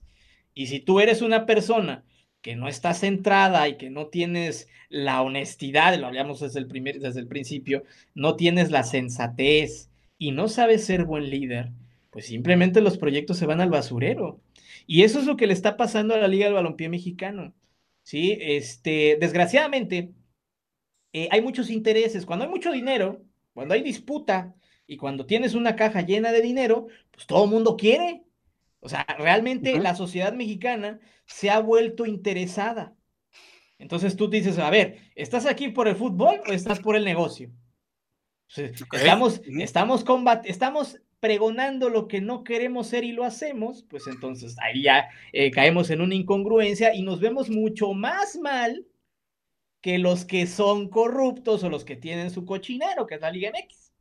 Y 0.53 0.67
si 0.67 0.79
tú 0.79 0.99
eres 0.99 1.21
una 1.21 1.45
persona 1.45 2.03
que 2.41 2.55
no 2.55 2.67
está 2.67 2.93
centrada 2.93 3.67
y 3.67 3.77
que 3.77 3.89
no 3.89 4.07
tienes 4.07 4.69
la 4.89 5.21
honestidad, 5.21 5.97
lo 5.97 6.07
hablamos 6.07 6.39
desde 6.39 6.59
el, 6.59 6.67
primer, 6.67 6.99
desde 6.99 7.19
el 7.19 7.27
principio, 7.27 7.83
no 8.15 8.35
tienes 8.35 8.71
la 8.71 8.83
sensatez 8.83 9.89
y 10.17 10.31
no 10.31 10.47
sabes 10.47 10.85
ser 10.85 11.05
buen 11.05 11.29
líder, 11.29 11.71
pues 12.09 12.27
simplemente 12.27 12.81
los 12.81 12.97
proyectos 12.97 13.37
se 13.37 13.45
van 13.45 13.61
al 13.61 13.69
basurero. 13.69 14.41
Y 14.87 15.03
eso 15.03 15.19
es 15.19 15.25
lo 15.25 15.37
que 15.37 15.47
le 15.47 15.53
está 15.53 15.77
pasando 15.77 16.15
a 16.15 16.17
la 16.17 16.27
Liga 16.27 16.45
del 16.45 16.55
Balompié 16.55 16.89
Mexicano. 16.89 17.53
¿sí? 18.03 18.37
Este, 18.41 19.17
desgraciadamente, 19.19 20.13
eh, 21.13 21.27
hay 21.31 21.41
muchos 21.41 21.69
intereses. 21.69 22.25
Cuando 22.25 22.45
hay 22.45 22.51
mucho 22.51 22.71
dinero, 22.71 23.23
cuando 23.53 23.73
hay 23.73 23.83
disputa 23.83 24.55
y 24.87 24.97
cuando 24.97 25.25
tienes 25.25 25.53
una 25.53 25.75
caja 25.75 26.01
llena 26.01 26.31
de 26.31 26.41
dinero, 26.41 26.87
pues 27.11 27.27
todo 27.27 27.43
el 27.45 27.51
mundo 27.51 27.77
quiere. 27.77 28.23
O 28.79 28.89
sea, 28.89 29.05
realmente 29.19 29.77
la 29.79 29.93
sociedad 29.93 30.33
mexicana 30.33 30.99
se 31.25 31.49
ha 31.49 31.59
vuelto 31.59 32.05
interesada. 32.05 32.95
Entonces 33.77 34.15
tú 34.15 34.29
dices, 34.29 34.57
a 34.57 34.69
ver, 34.69 34.97
¿estás 35.15 35.45
aquí 35.45 35.69
por 35.69 35.87
el 35.87 35.95
fútbol 35.95 36.41
o 36.47 36.51
estás 36.51 36.79
por 36.79 36.95
el 36.95 37.05
negocio? 37.05 37.51
Estamos, 38.91 39.41
estamos, 39.59 40.03
combat 40.03 40.43
estamos 40.47 40.99
pregonando 41.19 41.89
lo 41.89 42.07
que 42.07 42.21
no 42.21 42.43
queremos 42.43 42.87
ser 42.87 43.03
y 43.03 43.11
lo 43.11 43.23
hacemos, 43.23 43.83
pues 43.83 44.07
entonces 44.07 44.55
ahí 44.61 44.83
ya 44.83 45.09
eh, 45.33 45.51
caemos 45.51 45.89
en 45.89 46.01
una 46.01 46.15
incongruencia 46.15 46.93
y 46.95 47.01
nos 47.01 47.19
vemos 47.19 47.49
mucho 47.49 47.93
más 47.93 48.37
mal 48.37 48.85
que 49.81 49.97
los 49.97 50.25
que 50.25 50.47
son 50.47 50.89
corruptos 50.89 51.63
o 51.63 51.69
los 51.69 51.85
que 51.85 51.95
tienen 51.95 52.31
su 52.31 52.45
cochinero, 52.45 53.07
que 53.07 53.15
es 53.15 53.21
la 53.21 53.31
Liga 53.31 53.51
MX. 53.51 53.93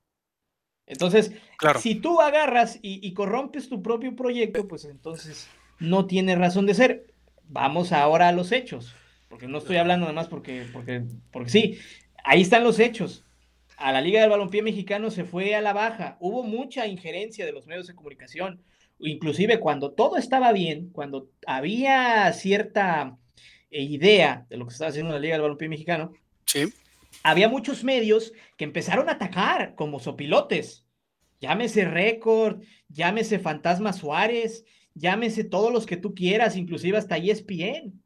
Entonces, 0.86 1.32
si 1.80 1.96
tú 1.96 2.20
agarras 2.20 2.78
y, 2.80 3.12
corrompes 3.12 3.68
tu 3.68 3.82
propio 3.82 4.16
proyecto, 4.16 4.66
pues 4.66 4.86
entonces 4.86 5.48
no 5.78 6.06
tiene 6.06 6.34
razón 6.34 6.64
de 6.64 6.74
ser. 6.74 7.14
Vamos 7.44 7.92
ahora 7.92 8.28
a 8.28 8.32
los 8.32 8.52
hechos, 8.52 8.94
porque 9.28 9.46
no 9.46 9.58
estoy 9.58 9.76
hablando 9.76 10.06
nada 10.06 10.14
más 10.14 10.28
porque, 10.28 10.66
porque, 10.72 11.04
porque 11.30 11.50
sí, 11.50 11.78
ahí 12.24 12.40
están 12.40 12.64
los 12.64 12.78
hechos 12.78 13.24
a 13.78 13.92
la 13.92 14.00
Liga 14.00 14.20
del 14.20 14.30
Balompié 14.30 14.62
Mexicano 14.62 15.10
se 15.10 15.24
fue 15.24 15.54
a 15.54 15.60
la 15.60 15.72
baja. 15.72 16.16
Hubo 16.20 16.42
mucha 16.42 16.86
injerencia 16.86 17.46
de 17.46 17.52
los 17.52 17.66
medios 17.66 17.86
de 17.86 17.94
comunicación. 17.94 18.60
Inclusive 18.98 19.60
cuando 19.60 19.92
todo 19.92 20.16
estaba 20.16 20.52
bien, 20.52 20.90
cuando 20.90 21.30
había 21.46 22.32
cierta 22.32 23.16
eh, 23.70 23.82
idea 23.82 24.46
de 24.50 24.56
lo 24.56 24.66
que 24.66 24.72
estaba 24.72 24.90
haciendo 24.90 25.12
la 25.12 25.20
Liga 25.20 25.34
del 25.34 25.42
Balompié 25.42 25.68
Mexicano, 25.68 26.12
sí. 26.44 26.72
había 27.22 27.48
muchos 27.48 27.84
medios 27.84 28.32
que 28.56 28.64
empezaron 28.64 29.08
a 29.08 29.12
atacar 29.12 29.76
como 29.76 30.00
sopilotes. 30.00 30.84
Llámese 31.40 31.84
Récord, 31.84 32.62
llámese 32.88 33.38
Fantasma 33.38 33.92
Suárez, 33.92 34.64
llámese 34.94 35.44
todos 35.44 35.72
los 35.72 35.86
que 35.86 35.96
tú 35.96 36.16
quieras, 36.16 36.56
inclusive 36.56 36.98
hasta 36.98 37.16
ESPN. 37.16 38.02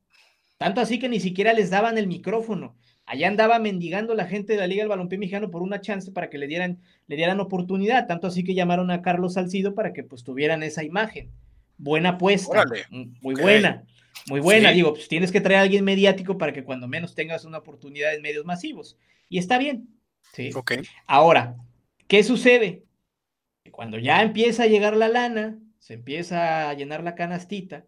Tanto 0.58 0.82
así 0.82 0.98
que 0.98 1.08
ni 1.08 1.18
siquiera 1.18 1.54
les 1.54 1.70
daban 1.70 1.96
el 1.96 2.06
micrófono. 2.06 2.76
Allá 3.12 3.28
andaba 3.28 3.58
mendigando 3.58 4.14
la 4.14 4.24
gente 4.24 4.54
de 4.54 4.58
la 4.58 4.66
Liga 4.66 4.84
del 4.84 4.88
Balompié 4.88 5.18
Mexicano 5.18 5.50
por 5.50 5.60
una 5.60 5.82
chance 5.82 6.10
para 6.10 6.30
que 6.30 6.38
le 6.38 6.46
dieran, 6.46 6.80
le 7.08 7.16
dieran 7.16 7.40
oportunidad, 7.40 8.06
tanto 8.06 8.26
así 8.26 8.42
que 8.42 8.54
llamaron 8.54 8.90
a 8.90 9.02
Carlos 9.02 9.34
Salcido 9.34 9.74
para 9.74 9.92
que 9.92 10.02
pues 10.02 10.24
tuvieran 10.24 10.62
esa 10.62 10.82
imagen. 10.82 11.30
Buena 11.76 12.10
apuesta, 12.10 12.64
muy 13.20 13.34
buena, 13.34 13.84
muy 14.30 14.40
buena. 14.40 14.70
Digo, 14.70 14.94
pues 14.94 15.08
tienes 15.08 15.30
que 15.30 15.42
traer 15.42 15.58
a 15.58 15.62
alguien 15.64 15.84
mediático 15.84 16.38
para 16.38 16.54
que 16.54 16.64
cuando 16.64 16.88
menos 16.88 17.14
tengas 17.14 17.44
una 17.44 17.58
oportunidad 17.58 18.14
en 18.14 18.22
medios 18.22 18.46
masivos. 18.46 18.96
Y 19.28 19.36
está 19.36 19.58
bien. 19.58 19.88
Sí. 20.32 20.50
Ahora, 21.06 21.56
¿qué 22.06 22.24
sucede? 22.24 22.84
Cuando 23.72 23.98
ya 23.98 24.22
empieza 24.22 24.62
a 24.62 24.68
llegar 24.68 24.96
la 24.96 25.08
lana, 25.08 25.58
se 25.80 25.92
empieza 25.92 26.70
a 26.70 26.72
llenar 26.72 27.04
la 27.04 27.14
canastita, 27.14 27.84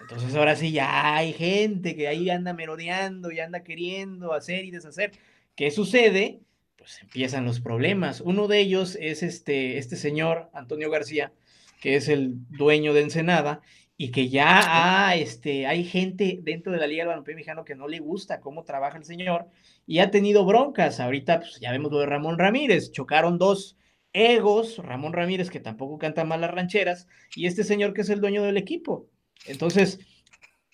entonces 0.00 0.34
ahora 0.34 0.56
sí 0.56 0.72
ya 0.72 1.16
hay 1.16 1.32
gente 1.32 1.94
que 1.94 2.08
ahí 2.08 2.30
anda 2.30 2.52
merodeando 2.52 3.30
y 3.30 3.40
anda 3.40 3.62
queriendo 3.62 4.32
hacer 4.32 4.64
y 4.64 4.70
deshacer. 4.70 5.12
¿Qué 5.54 5.70
sucede? 5.70 6.40
Pues 6.76 7.00
empiezan 7.02 7.44
los 7.44 7.60
problemas. 7.60 8.20
Uno 8.20 8.48
de 8.48 8.60
ellos 8.60 8.98
es 9.00 9.22
este, 9.22 9.78
este 9.78 9.96
señor, 9.96 10.50
Antonio 10.52 10.90
García, 10.90 11.32
que 11.80 11.96
es 11.96 12.08
el 12.08 12.34
dueño 12.50 12.92
de 12.92 13.02
Ensenada, 13.02 13.62
y 13.96 14.10
que 14.10 14.28
ya 14.28 15.14
este, 15.14 15.66
hay 15.66 15.84
gente 15.84 16.40
dentro 16.42 16.72
de 16.72 16.78
la 16.78 16.86
Liga 16.86 17.06
Balompié 17.06 17.34
Mexicano 17.34 17.64
que 17.64 17.76
no 17.76 17.86
le 17.86 18.00
gusta 18.00 18.40
cómo 18.40 18.64
trabaja 18.64 18.98
el 18.98 19.04
señor 19.04 19.46
y 19.86 20.00
ha 20.00 20.10
tenido 20.10 20.44
broncas. 20.44 20.98
Ahorita 20.98 21.40
pues, 21.40 21.60
ya 21.60 21.70
vemos 21.70 21.92
lo 21.92 22.00
de 22.00 22.06
Ramón 22.06 22.38
Ramírez, 22.38 22.90
chocaron 22.90 23.38
dos 23.38 23.76
egos, 24.12 24.78
Ramón 24.78 25.12
Ramírez 25.12 25.50
que 25.50 25.60
tampoco 25.60 25.98
canta 25.98 26.24
mal 26.24 26.40
las 26.40 26.50
rancheras, 26.50 27.06
y 27.36 27.46
este 27.46 27.64
señor 27.64 27.94
que 27.94 28.00
es 28.00 28.10
el 28.10 28.20
dueño 28.20 28.42
del 28.42 28.56
equipo. 28.56 29.08
Entonces, 29.46 30.00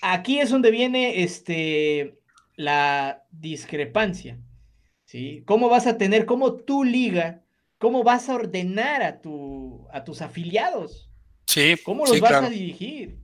aquí 0.00 0.40
es 0.40 0.50
donde 0.50 0.70
viene 0.70 1.22
este, 1.22 2.18
la 2.56 3.24
discrepancia. 3.30 4.38
¿sí? 5.04 5.42
¿Cómo 5.46 5.68
vas 5.68 5.86
a 5.86 5.98
tener, 5.98 6.26
cómo 6.26 6.54
tu 6.54 6.84
liga, 6.84 7.42
cómo 7.78 8.04
vas 8.04 8.28
a 8.28 8.34
ordenar 8.34 9.02
a, 9.02 9.20
tu, 9.20 9.86
a 9.92 10.04
tus 10.04 10.22
afiliados? 10.22 11.11
Sí. 11.46 11.76
¿Cómo 11.82 12.06
los 12.06 12.20
vas 12.20 12.44
a 12.44 12.48
dirigir? 12.48 13.18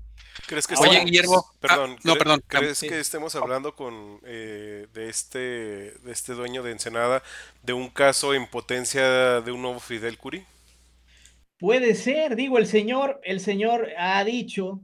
¿Crees 0.47 0.67
que 0.67 0.75
Oye, 0.77 1.05
Guillermo, 1.05 1.45
ah, 1.47 1.57
perdón, 1.61 1.97
no, 2.05 2.15
perdón. 2.17 2.43
¿Crees 2.47 2.81
que 2.81 3.01
estemos 3.01 3.35
hablando 3.35 3.75
con 3.75 4.21
eh, 4.25 4.87
de 4.93 5.09
este 5.09 5.39
de 5.39 6.13
este 6.13 6.35
dueño 6.35 6.63
de 6.63 6.73
Ensenada 6.73 7.23
de 7.63 7.73
un 7.73 7.89
caso 7.89 8.35
en 8.35 8.47
potencia 8.47 9.41
de 9.41 9.51
un 9.51 9.63
nuevo 9.63 9.81
Fidel 9.81 10.19
Curi? 10.19 10.45
Puede 11.59 11.95
ser, 11.95 12.37
digo, 12.37 12.59
el 12.59 12.67
señor, 12.67 13.21
el 13.25 13.41
señor 13.41 13.89
ha 13.97 14.23
dicho 14.25 14.81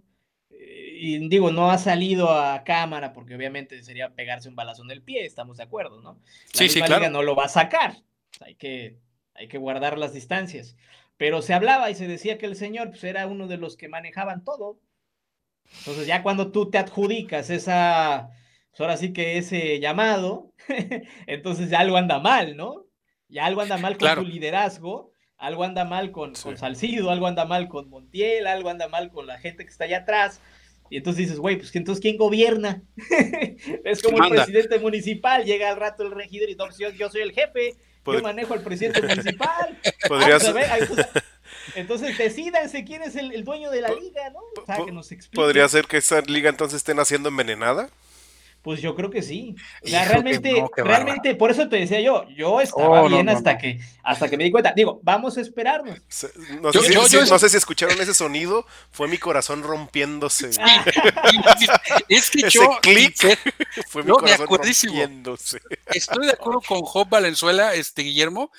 y 1.05 1.19
digo, 1.29 1.51
no 1.51 1.73
ha 1.73 1.79
salido 1.79 2.31
a 2.31 2.63
cámara 2.63 3.13
porque 3.13 3.35
obviamente 3.35 3.83
sería 3.83 4.11
pegarse 4.11 4.49
un 4.49 4.55
balazo 4.55 4.85
en 4.85 4.93
el 4.93 5.03
pie, 5.03 5.27
estamos 5.27 5.57
de 5.57 5.65
acuerdo, 5.65 6.01
¿no? 6.01 6.13
La 6.13 6.21
sí, 6.53 6.69
sí, 6.69 6.81
claro. 6.81 7.11
no 7.11 7.25
lo 7.25 7.35
va 7.35 7.47
a 7.47 7.49
sacar, 7.49 7.97
hay 8.41 8.55
que, 8.55 9.01
hay 9.35 9.49
que 9.49 9.59
guardar 9.59 9.99
las 9.99 10.13
distancias. 10.13 10.77
Pero 11.17 11.43
se 11.43 11.55
hablaba 11.55 11.91
y 11.91 11.97
se 11.97 12.07
decía 12.07 12.39
que 12.39 12.47
el 12.47 12.55
señor 12.55 12.91
pues, 12.91 13.03
era 13.03 13.27
uno 13.27 13.49
de 13.49 13.57
los 13.57 13.77
que 13.77 13.89
manejaban 13.89 14.45
todo. 14.45 14.79
Entonces 15.81 16.07
ya 16.07 16.23
cuando 16.23 16.53
tú 16.53 16.71
te 16.71 16.79
adjudicas 16.79 17.51
esa, 17.51 18.31
pues 18.71 18.81
ahora 18.81 18.97
sí 18.97 19.13
que 19.13 19.39
ese 19.39 19.81
llamado, 19.81 20.53
entonces 21.27 21.69
ya 21.69 21.81
algo 21.81 21.97
anda 21.97 22.21
mal, 22.21 22.57
¿no? 22.57 22.87
Ya 23.27 23.47
algo 23.47 23.63
anda 23.63 23.77
mal 23.77 23.99
con 23.99 24.15
tu 24.15 24.23
liderazgo, 24.23 25.11
algo 25.37 25.65
anda 25.65 25.85
mal 25.85 26.13
con, 26.13 26.35
con 26.35 26.57
Salcido, 26.57 27.11
algo 27.11 27.27
anda 27.27 27.45
mal 27.45 27.67
con 27.67 27.91
Montiel, 27.91 28.47
algo 28.47 28.69
anda 28.69 28.87
mal 28.87 29.11
con 29.11 29.27
la 29.27 29.41
gente 29.41 29.65
que 29.65 29.71
está 29.73 29.87
allá 29.87 29.99
atrás. 29.99 30.41
Y 30.93 30.99
entonces 30.99 31.21
dices, 31.21 31.39
güey, 31.39 31.57
pues 31.57 31.75
entonces 31.75 32.03
¿quién 32.03 32.19
gobierna? 32.19 32.83
es 33.85 34.03
como 34.03 34.23
el 34.23 34.31
presidente 34.31 34.79
municipal, 34.79 35.43
llega 35.43 35.71
al 35.71 35.77
rato 35.77 36.03
el 36.03 36.11
regidor 36.11 36.51
y 36.51 36.53
entonces 36.53 36.93
yo, 36.99 37.09
soy 37.09 37.23
el 37.23 37.33
jefe, 37.33 37.77
yo 38.05 38.21
manejo 38.21 38.53
al 38.53 38.61
presidente 38.61 39.01
municipal. 39.09 39.81
Podrías... 40.07 40.45
entonces 41.77 42.19
decídanse 42.19 42.85
quién 42.85 43.03
es 43.05 43.17
el, 43.17 43.43
dueño 43.43 43.71
de 43.71 43.81
la 43.81 43.89
liga, 43.89 44.29
¿no? 44.35 44.41
O 44.61 44.67
sea, 44.67 44.85
que 44.85 44.93
nos 44.93 45.11
explique. 45.13 45.43
¿Podría 45.43 45.67
ser 45.67 45.87
que 45.87 45.97
esa 45.97 46.21
liga 46.21 46.51
entonces 46.51 46.77
estén 46.77 47.01
haciendo 47.01 47.31
envenenada? 47.31 47.89
Pues 48.63 48.81
yo 48.81 48.95
creo 48.95 49.11
que 49.11 49.23
sí. 49.23 49.57
O 49.85 49.89
sea, 49.89 50.05
realmente, 50.05 50.65
realmente, 50.77 51.35
por 51.35 51.51
eso 51.51 51.69
te 51.69 51.77
decía 51.77 52.01
yo, 52.01 52.29
yo 52.29 52.61
estaba 52.61 53.03
oh, 53.03 53.09
bien 53.09 53.29
hasta 53.29 53.59
que 53.59 53.81
hasta 54.05 54.29
que 54.29 54.37
me 54.37 54.45
di 54.45 54.53
cuenta. 54.53 54.73
Digo, 54.75 55.01
vamos 55.03 55.37
a 55.37 55.41
esperarnos. 55.41 56.01
No 56.61 56.73
sé, 56.73 57.49
si, 57.49 57.57
escucharon 57.57 58.01
ese 58.01 58.15
sonido, 58.15 58.65
fue 58.93 59.09
mi 59.09 59.19
corazón 59.19 59.65
rompiéndose. 59.65 60.51
es 62.09 62.31
que 62.31 62.49
yo, 62.49 62.79
fue 63.89 64.05
mi 64.05 64.11
corazón 64.11 64.47
rompiéndose. 64.47 65.61
Estoy 65.87 66.27
de 66.27 66.33
acuerdo 66.33 66.61
con 66.61 66.83
Job 66.83 67.09
Valenzuela, 67.09 67.75
este 67.75 68.03
Guillermo. 68.03 68.53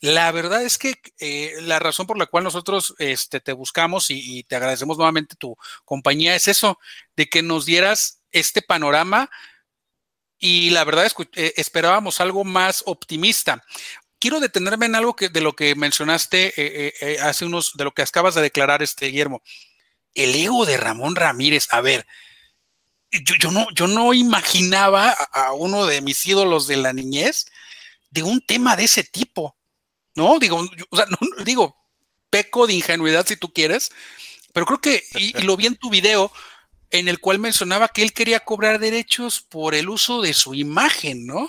La 0.00 0.32
verdad 0.32 0.62
es 0.62 0.78
que 0.78 0.94
eh, 1.18 1.52
la 1.60 1.78
razón 1.78 2.06
por 2.06 2.16
la 2.16 2.24
cual 2.24 2.44
nosotros 2.44 2.94
este, 2.98 3.40
te 3.40 3.52
buscamos 3.52 4.10
y, 4.10 4.38
y 4.38 4.44
te 4.44 4.56
agradecemos 4.56 4.96
nuevamente 4.96 5.36
tu 5.36 5.58
compañía 5.84 6.34
es 6.34 6.48
eso, 6.48 6.78
de 7.16 7.28
que 7.28 7.42
nos 7.42 7.66
dieras 7.66 8.20
este 8.32 8.62
panorama 8.62 9.30
y 10.40 10.70
la 10.70 10.84
verdad 10.84 11.04
es 11.04 11.12
que 11.12 11.28
eh, 11.34 11.52
esperábamos 11.56 12.20
algo 12.20 12.44
más 12.44 12.82
optimista. 12.86 13.62
Quiero 14.18 14.40
detenerme 14.40 14.86
en 14.86 14.94
algo 14.94 15.14
que, 15.14 15.28
de 15.28 15.42
lo 15.42 15.54
que 15.54 15.74
mencionaste 15.74 16.54
eh, 16.56 16.94
eh, 17.00 17.18
hace 17.20 17.44
unos, 17.44 17.74
de 17.76 17.84
lo 17.84 17.92
que 17.92 18.02
acabas 18.02 18.34
de 18.34 18.42
declarar, 18.42 18.82
este 18.82 19.06
Guillermo. 19.06 19.42
El 20.14 20.34
ego 20.34 20.64
de 20.64 20.78
Ramón 20.78 21.14
Ramírez. 21.14 21.68
A 21.70 21.82
ver, 21.82 22.06
yo, 23.12 23.50
no, 23.50 23.66
yo 23.74 23.86
no 23.86 24.14
imaginaba 24.14 25.10
a, 25.10 25.52
uno 25.52 25.84
de 25.84 26.00
mis 26.00 26.26
ídolos 26.26 26.66
de 26.66 26.76
la 26.78 26.94
niñez 26.94 27.46
de 28.10 28.22
un 28.22 28.40
tema 28.40 28.76
de 28.76 28.84
ese 28.84 29.04
tipo. 29.04 29.56
¿No? 30.14 30.38
Digo, 30.38 30.66
o 30.90 30.96
sea, 30.96 31.06
no, 31.06 31.18
digo, 31.44 31.76
peco 32.30 32.66
de 32.66 32.74
ingenuidad 32.74 33.26
si 33.26 33.36
tú 33.36 33.52
quieres, 33.52 33.90
pero 34.52 34.66
creo 34.66 34.80
que, 34.80 35.04
y 35.14 35.42
lo 35.42 35.56
vi 35.56 35.66
en 35.66 35.76
tu 35.76 35.90
video, 35.90 36.32
en 36.90 37.08
el 37.08 37.20
cual 37.20 37.38
mencionaba 37.38 37.88
que 37.88 38.02
él 38.02 38.12
quería 38.12 38.40
cobrar 38.40 38.78
derechos 38.78 39.40
por 39.40 39.74
el 39.74 39.88
uso 39.88 40.22
de 40.22 40.32
su 40.32 40.54
imagen, 40.54 41.26
¿no? 41.26 41.48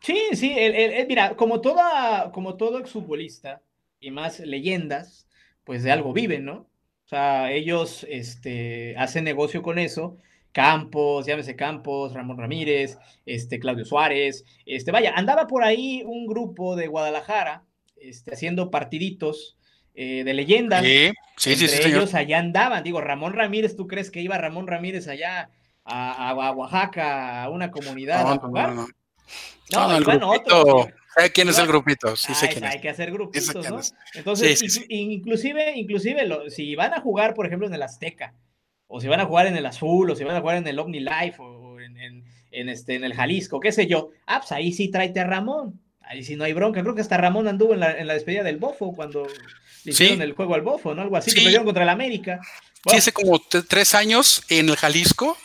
Sí, 0.00 0.18
sí, 0.32 0.54
él, 0.56 1.06
mira, 1.08 1.36
como, 1.36 1.60
toda, 1.60 2.30
como 2.32 2.56
todo 2.56 2.78
exfutbolista, 2.78 3.62
y 4.00 4.10
más 4.10 4.40
leyendas, 4.40 5.26
pues 5.64 5.82
de 5.82 5.90
algo 5.90 6.12
viven, 6.12 6.44
¿no? 6.44 6.68
O 7.04 7.08
sea, 7.08 7.52
ellos 7.52 8.06
este, 8.08 8.94
hacen 8.96 9.24
negocio 9.24 9.62
con 9.62 9.78
eso. 9.78 10.16
Campos, 10.52 11.26
llámese 11.26 11.56
Campos, 11.56 12.14
Ramón 12.14 12.38
Ramírez, 12.38 12.98
este, 13.26 13.58
Claudio 13.58 13.84
Suárez, 13.84 14.44
este, 14.66 14.90
vaya, 14.90 15.12
andaba 15.14 15.46
por 15.46 15.62
ahí 15.62 16.02
un 16.04 16.26
grupo 16.26 16.74
de 16.74 16.86
Guadalajara, 16.86 17.64
este, 17.96 18.32
haciendo 18.32 18.70
partiditos 18.70 19.57
eh, 20.00 20.22
de 20.22 20.32
leyendas. 20.32 20.82
Sí, 20.84 21.10
sí, 21.36 21.56
sí, 21.56 21.66
sí, 21.68 21.88
ellos 21.88 22.14
allá 22.14 22.38
andaban. 22.38 22.84
Digo, 22.84 23.00
Ramón 23.00 23.32
Ramírez, 23.32 23.74
¿tú 23.74 23.88
crees 23.88 24.10
que 24.12 24.20
iba 24.20 24.38
Ramón 24.38 24.68
Ramírez 24.68 25.08
allá 25.08 25.50
a, 25.84 26.28
a 26.30 26.52
Oaxaca, 26.52 27.42
a 27.42 27.48
una 27.50 27.72
comunidad 27.72 28.22
No, 28.22 28.30
a 28.30 28.34
no, 28.36 28.40
jugar? 28.40 28.68
no, 28.70 28.74
no. 28.82 28.88
No, 29.72 29.96
el 29.96 30.04
grupito. 30.04 30.30
otros. 30.60 30.86
¿Sabe 31.14 31.32
quién 31.32 31.48
es 31.48 31.58
el 31.58 31.66
grupito? 31.66 32.14
Sí, 32.16 32.28
Ah, 32.30 32.34
sé 32.36 32.46
es- 32.46 32.52
quién 32.52 32.64
hay 32.64 32.80
que 32.80 32.88
hacer 32.88 33.10
grupitos, 33.10 33.68
¿no? 33.68 33.80
es. 33.80 33.92
Entonces, 34.14 34.58
Sí, 34.58 34.68
sí, 34.70 34.80
inclu- 34.82 34.86
inclusive, 34.88 35.72
inclusive 35.76 36.26
lo- 36.26 36.48
si 36.48 36.76
van 36.76 36.94
a 36.94 37.00
jugar, 37.00 37.34
por 37.34 37.46
ejemplo, 37.46 37.66
en 37.66 37.74
el 37.74 37.82
Azteca, 37.82 38.34
o 38.86 39.00
si 39.00 39.08
van 39.08 39.18
a 39.20 39.24
jugar 39.26 39.46
en 39.48 39.56
el 39.56 39.66
Azul, 39.66 40.08
o 40.10 40.14
si 40.14 40.22
van 40.24 40.36
a 40.36 40.40
jugar 40.40 40.58
en 40.58 40.66
el 40.68 40.78
Omni 40.78 41.00
Life, 41.00 41.34
o 41.38 41.80
en, 41.80 41.96
en- 41.98 42.24
en 42.52 42.68
este, 42.68 42.94
en 42.94 43.02
el 43.04 43.14
Jalisco, 43.14 43.58
qué 43.58 43.72
sé 43.72 43.86
yo, 43.88 44.10
ah, 44.26 44.38
pues 44.40 44.52
ahí 44.52 44.72
sí 44.72 44.90
tráete 44.90 45.18
a 45.20 45.24
Ramón. 45.24 45.80
Ahí 46.00 46.22
sí 46.22 46.36
no 46.36 46.44
hay 46.44 46.54
bronca. 46.54 46.80
Creo 46.82 46.94
que 46.94 47.02
hasta 47.02 47.18
Ramón 47.18 47.48
anduvo 47.48 47.74
en 47.74 47.80
la, 47.80 47.98
en 47.98 48.06
la 48.06 48.14
despedida 48.14 48.42
del 48.42 48.56
Bofo 48.56 48.94
cuando 48.94 49.26
le 49.88 49.96
Sí. 49.96 50.04
hicieron 50.04 50.22
el 50.22 50.32
juego 50.32 50.54
al 50.54 50.62
Bofo, 50.62 50.94
¿no? 50.94 51.02
Algo 51.02 51.16
así, 51.16 51.30
que 51.32 51.38
Sí. 51.38 51.44
perdieron 51.44 51.64
contra 51.66 51.82
el 51.82 51.88
América. 51.88 52.40
Sí, 52.42 52.80
Bueno, 52.84 52.98
hace 52.98 53.12
como 53.12 53.38
tres 53.68 53.94
años 53.94 54.42
en 54.48 54.68
el 54.68 54.76
Jalisco. 54.76 55.36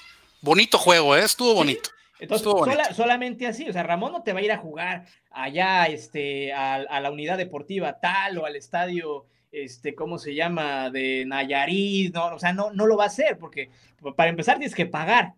Bonito 0.41 0.77
juego, 0.77 1.15
¿eh? 1.15 1.23
Estuvo 1.23 1.53
bonito. 1.53 1.89
Entonces, 2.19 2.45
Estuvo 2.45 2.59
bonito. 2.59 2.81
sola- 2.83 2.93
solamente 2.93 3.47
así, 3.47 3.67
o 3.67 3.73
sea, 3.73 3.83
Ramón 3.83 4.11
no 4.13 4.23
te 4.23 4.31
va 4.33 4.39
a 4.39 4.43
ir 4.43 4.51
a 4.51 4.57
jugar 4.57 5.05
allá 5.31 5.85
este, 5.87 6.53
a, 6.53 6.75
a 6.75 6.99
la 7.01 7.11
unidad 7.11 7.37
deportiva 7.37 7.99
tal 7.99 8.37
o 8.37 8.45
al 8.45 8.55
estadio, 8.55 9.25
este, 9.51 9.93
¿cómo 9.95 10.17
se 10.19 10.33
llama? 10.35 10.89
De 10.89 11.25
Nayarit, 11.25 12.13
no, 12.13 12.27
o 12.35 12.39
sea, 12.39 12.53
no, 12.53 12.71
no 12.71 12.85
lo 12.85 12.95
va 12.97 13.05
a 13.05 13.07
hacer, 13.07 13.37
porque 13.37 13.69
para 14.15 14.29
empezar 14.29 14.57
tienes 14.57 14.75
que 14.75 14.85
pagar 14.85 15.33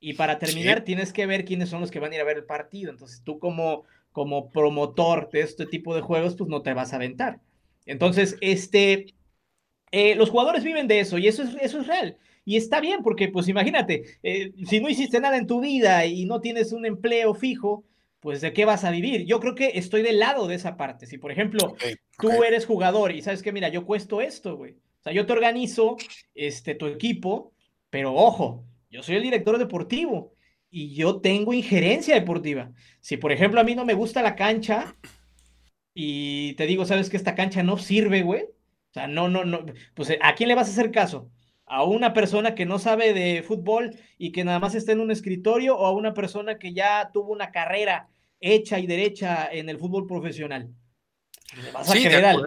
y 0.00 0.12
para 0.14 0.38
terminar 0.38 0.82
tienes 0.82 1.12
que 1.12 1.26
ver 1.26 1.44
quiénes 1.44 1.70
son 1.70 1.80
los 1.80 1.90
que 1.90 1.98
van 1.98 2.12
a 2.12 2.14
ir 2.16 2.20
a 2.20 2.24
ver 2.24 2.36
el 2.36 2.44
partido. 2.44 2.90
Entonces, 2.92 3.22
tú 3.24 3.38
como, 3.40 3.84
como 4.12 4.50
promotor 4.50 5.30
de 5.30 5.40
este 5.40 5.66
tipo 5.66 5.94
de 5.94 6.02
juegos, 6.02 6.36
pues 6.36 6.48
no 6.48 6.62
te 6.62 6.72
vas 6.74 6.92
a 6.92 6.96
aventar. 6.96 7.40
Entonces, 7.88 8.36
este, 8.42 9.14
eh, 9.90 10.14
los 10.14 10.30
jugadores 10.30 10.62
viven 10.62 10.86
de 10.86 11.00
eso 11.00 11.16
y 11.18 11.26
eso 11.26 11.42
es, 11.42 11.56
eso 11.60 11.80
es 11.80 11.86
real. 11.86 12.18
Y 12.44 12.56
está 12.56 12.80
bien, 12.80 13.02
porque 13.02 13.28
pues 13.28 13.48
imagínate, 13.48 14.04
eh, 14.22 14.52
si 14.66 14.80
no 14.80 14.88
hiciste 14.88 15.20
nada 15.20 15.38
en 15.38 15.46
tu 15.46 15.60
vida 15.60 16.06
y 16.06 16.26
no 16.26 16.40
tienes 16.40 16.72
un 16.72 16.84
empleo 16.86 17.34
fijo, 17.34 17.84
pues 18.20 18.40
de 18.42 18.52
qué 18.52 18.66
vas 18.66 18.84
a 18.84 18.90
vivir. 18.90 19.24
Yo 19.24 19.40
creo 19.40 19.54
que 19.54 19.72
estoy 19.74 20.02
del 20.02 20.18
lado 20.18 20.46
de 20.48 20.54
esa 20.54 20.76
parte. 20.76 21.06
Si 21.06 21.18
por 21.18 21.32
ejemplo 21.32 21.76
tú 22.18 22.44
eres 22.44 22.66
jugador 22.66 23.12
y 23.12 23.22
sabes 23.22 23.42
que, 23.42 23.52
mira, 23.52 23.68
yo 23.70 23.86
cuesto 23.86 24.20
esto, 24.20 24.56
güey. 24.56 24.72
O 24.72 25.02
sea, 25.02 25.12
yo 25.12 25.24
te 25.24 25.32
organizo 25.32 25.96
este, 26.34 26.74
tu 26.74 26.86
equipo, 26.86 27.52
pero 27.88 28.14
ojo, 28.14 28.64
yo 28.90 29.02
soy 29.02 29.16
el 29.16 29.22
director 29.22 29.56
deportivo 29.56 30.34
y 30.70 30.94
yo 30.94 31.20
tengo 31.20 31.54
injerencia 31.54 32.14
deportiva. 32.14 32.70
Si 33.00 33.16
por 33.16 33.32
ejemplo 33.32 33.60
a 33.60 33.64
mí 33.64 33.74
no 33.74 33.86
me 33.86 33.94
gusta 33.94 34.22
la 34.22 34.36
cancha 34.36 34.94
y 36.00 36.52
te 36.52 36.66
digo, 36.66 36.84
sabes 36.84 37.10
que 37.10 37.16
esta 37.16 37.34
cancha 37.34 37.64
no 37.64 37.76
sirve, 37.76 38.22
güey. 38.22 38.42
O 38.42 38.92
sea, 38.92 39.08
no, 39.08 39.28
no, 39.28 39.44
no. 39.44 39.66
Pues 39.94 40.16
¿a 40.22 40.34
quién 40.36 40.48
le 40.48 40.54
vas 40.54 40.68
a 40.68 40.70
hacer 40.70 40.92
caso? 40.92 41.28
¿A 41.66 41.82
una 41.82 42.12
persona 42.12 42.54
que 42.54 42.66
no 42.66 42.78
sabe 42.78 43.12
de 43.12 43.42
fútbol 43.42 43.96
y 44.16 44.30
que 44.30 44.44
nada 44.44 44.60
más 44.60 44.76
está 44.76 44.92
en 44.92 45.00
un 45.00 45.10
escritorio 45.10 45.76
o 45.76 45.86
a 45.86 45.90
una 45.92 46.14
persona 46.14 46.56
que 46.56 46.72
ya 46.72 47.10
tuvo 47.12 47.32
una 47.32 47.50
carrera 47.50 48.06
hecha 48.40 48.78
y 48.78 48.86
derecha 48.86 49.48
en 49.50 49.68
el 49.68 49.76
fútbol 49.76 50.06
profesional? 50.06 50.68
Le 51.64 51.72
vas 51.72 51.90
a 51.90 51.92
Sí, 51.92 52.04
creer 52.04 52.26
al, 52.26 52.46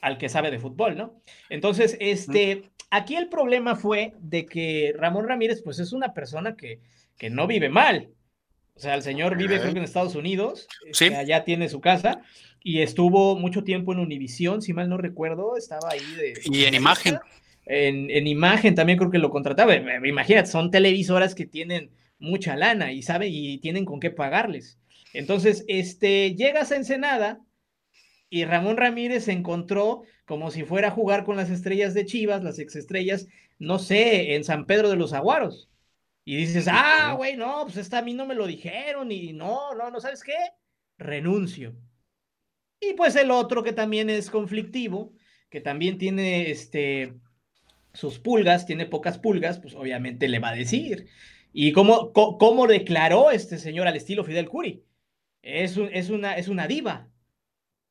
al 0.00 0.16
que 0.16 0.28
sabe 0.28 0.52
de 0.52 0.60
fútbol, 0.60 0.96
¿no? 0.96 1.20
Entonces, 1.50 1.96
este, 1.98 2.70
aquí 2.88 3.16
el 3.16 3.28
problema 3.28 3.74
fue 3.74 4.14
de 4.20 4.46
que 4.46 4.94
Ramón 4.96 5.26
Ramírez, 5.26 5.60
pues 5.64 5.80
es 5.80 5.92
una 5.92 6.14
persona 6.14 6.54
que, 6.54 6.78
que 7.18 7.30
no 7.30 7.48
vive 7.48 7.68
mal. 7.68 8.10
O 8.76 8.80
sea, 8.80 8.94
el 8.94 9.02
señor 9.02 9.36
vive, 9.36 9.58
creo 9.60 9.72
que 9.72 9.78
en 9.80 9.84
Estados 9.84 10.14
Unidos, 10.14 10.68
Sí. 10.92 11.06
este, 11.06 11.16
allá 11.16 11.42
tiene 11.44 11.68
su 11.68 11.80
casa 11.80 12.22
y 12.64 12.80
estuvo 12.80 13.36
mucho 13.36 13.64
tiempo 13.64 13.92
en 13.92 13.98
Univisión, 13.98 14.62
si 14.62 14.72
mal 14.72 14.88
no 14.88 14.96
recuerdo, 14.96 15.56
estaba 15.56 15.90
ahí 15.90 16.14
de... 16.16 16.34
Y 16.44 16.64
en 16.64 16.74
imagen. 16.74 17.18
En, 17.64 18.10
en 18.10 18.26
imagen 18.26 18.74
también 18.74 18.98
creo 18.98 19.10
que 19.10 19.18
lo 19.18 19.30
contrataba. 19.30 19.74
Imagínate, 19.74 20.48
son 20.48 20.70
televisoras 20.70 21.34
que 21.34 21.46
tienen 21.46 21.90
mucha 22.18 22.56
lana 22.56 22.92
y 22.92 23.02
sabe 23.02 23.28
y 23.28 23.58
tienen 23.58 23.84
con 23.84 24.00
qué 24.00 24.10
pagarles. 24.10 24.78
Entonces, 25.12 25.64
este, 25.68 26.34
llegas 26.34 26.72
a 26.72 26.76
Ensenada 26.76 27.40
y 28.30 28.44
Ramón 28.44 28.76
Ramírez 28.76 29.24
se 29.24 29.32
encontró 29.32 30.02
como 30.24 30.50
si 30.50 30.64
fuera 30.64 30.88
a 30.88 30.92
jugar 30.92 31.24
con 31.24 31.36
las 31.36 31.50
estrellas 31.50 31.94
de 31.94 32.06
Chivas, 32.06 32.42
las 32.42 32.58
exestrellas, 32.58 33.28
no 33.58 33.78
sé, 33.78 34.34
en 34.34 34.44
San 34.44 34.64
Pedro 34.66 34.88
de 34.88 34.96
los 34.96 35.12
Aguaros. 35.12 35.68
Y 36.24 36.36
dices, 36.36 36.66
ah, 36.70 37.14
güey, 37.16 37.36
no, 37.36 37.64
pues 37.64 37.76
esta 37.76 37.98
a 37.98 38.02
mí 38.02 38.14
no 38.14 38.24
me 38.24 38.34
lo 38.34 38.46
dijeron 38.46 39.10
y 39.10 39.32
no, 39.32 39.74
no, 39.74 39.90
no, 39.90 40.00
¿sabes 40.00 40.22
qué? 40.22 40.36
Renuncio. 40.96 41.74
Y 42.84 42.94
pues 42.94 43.14
el 43.14 43.30
otro 43.30 43.62
que 43.62 43.72
también 43.72 44.10
es 44.10 44.28
conflictivo, 44.28 45.12
que 45.48 45.60
también 45.60 45.98
tiene 45.98 46.50
este 46.50 47.14
sus 47.94 48.18
pulgas, 48.18 48.66
tiene 48.66 48.86
pocas 48.86 49.18
pulgas, 49.18 49.60
pues 49.60 49.74
obviamente 49.74 50.26
le 50.26 50.38
va 50.40 50.48
a 50.48 50.54
decir. 50.54 51.06
¿Y 51.52 51.72
cómo, 51.72 52.12
cómo 52.12 52.66
declaró 52.66 53.30
este 53.30 53.58
señor 53.58 53.86
al 53.86 53.94
estilo 53.96 54.24
Fidel 54.24 54.48
Curi? 54.48 54.82
Es, 55.42 55.76
un- 55.76 55.90
es, 55.92 56.10
una, 56.10 56.36
es 56.36 56.48
una 56.48 56.66
diva. 56.66 57.08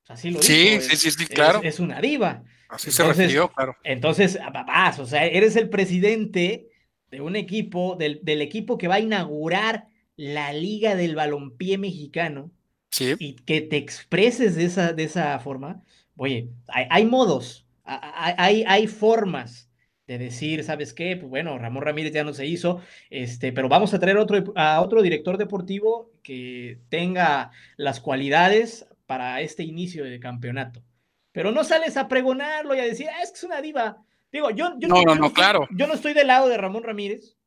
Así 0.07 0.31
lo 0.31 0.41
Sí, 0.41 0.53
dijo. 0.53 0.81
sí, 0.81 0.93
es- 0.93 0.99
sí, 0.99 1.11
sí, 1.11 1.23
es- 1.23 1.29
claro. 1.29 1.61
Es, 1.63 1.79
una 1.79 2.01
diva. 2.01 2.43
Así 2.67 2.91
se 2.91 3.01
Entonces, 3.03 3.25
refirió, 3.25 3.49
claro. 3.53 3.75
Entonces, 3.83 4.37
papás, 4.51 4.99
o 4.99 5.05
sea, 5.05 5.25
eres 5.25 5.55
el 5.55 5.69
presidente 5.69 6.67
de 7.11 7.21
un 7.21 7.35
equipo, 7.35 7.95
del, 7.95 8.19
del 8.23 8.41
equipo 8.41 8.77
que 8.77 8.87
va 8.87 8.95
a 8.95 8.99
inaugurar 8.99 9.87
la 10.17 10.51
Liga 10.51 10.95
del 10.95 11.15
Balompié 11.15 11.77
Mexicano 11.77 12.51
Sí. 12.91 13.15
y 13.19 13.35
que 13.35 13.61
te 13.61 13.77
expreses 13.77 14.55
de 14.55 14.65
esa, 14.65 14.93
de 14.93 15.03
esa 15.03 15.39
forma, 15.39 15.81
oye, 16.17 16.49
hay, 16.67 16.85
hay 16.89 17.05
modos, 17.05 17.65
hay, 17.83 18.63
hay 18.67 18.87
formas 18.87 19.71
de 20.07 20.17
decir, 20.17 20.63
¿sabes 20.63 20.93
qué? 20.93 21.15
Pues 21.15 21.29
bueno, 21.29 21.57
Ramón 21.57 21.83
Ramírez 21.83 22.11
ya 22.13 22.25
no 22.25 22.33
se 22.33 22.45
hizo, 22.45 22.81
este, 23.09 23.53
pero 23.53 23.69
vamos 23.69 23.93
a 23.93 23.99
traer 23.99 24.17
otro, 24.17 24.51
a 24.55 24.81
otro 24.81 25.01
director 25.01 25.37
deportivo 25.37 26.11
que 26.21 26.79
tenga 26.89 27.51
las 27.77 28.01
cualidades 28.01 28.87
para 29.05 29.39
este 29.41 29.63
inicio 29.63 30.03
de 30.03 30.19
campeonato. 30.19 30.83
Pero 31.31 31.51
no 31.51 31.63
sales 31.63 31.95
a 31.95 32.09
pregonarlo 32.09 32.75
y 32.75 32.79
a 32.79 32.83
decir, 32.83 33.07
ah, 33.09 33.23
es 33.23 33.31
que 33.31 33.37
es 33.37 33.43
una 33.45 33.61
diva. 33.61 34.03
Digo, 34.31 34.49
yo, 34.51 34.73
yo 34.79 34.89
No, 34.89 35.15
no, 35.15 35.31
claro. 35.31 35.67
Yo 35.71 35.87
no 35.87 35.93
estoy 35.93 36.13
del 36.13 36.27
lado 36.27 36.49
de 36.49 36.57
Ramón 36.57 36.83
Ramírez, 36.83 37.37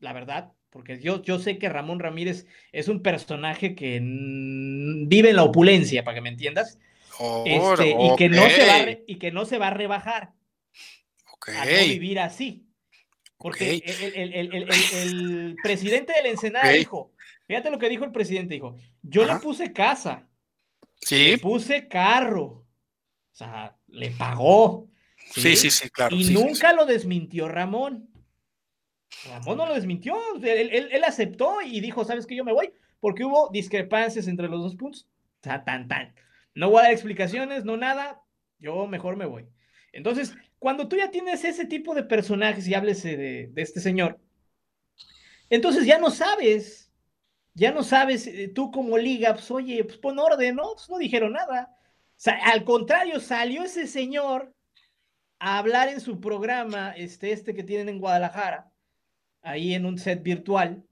la 0.00 0.12
verdad, 0.12 0.52
porque 0.70 0.98
yo, 1.00 1.22
yo 1.22 1.38
sé 1.38 1.58
que 1.58 1.68
Ramón 1.68 1.98
Ramírez 1.98 2.46
es 2.72 2.88
un 2.88 3.02
personaje 3.02 3.74
que 3.74 4.00
vive 4.02 5.30
en 5.30 5.36
la 5.36 5.44
opulencia, 5.44 6.04
para 6.04 6.14
que 6.16 6.20
me 6.20 6.28
entiendas, 6.28 6.78
este, 7.44 7.90
y, 7.98 8.16
que 8.16 8.28
no 8.28 8.48
se 8.48 8.66
va 8.66 8.78
re- 8.82 9.04
y 9.06 9.16
que 9.16 9.32
no 9.32 9.44
se 9.44 9.58
va 9.58 9.68
a 9.68 9.74
rebajar 9.74 10.32
Ok, 11.32 11.48
a 11.50 11.64
no 11.64 11.70
vivir 11.86 12.18
así. 12.20 12.64
Porque 13.38 13.76
Ok. 13.76 13.82
el, 14.16 14.34
el- 14.34 14.52
el- 14.52 14.68
el- 14.92 15.56
presidente 15.62 16.12
del 16.12 16.26
Ensenada 16.26 16.70
dijo, 16.72 17.12
fíjate 17.46 17.70
lo 17.70 17.78
que 17.78 17.88
dijo 17.88 18.04
el 18.04 18.12
presidente, 18.12 18.54
dijo, 18.54 18.76
yo 19.02 19.22
Ajá. 19.24 19.34
le 19.34 19.40
puse 19.40 19.72
casa, 19.72 20.28
Sí, 21.00 21.30
le 21.30 21.38
puse 21.38 21.86
carro, 21.88 22.44
o 22.44 22.66
sea, 23.32 23.76
le 23.86 24.10
pagó. 24.10 24.88
sí, 25.30 25.54
sí, 25.56 25.70
sí, 25.70 25.88
claro. 25.90 26.14
y 26.16 26.24
sí, 26.24 26.34
nunca 26.34 26.72
lo 26.72 26.84
desmintió 26.86 27.48
Ramón. 27.48 28.07
Ramón 29.26 29.58
no 29.58 29.66
lo 29.66 29.74
desmintió, 29.74 30.16
él, 30.42 31.04
aceptó 31.04 31.60
y 31.62 31.80
dijo, 31.80 32.04
¿sabes 32.04 32.26
qué? 32.26 32.36
Yo 32.36 32.44
me 32.44 32.52
voy, 32.52 32.72
porque 33.00 33.24
hubo 33.24 33.50
discrepancias 33.50 34.28
entre 34.28 34.48
los 34.48 34.62
dos 34.62 34.76
puntos. 34.76 35.08
Sea, 35.42 35.64
tan, 35.64 35.88
tan. 35.88 36.14
No 36.54 36.70
voy 36.70 36.80
a 36.80 36.82
dar 36.84 36.92
explicaciones, 36.92 37.64
no 37.64 37.76
nada, 37.76 38.22
yo 38.58 38.86
mejor 38.86 39.16
me 39.16 39.26
voy. 39.26 39.46
Entonces, 39.92 40.36
cuando 40.58 40.88
tú 40.88 40.96
ya 40.96 41.10
tienes 41.10 41.44
ese 41.44 41.64
tipo 41.64 41.94
de 41.94 42.02
personajes 42.02 42.66
y 42.66 42.74
hables 42.74 43.02
de, 43.02 43.48
de 43.52 43.62
este 43.62 43.80
señor, 43.80 44.20
entonces 45.50 45.86
ya 45.86 45.98
no 45.98 46.10
sabes, 46.10 46.92
ya 47.54 47.72
no 47.72 47.82
sabes, 47.82 48.26
eh, 48.26 48.48
tú 48.48 48.70
como 48.70 48.98
liga, 48.98 49.34
pues 49.34 49.50
oye, 49.50 49.82
pues 49.84 49.98
pon 49.98 50.18
orden, 50.18 50.56
¿no? 50.56 50.74
Pues 50.74 50.88
no 50.88 50.98
dijeron 50.98 51.32
nada. 51.32 51.74
O 52.18 52.20
sea, 52.20 52.34
al 52.52 52.64
contrario, 52.64 53.20
salió 53.20 53.62
ese 53.62 53.86
señor 53.86 54.54
a 55.38 55.58
hablar 55.58 55.88
en 55.88 56.00
su 56.00 56.20
programa, 56.20 56.92
este, 56.96 57.32
este 57.32 57.54
que 57.54 57.62
tienen 57.62 57.88
en 57.88 58.00
Guadalajara, 58.00 58.70
ahí 59.42 59.74
en 59.74 59.86
un 59.86 59.98
set 59.98 60.22
virtual, 60.22 60.82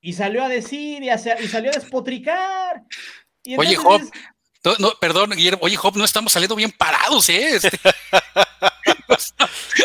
y 0.00 0.12
salió 0.12 0.44
a 0.44 0.48
decir 0.48 1.02
y, 1.02 1.08
salió 1.48 1.70
a 1.70 1.74
despotricar. 1.74 2.82
Y 3.42 3.56
Oye, 3.58 3.76
Job, 3.76 4.00
No, 4.64 4.74
no, 4.78 4.90
perdón, 5.00 5.30
Guillermo. 5.30 5.60
Oye, 5.62 5.76
Job, 5.76 5.96
no 5.96 6.04
estamos 6.04 6.32
saliendo 6.32 6.54
bien 6.56 6.70
parados, 6.72 7.28
¿eh? 7.28 7.56
Este- 7.56 7.78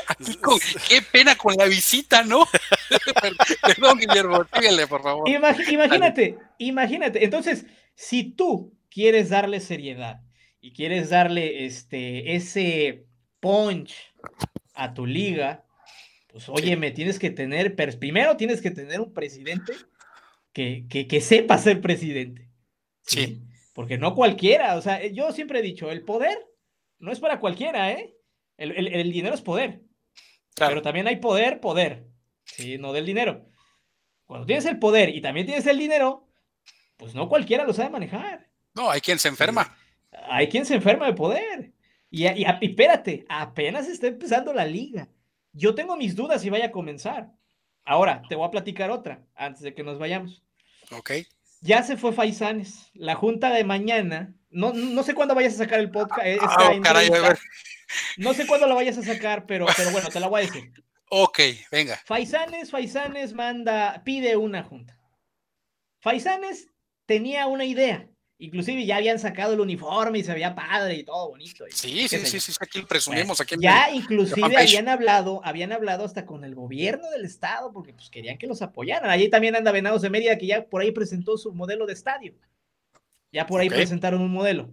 Aquí 0.08 0.36
con- 0.36 0.60
qué 0.88 1.02
pena 1.02 1.36
con 1.36 1.56
la 1.56 1.66
visita, 1.66 2.24
¿no? 2.24 2.48
perdón, 3.62 4.00
Guillermo, 4.00 4.46
síguele, 4.54 4.88
por 4.88 5.02
favor. 5.04 5.28
Imag- 5.28 5.68
imagínate, 5.72 6.38
imagínate. 6.58 7.24
Entonces, 7.24 7.66
si 7.96 8.24
tú 8.32 8.74
quieres 8.90 9.30
darle 9.30 9.60
seriedad 9.60 10.22
y 10.62 10.74
quieres 10.74 11.10
darle 11.10 11.66
este, 11.66 12.36
ese 12.36 13.06
punch 13.40 13.94
a 14.74 14.94
tu 14.94 15.06
liga, 15.06 15.66
pues 16.34 16.50
oye, 16.50 16.76
me 16.76 16.90
tienes 16.90 17.20
que 17.20 17.30
tener, 17.30 17.76
primero 18.00 18.36
tienes 18.38 18.60
que 18.60 18.72
tener 18.72 19.00
un 19.00 19.14
presidente 19.14 19.74
que, 20.52 20.88
que, 20.90 21.22
sepa 21.22 21.60
ser 21.60 21.80
presidente. 21.80 22.50
¿sí? 23.04 23.44
Porque 23.76 24.00
no 24.00 24.16
cualquiera, 24.16 24.76
o 24.76 24.82
sea, 24.82 25.06
yo 25.06 25.32
siempre 25.32 25.60
he 25.60 25.62
dicho, 25.62 25.92
el 25.92 26.02
poder 26.02 26.36
no 26.98 27.12
es 27.12 27.20
para 27.20 27.40
cualquiera, 27.40 27.92
¿eh? 27.92 28.16
El, 28.58 29.12
dinero 29.12 29.36
es 29.36 29.42
poder. 29.42 29.84
Pero 30.56 30.82
también 30.82 31.08
hay 31.08 31.18
poder, 31.18 31.60
poder, 31.60 32.08
¿sí? 32.46 32.80
No 32.80 32.94
del 32.94 33.06
dinero. 33.06 33.46
Cuando 34.26 34.48
tienes 34.48 34.66
el 34.66 34.80
poder 34.80 35.10
y 35.10 35.22
también 35.22 35.46
tienes 35.46 35.68
el 35.68 35.78
dinero, 35.78 36.28
pues 36.98 37.14
no 37.14 37.30
cualquiera 37.30 37.64
lo 37.64 37.74
sabe 37.74 37.92
manejar. 37.92 38.50
No, 38.74 38.90
hay 38.90 39.02
quien 39.02 39.20
se 39.20 39.28
enferma. 39.28 39.78
Hay 40.30 40.50
quien 40.50 40.66
se 40.66 40.74
enferma 40.74 41.06
de 41.06 41.14
poder. 41.14 41.74
Y, 42.10 42.26
y, 42.26 42.46
espérate, 42.62 43.24
apenas 43.30 43.88
está 43.88 44.08
empezando 44.08 44.52
la 44.52 44.66
liga. 44.66 45.08
Yo 45.54 45.76
tengo 45.76 45.96
mis 45.96 46.16
dudas 46.16 46.42
si 46.42 46.50
vaya 46.50 46.66
a 46.66 46.72
comenzar. 46.72 47.30
Ahora, 47.86 48.24
te 48.28 48.36
voy 48.36 48.48
a 48.48 48.52
platicar 48.52 48.90
otra 48.92 49.22
antes 49.36 49.62
de 49.62 49.74
que 49.74 49.84
nos 49.84 50.00
vayamos. 50.00 50.44
Ok. 50.92 51.12
Ya 51.62 51.84
se 51.84 51.96
fue 51.96 52.12
Faisanes. 52.12 52.90
La 52.94 53.16
junta 53.16 53.52
de 53.52 53.64
mañana, 53.64 54.34
no, 54.50 54.74
no 54.74 55.04
sé 55.04 55.14
cuándo 55.14 55.36
vayas 55.36 55.54
a 55.56 55.58
sacar 55.58 55.80
el 55.80 55.92
podcast. 55.92 56.22
Ah, 56.42 56.74
caray, 56.82 57.08
a 57.08 57.22
ver. 57.22 57.40
No 58.18 58.34
sé 58.34 58.48
cuándo 58.48 58.68
lo 58.68 58.76
vayas 58.76 58.98
a 58.98 59.04
sacar, 59.04 59.46
pero, 59.46 59.66
pero 59.78 59.92
bueno, 59.92 60.10
te 60.10 60.20
la 60.20 60.28
voy 60.28 60.42
a 60.42 60.46
decir. 60.46 60.72
Ok, 61.10 61.40
venga. 61.72 62.02
Faisanes, 62.06 62.72
Faisanes 62.72 63.34
manda, 63.34 64.02
pide 64.04 64.36
una 64.36 64.64
junta. 64.64 64.98
Faisanes 66.00 66.70
tenía 67.06 67.46
una 67.48 67.66
idea. 67.66 68.10
Inclusive 68.44 68.86
ya 68.86 68.98
habían 68.98 69.20
sacado 69.20 69.54
el 69.54 69.62
uniforme 69.62 70.20
y 70.20 70.24
se 70.26 70.34
veía 70.34 70.54
padre 70.54 70.96
y 70.96 71.04
todo 71.06 71.30
bonito. 71.30 71.64
sí, 71.70 72.10
sí, 72.10 72.26
sí, 72.26 72.42
sí, 72.42 72.52
aquí 72.60 72.82
lo 72.82 72.88
presumimos. 72.88 73.40
Aquí 73.40 73.56
ya 73.58 73.90
inclusive 73.90 74.58
habían 74.58 74.90
hablado, 74.90 75.40
habían 75.46 75.72
hablado 75.72 76.04
hasta 76.04 76.26
con 76.26 76.44
el 76.44 76.54
gobierno 76.54 77.10
del 77.12 77.24
estado 77.24 77.72
porque 77.72 77.94
pues 77.94 78.10
querían 78.10 78.38
que 78.38 78.46
los 78.46 78.62
apoyaran. 78.62 79.10
Allí 79.10 79.30
también 79.30 79.56
anda 79.56 79.72
Venados 79.72 80.02
de 80.02 80.10
Mérida 80.10 80.38
que 80.38 80.48
ya 80.48 80.66
por 80.66 80.82
ahí 80.82 80.92
presentó 80.92 81.38
su 81.38 81.54
modelo 81.54 81.86
de 81.86 81.94
estadio. 81.94 82.34
Ya 83.32 83.48
por 83.48 83.62
ahí 83.62 83.70
presentaron 83.70 84.20
un 84.20 84.34
modelo. 84.34 84.70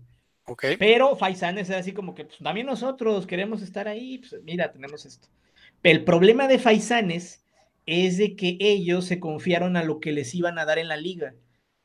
Okay. 0.47 0.77
Pero 0.77 1.15
Faisanes 1.15 1.71
es 1.71 1.77
así 1.77 1.93
como 1.93 2.17
que, 2.17 2.25
pues 2.25 2.39
también 2.39 2.67
nosotros 2.67 3.25
queremos 3.25 3.63
estar 3.63 3.87
ahí, 3.87 4.19
pues 4.19 4.43
mira, 4.43 4.73
tenemos 4.73 5.07
esto. 5.07 5.29
El 5.85 6.03
problema 6.03 6.49
de 6.49 6.59
Faisanes 6.59 7.45
es 7.87 8.19
de 8.19 8.35
que 8.35 8.57
ellos 8.59 9.05
se 9.05 9.21
confiaron 9.21 9.77
a 9.77 9.85
lo 9.85 10.01
que 10.01 10.11
les 10.11 10.35
iban 10.35 10.59
a 10.59 10.65
dar 10.65 10.79
en 10.79 10.89
la 10.89 10.97
liga 10.97 11.35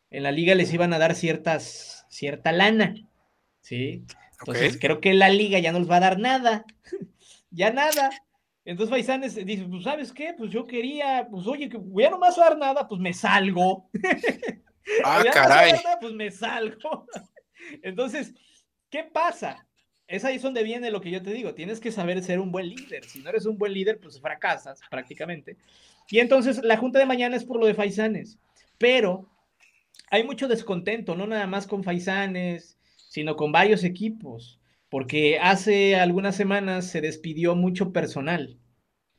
en 0.10 0.24
la 0.24 0.32
liga 0.32 0.56
les 0.56 0.74
iban 0.74 0.94
a 0.94 1.00
dar 1.00 1.16
ciertas, 1.16 2.06
cierta 2.10 2.52
lana, 2.52 2.96
¿sí? 3.62 4.06
Entonces 4.40 4.78
creo 4.80 5.00
que 5.02 5.14
la 5.14 5.30
liga 5.30 5.60
ya 5.60 5.72
no 5.72 5.80
les 5.80 5.90
va 5.90 5.98
a 5.98 6.02
dar 6.02 6.20
nada, 6.20 6.66
ya 7.52 7.72
nada. 7.72 8.10
Entonces 8.64 8.90
Faisanes 8.90 9.36
dice, 9.46 9.66
pues 9.70 9.84
¿sabes 9.84 10.12
qué? 10.12 10.34
Pues 10.38 10.52
yo 10.52 10.66
quería, 10.66 11.28
pues 11.30 11.46
oye, 11.48 11.70
que 11.70 11.78
voy 11.78 12.04
a 12.04 12.10
no 12.10 12.18
más 12.18 12.36
dar 12.36 12.58
nada, 12.58 12.88
pues 12.88 13.00
me 13.00 13.14
salgo. 13.14 13.90
Ah, 15.04 15.24
caray. 15.34 15.74
pues 16.00 16.14
me 16.14 16.30
salgo. 16.30 17.08
Entonces, 17.82 18.36
¿qué 18.92 19.04
pasa? 19.04 19.66
Es 20.08 20.24
ahí 20.24 20.38
donde 20.38 20.62
viene 20.62 20.92
lo 20.92 21.02
que 21.02 21.10
yo 21.10 21.24
te 21.24 21.34
digo, 21.34 21.56
tienes 21.56 21.80
que 21.80 21.92
saber 21.92 22.22
ser 22.22 22.40
un 22.40 22.52
buen 22.52 22.70
líder. 22.70 23.04
Si 23.06 23.20
no 23.20 23.30
eres 23.30 23.48
un 23.48 23.58
buen 23.58 23.74
líder, 23.74 24.00
pues 24.00 24.22
fracasas 24.22 24.80
prácticamente. 24.92 25.58
Y 26.08 26.20
entonces 26.20 26.64
la 26.64 26.78
junta 26.78 27.00
de 27.00 27.08
mañana 27.08 27.36
es 27.36 27.44
por 27.44 27.60
lo 27.60 27.66
de 27.66 27.74
Faisanes, 27.74 28.38
pero 28.78 29.28
hay 30.10 30.24
mucho 30.24 30.48
descontento, 30.48 31.16
no 31.16 31.28
nada 31.28 31.48
más 31.48 31.68
con 31.68 31.84
Faisanes, 31.84 32.78
sino 33.10 33.36
con 33.36 33.52
varios 33.52 33.84
equipos, 33.84 34.60
porque 34.90 35.40
hace 35.40 35.96
algunas 35.96 36.36
semanas 36.36 36.88
se 36.88 37.02
despidió 37.02 37.56
mucho 37.56 37.92
personal. 37.92 38.58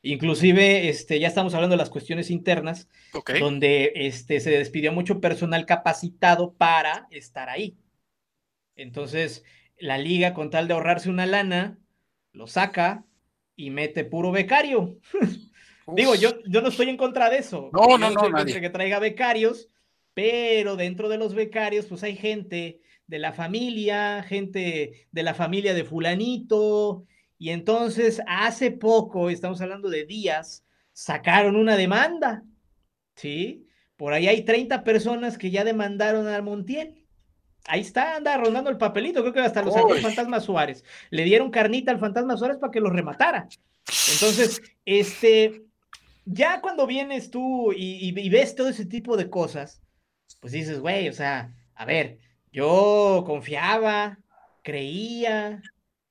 Inclusive, 0.03 0.89
este, 0.89 1.19
ya 1.19 1.27
estamos 1.27 1.55
hablando 1.55 1.75
de 1.75 1.79
las 1.79 1.91
cuestiones 1.91 2.31
internas, 2.31 2.89
donde 3.41 3.93
este, 3.97 4.39
se 4.41 4.51
despidió 4.51 4.93
mucho 4.93 5.21
personal 5.21 5.67
capacitado 5.67 6.53
para 6.55 7.09
estar 7.11 7.49
ahí. 7.49 7.77
Entonces, 8.77 9.43
la 9.79 9.99
liga, 9.99 10.33
con 10.33 10.51
tal 10.51 10.69
de 10.69 10.75
ahorrarse 10.75 11.11
una 11.11 11.27
lana, 11.27 11.79
lo 12.33 12.47
saca 12.47 13.05
y 13.57 13.71
mete 13.71 14.05
puro 14.05 14.31
becario. 14.31 14.99
Digo, 15.95 16.15
yo, 16.15 16.43
yo 16.45 16.63
no 16.63 16.69
estoy 16.69 16.89
en 16.89 16.97
contra 16.97 17.31
de 17.31 17.39
eso. 17.39 17.71
No, 17.73 17.97
no, 17.99 18.11
no, 18.11 18.29
nadie. 18.29 18.61
que 18.61 18.71
traiga 18.71 18.99
becarios, 18.99 19.71
pero 20.17 20.77
dentro 20.77 21.11
de 21.11 21.19
los 21.19 21.35
becarios, 21.35 21.85
pues 21.85 22.03
hay 22.03 22.17
gente 22.17 22.81
de 23.07 23.19
la 23.19 23.35
familia, 23.35 24.23
gente 24.23 25.07
de 25.13 25.23
la 25.23 25.35
familia 25.35 25.75
de 25.75 25.85
fulanito, 25.85 27.05
y 27.37 27.51
entonces 27.51 28.23
hace 28.27 28.71
poco, 28.71 29.29
estamos 29.29 29.61
hablando 29.61 29.91
de 29.91 30.07
días, 30.07 30.65
sacaron 30.95 31.55
una 31.55 31.77
demanda, 31.77 32.45
¿sí? 33.15 33.67
Por 33.99 34.15
ahí 34.15 34.27
hay 34.27 34.43
30 34.43 34.85
personas 34.85 35.37
que 35.37 35.51
ya 35.51 35.65
demandaron 35.65 36.27
al 36.29 36.43
Montiel. 36.43 37.05
Ahí 37.67 37.83
está, 37.83 38.17
anda 38.17 38.39
rondando 38.39 38.71
el 38.71 38.79
papelito, 38.79 39.21
creo 39.21 39.35
que 39.35 39.41
hasta 39.41 39.61
los 39.61 39.75
sacó 39.75 39.95
el 39.95 40.01
Fantasma 40.01 40.41
Suárez. 40.41 40.83
Le 41.11 41.25
dieron 41.25 41.51
carnita 41.51 41.93
al 41.93 41.99
Fantasma 41.99 42.39
Suárez 42.39 42.57
para 42.57 42.71
que 42.71 42.81
lo 42.81 42.89
rematara. 42.89 43.49
Entonces, 44.15 44.63
este, 44.87 45.67
ya 46.25 46.63
cuando 46.63 46.87
vienes 46.87 47.31
tú 47.31 47.71
y 47.75 48.31
ves 48.31 48.55
todo 48.55 48.71
ese 48.71 48.87
tipo 48.87 49.19
de 49.19 49.29
cosas, 49.29 49.83
pues 50.47 50.53
dices, 50.53 50.79
güey, 50.79 51.09
o 51.09 51.13
sea, 51.13 51.53
a 51.75 51.85
ver, 51.85 52.21
yo 52.53 53.25
confiaba, 53.27 54.17
creía, 54.63 55.61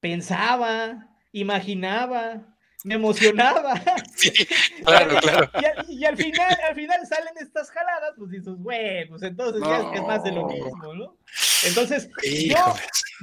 pensaba, 0.01 1.07
imaginaba, 1.31 2.53
me 2.83 2.95
emocionaba. 2.95 3.81
Sí, 4.17 4.31
claro, 4.83 5.17
claro. 5.21 5.49
Y, 5.87 6.03
al 6.03 6.17
final, 6.17 6.57
al 6.67 6.75
final 6.75 6.99
salen 7.07 7.33
estas 7.39 7.71
jaladas, 7.71 8.11
pues 8.17 8.29
dices, 8.29 8.55
güey, 8.57 9.07
pues 9.07 9.23
entonces 9.23 9.61
ya 9.65 9.89
es 9.93 10.01
más 10.01 10.21
de 10.25 10.33
lo 10.33 10.47
mismo, 10.47 10.93
¿no? 10.93 11.17
Entonces, 11.65 12.09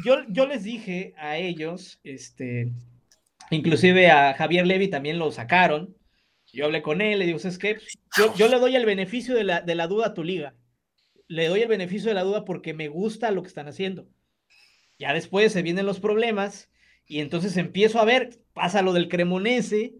yo, 0.02 0.24
yo, 0.30 0.46
les 0.46 0.62
dije 0.62 1.12
a 1.18 1.36
ellos, 1.36 2.00
este, 2.04 2.72
inclusive 3.50 4.10
a 4.10 4.32
Javier 4.32 4.66
Levy 4.66 4.88
también 4.88 5.18
lo 5.18 5.30
sacaron. 5.30 5.94
Yo 6.54 6.64
hablé 6.64 6.80
con 6.80 7.02
él, 7.02 7.18
le 7.18 7.26
digo, 7.26 7.36
es 7.36 7.58
que 7.58 7.76
yo, 8.16 8.34
yo 8.34 8.48
le 8.48 8.58
doy 8.58 8.76
el 8.76 8.86
beneficio 8.86 9.34
de 9.34 9.44
la, 9.44 9.60
de 9.60 9.74
la 9.74 9.86
duda 9.86 10.06
a 10.06 10.14
tu 10.14 10.24
liga 10.24 10.54
le 11.32 11.48
doy 11.48 11.62
el 11.62 11.68
beneficio 11.68 12.10
de 12.10 12.14
la 12.14 12.24
duda 12.24 12.44
porque 12.44 12.74
me 12.74 12.88
gusta 12.88 13.30
lo 13.30 13.42
que 13.42 13.48
están 13.48 13.66
haciendo. 13.66 14.06
Ya 14.98 15.14
después 15.14 15.50
se 15.52 15.62
vienen 15.62 15.86
los 15.86 15.98
problemas 15.98 16.70
y 17.06 17.20
entonces 17.20 17.56
empiezo 17.56 18.00
a 18.00 18.04
ver, 18.04 18.38
pasa 18.52 18.82
lo 18.82 18.92
del 18.92 19.08
Cremonese, 19.08 19.94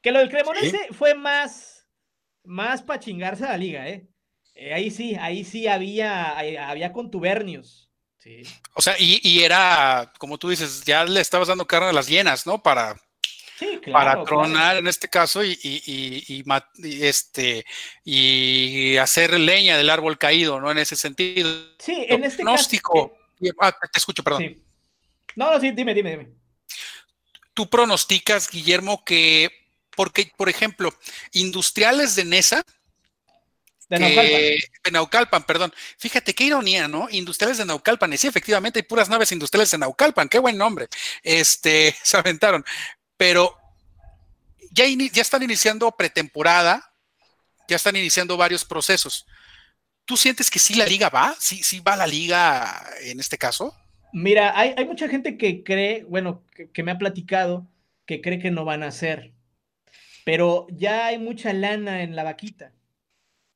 que 0.00 0.12
lo 0.12 0.18
del 0.18 0.30
Cremonese 0.30 0.78
fue 0.92 1.14
más, 1.14 1.86
más 2.42 2.82
para 2.82 3.00
chingarse 3.00 3.44
a 3.44 3.50
la 3.50 3.58
liga, 3.58 3.86
¿eh? 3.86 4.08
¿eh? 4.54 4.72
ahí 4.72 4.90
sí, 4.90 5.14
ahí 5.20 5.44
sí 5.44 5.66
había, 5.66 6.38
había 6.38 6.92
contubernios. 6.94 7.90
Sí. 8.16 8.42
O 8.74 8.80
sea, 8.80 8.94
y, 8.98 9.20
y, 9.22 9.42
era, 9.42 10.12
como 10.18 10.38
tú 10.38 10.48
dices, 10.48 10.84
ya 10.84 11.04
le 11.04 11.20
estabas 11.20 11.48
dando 11.48 11.66
carne 11.66 11.88
a 11.88 11.92
las 11.92 12.08
llenas, 12.08 12.46
¿no? 12.46 12.62
Para, 12.62 12.96
para 13.92 14.22
tronar 14.24 14.76
en 14.76 14.86
este 14.86 15.08
caso 15.08 15.44
y, 15.44 15.58
y, 15.62 16.44
este, 17.04 17.64
y 18.04 18.96
hacer 18.96 19.38
leña 19.38 19.76
del 19.76 19.90
árbol 19.90 20.18
caído, 20.18 20.60
¿no? 20.60 20.70
En 20.70 20.78
ese 20.78 20.96
sentido. 20.96 21.50
Sí, 21.78 22.06
en 22.08 22.24
este 22.24 22.42
pronóstico. 22.42 23.12
caso. 23.40 23.54
Ah, 23.60 23.72
te 23.92 23.98
escucho, 23.98 24.22
perdón. 24.22 24.56
No, 25.36 25.52
no, 25.52 25.60
sí, 25.60 25.70
dime, 25.70 25.94
dime, 25.94 26.10
dime. 26.10 26.28
Tú 27.54 27.68
pronosticas, 27.68 28.50
Guillermo, 28.50 29.04
que, 29.04 29.50
porque, 29.96 30.32
por 30.36 30.48
ejemplo, 30.48 30.94
industriales 31.32 32.14
de 32.14 32.24
Nesa, 32.24 32.64
de 33.88 33.98
Naucalpan. 33.98 34.40
de 34.84 34.90
Naucalpan, 34.92 35.42
perdón. 35.44 35.74
Fíjate 35.96 36.34
qué 36.34 36.44
ironía, 36.44 36.88
¿no? 36.88 37.08
Industriales 37.10 37.58
de 37.58 37.64
Naucalpan. 37.64 38.12
Y 38.12 38.18
sí, 38.18 38.26
efectivamente 38.26 38.80
hay 38.80 38.82
puras 38.82 39.08
naves 39.08 39.32
industriales 39.32 39.70
de 39.70 39.78
Naucalpan. 39.78 40.28
Qué 40.28 40.38
buen 40.38 40.58
nombre. 40.58 40.88
Este, 41.22 41.96
se 42.02 42.16
aventaron 42.16 42.64
pero 43.18 43.54
ya, 44.70 44.86
ya 44.86 45.20
están 45.20 45.42
iniciando 45.42 45.90
pretemporada, 45.90 46.90
ya 47.68 47.76
están 47.76 47.96
iniciando 47.96 48.38
varios 48.38 48.64
procesos. 48.64 49.26
¿Tú 50.06 50.16
sientes 50.16 50.50
que 50.50 50.58
sí 50.58 50.74
la 50.74 50.86
liga 50.86 51.10
va? 51.10 51.34
¿Sí, 51.38 51.62
sí 51.62 51.80
va 51.80 51.94
la 51.94 52.06
liga 52.06 52.82
en 53.02 53.20
este 53.20 53.36
caso? 53.36 53.74
Mira, 54.12 54.58
hay, 54.58 54.86
mucha 54.86 55.06
gente 55.06 55.36
que 55.36 55.62
cree, 55.62 56.04
bueno, 56.04 56.42
que, 56.72 56.82
me 56.82 56.92
ha 56.92 56.96
platicado, 56.96 57.68
que 58.06 58.22
cree 58.22 58.38
que 58.38 58.50
no 58.50 58.64
van 58.64 58.82
a 58.82 58.86
hacer. 58.86 59.32
Pero 60.24 60.66
ya 60.70 61.06
hay 61.06 61.18
mucha 61.18 61.52
lana 61.52 62.02
en 62.02 62.16
la 62.16 62.24
vaquita. 62.24 62.72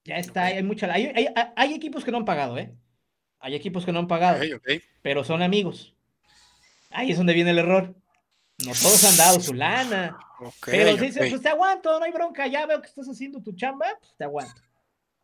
Ya 0.05 0.17
está, 0.17 0.45
hay 0.47 0.63
mucha 0.63 0.93
hay, 0.93 1.07
hay, 1.15 1.29
hay, 1.57 1.75
equipos 1.75 2.05
que 2.05 2.11
no 2.11 2.19
han 2.19 2.25
pagado, 2.25 2.59
¿eh? 2.59 2.71
Hay 3.39 3.55
equipos 3.55 3.87
que 3.87 3.93
no 3.93 4.01
han 4.01 4.09
pagado, 4.09 4.43
pero 5.01 5.25
son 5.25 5.43
amigos. 5.43 5.95
Ahí 6.91 7.13
es 7.13 7.17
donde 7.17 7.33
viene 7.33 7.51
el 7.51 7.59
error. 7.59 7.95
No 8.67 8.73
todos 8.73 9.05
han 9.05 9.17
dado 9.17 9.41
su 9.41 9.55
lana. 9.55 10.17
pero 10.65 10.97
si 10.97 11.07
dices, 11.07 11.31
pues 11.31 11.43
te 11.43 11.49
aguanto, 11.49 11.99
no 11.99 12.05
hay 12.05 12.13
bronca, 12.13 12.47
ya 12.47 12.67
veo 12.67 12.81
que 12.81 12.89
estás 12.89 13.09
haciendo 13.09 13.43
tu 13.43 13.53
chamba, 13.53 13.87
pues 13.99 14.15
te 14.17 14.25
aguanto. 14.25 14.61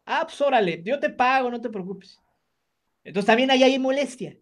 Ah, 0.06 0.26
pues 0.26 0.40
órale, 0.40 0.82
yo 0.84 0.98
te 0.98 1.10
pago, 1.10 1.50
no 1.50 1.60
te 1.60 1.68
preocupes. 1.68 2.20
Entonces 3.04 3.26
también 3.26 3.50
ahí 3.50 3.62
hay 3.62 3.78
molestia. 3.78 4.36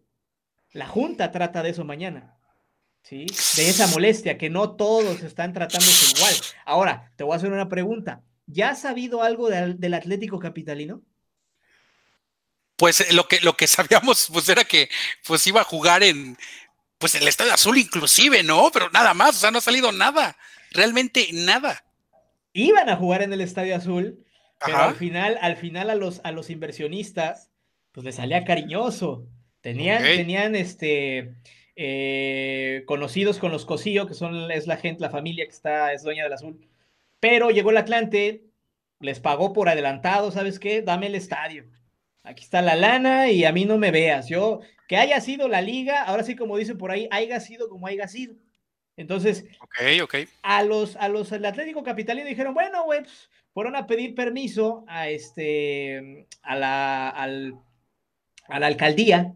La 0.72 0.86
Junta 0.86 1.30
trata 1.30 1.62
de 1.62 1.70
eso 1.70 1.84
mañana. 1.84 2.36
¿Sí? 3.02 3.26
De 3.56 3.68
esa 3.68 3.86
molestia, 3.88 4.36
que 4.36 4.50
no 4.50 4.74
todos 4.74 5.22
están 5.22 5.52
tratándose 5.52 6.16
igual. 6.16 6.34
Ahora, 6.64 7.12
te 7.16 7.22
voy 7.22 7.34
a 7.34 7.36
hacer 7.36 7.52
una 7.52 7.68
pregunta. 7.68 8.22
¿Ya 8.46 8.70
has 8.70 8.80
sabido 8.80 9.22
algo 9.22 9.48
del 9.48 9.94
Atlético 9.94 10.38
Capitalino? 10.38 11.02
Pues 12.76 13.00
eh, 13.00 13.12
lo 13.12 13.26
que, 13.26 13.40
lo 13.40 13.56
que 13.56 13.66
sabíamos 13.66 14.28
pues 14.32 14.48
era 14.48 14.64
que 14.64 14.88
pues 15.26 15.46
iba 15.46 15.60
a 15.60 15.64
jugar 15.64 16.02
en 16.02 16.36
pues 16.98 17.14
el 17.14 17.28
Estadio 17.28 17.52
Azul 17.52 17.78
inclusive, 17.78 18.42
¿no? 18.42 18.70
Pero 18.72 18.90
nada 18.90 19.14
más, 19.14 19.36
o 19.36 19.38
sea, 19.38 19.50
no 19.50 19.58
ha 19.58 19.62
salido 19.62 19.92
nada, 19.92 20.36
realmente 20.72 21.28
nada. 21.32 21.84
Iban 22.52 22.88
a 22.88 22.96
jugar 22.96 23.22
en 23.22 23.32
el 23.32 23.40
Estadio 23.40 23.76
Azul, 23.76 24.24
pero 24.64 24.78
al 24.78 24.94
final, 24.94 25.38
al 25.42 25.56
final 25.56 25.90
a 25.90 25.94
los, 25.94 26.20
a 26.24 26.32
los 26.32 26.48
inversionistas, 26.48 27.50
pues 27.92 28.04
les 28.04 28.16
salía 28.16 28.44
cariñoso. 28.44 29.26
Tenían, 29.60 30.02
tenían 30.02 30.54
este 30.54 31.34
eh, 31.74 32.84
conocidos 32.86 33.38
con 33.38 33.52
los 33.52 33.66
Cosillo, 33.66 34.06
que 34.06 34.14
son, 34.14 34.50
es 34.50 34.66
la 34.66 34.76
gente, 34.76 35.02
la 35.02 35.10
familia 35.10 35.44
que 35.44 35.50
está, 35.50 35.92
es 35.92 36.02
dueña 36.02 36.24
del 36.24 36.32
azul. 36.32 36.66
Pero 37.20 37.50
llegó 37.50 37.70
el 37.70 37.76
Atlante, 37.76 38.44
les 39.00 39.20
pagó 39.20 39.52
por 39.52 39.68
adelantado, 39.68 40.30
¿sabes 40.30 40.58
qué? 40.58 40.82
Dame 40.82 41.08
el 41.08 41.14
estadio 41.14 41.64
aquí 42.26 42.42
está 42.42 42.60
la 42.60 42.74
lana 42.74 43.30
y 43.30 43.44
a 43.44 43.52
mí 43.52 43.64
no 43.64 43.78
me 43.78 43.90
veas. 43.90 44.28
Yo, 44.28 44.60
que 44.88 44.96
haya 44.96 45.20
sido 45.20 45.48
la 45.48 45.62
liga, 45.62 46.02
ahora 46.02 46.24
sí 46.24 46.36
como 46.36 46.58
dice 46.58 46.74
por 46.74 46.90
ahí, 46.90 47.08
haya 47.10 47.40
sido 47.40 47.68
como 47.68 47.86
haya 47.86 48.08
sido. 48.08 48.34
Entonces, 48.96 49.44
okay, 49.60 50.00
okay. 50.00 50.26
a 50.42 50.62
los, 50.62 50.96
a 50.96 51.08
los, 51.08 51.30
el 51.32 51.44
Atlético 51.44 51.82
Capitalino 51.82 52.28
dijeron, 52.28 52.54
bueno, 52.54 52.84
güey, 52.84 53.02
pues, 53.02 53.30
fueron 53.52 53.76
a 53.76 53.86
pedir 53.86 54.14
permiso 54.14 54.84
a 54.88 55.08
este, 55.08 56.26
a 56.42 56.56
la, 56.56 57.08
al, 57.08 57.54
a 58.48 58.58
la 58.58 58.66
alcaldía, 58.66 59.34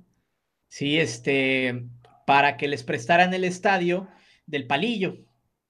sí, 0.68 0.98
este, 0.98 1.84
para 2.26 2.56
que 2.56 2.68
les 2.68 2.82
prestaran 2.82 3.34
el 3.34 3.44
estadio 3.44 4.08
del 4.46 4.66
Palillo, 4.66 5.18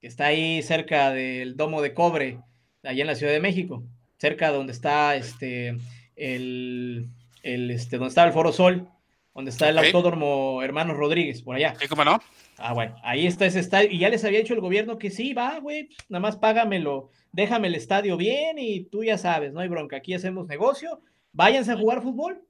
que 0.00 0.06
está 0.06 0.26
ahí 0.26 0.62
cerca 0.62 1.10
del 1.10 1.56
Domo 1.56 1.82
de 1.82 1.92
Cobre, 1.92 2.38
allá 2.82 3.02
en 3.02 3.06
la 3.08 3.16
Ciudad 3.16 3.32
de 3.32 3.40
México, 3.40 3.84
cerca 4.18 4.50
donde 4.50 4.72
está 4.72 5.16
este, 5.16 5.76
el, 6.20 7.08
el, 7.42 7.70
este, 7.70 7.96
donde 7.96 8.10
estaba 8.10 8.28
el 8.28 8.34
Foro 8.34 8.52
Sol, 8.52 8.88
donde 9.34 9.50
está 9.50 9.70
el 9.70 9.78
Autódromo 9.78 10.62
Hermanos 10.62 10.96
Rodríguez, 10.96 11.42
por 11.42 11.56
allá. 11.56 11.74
Cómo 11.88 12.04
no. 12.04 12.20
Ah, 12.58 12.74
bueno, 12.74 12.94
ahí 13.02 13.26
está 13.26 13.46
ese 13.46 13.60
estadio. 13.60 13.90
Y 13.90 13.98
ya 13.98 14.10
les 14.10 14.24
había 14.24 14.40
dicho 14.40 14.52
el 14.52 14.60
gobierno 14.60 14.98
que 14.98 15.10
sí, 15.10 15.32
va, 15.32 15.58
güey, 15.60 15.84
pues, 15.84 15.98
nada 16.10 16.20
más 16.20 16.36
págamelo, 16.36 17.10
déjame 17.32 17.68
el 17.68 17.74
estadio 17.74 18.18
bien 18.18 18.58
y 18.58 18.84
tú 18.84 19.02
ya 19.02 19.16
sabes, 19.16 19.52
no 19.52 19.60
hay 19.60 19.68
bronca, 19.68 19.96
aquí 19.96 20.12
hacemos 20.12 20.46
negocio, 20.46 21.00
váyanse 21.32 21.72
a 21.72 21.76
jugar 21.76 22.02
fútbol. 22.02 22.44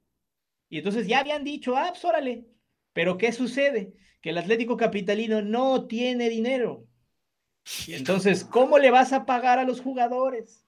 Y 0.69 0.79
entonces 0.79 1.07
ya 1.07 1.19
habían 1.19 1.43
dicho, 1.43 1.77
ah, 1.77 1.87
pues 1.89 2.03
órale. 2.03 2.45
Pero 2.93 3.17
¿qué 3.17 3.31
sucede? 3.31 3.93
Que 4.21 4.31
el 4.31 4.37
Atlético 4.37 4.75
Capitalino 4.75 5.41
no 5.41 5.87
tiene 5.87 6.29
dinero. 6.29 6.85
Entonces, 7.87 8.43
¿cómo 8.43 8.79
le 8.79 8.91
vas 8.91 9.13
a 9.13 9.25
pagar 9.25 9.59
a 9.59 9.63
los 9.63 9.81
jugadores? 9.81 10.65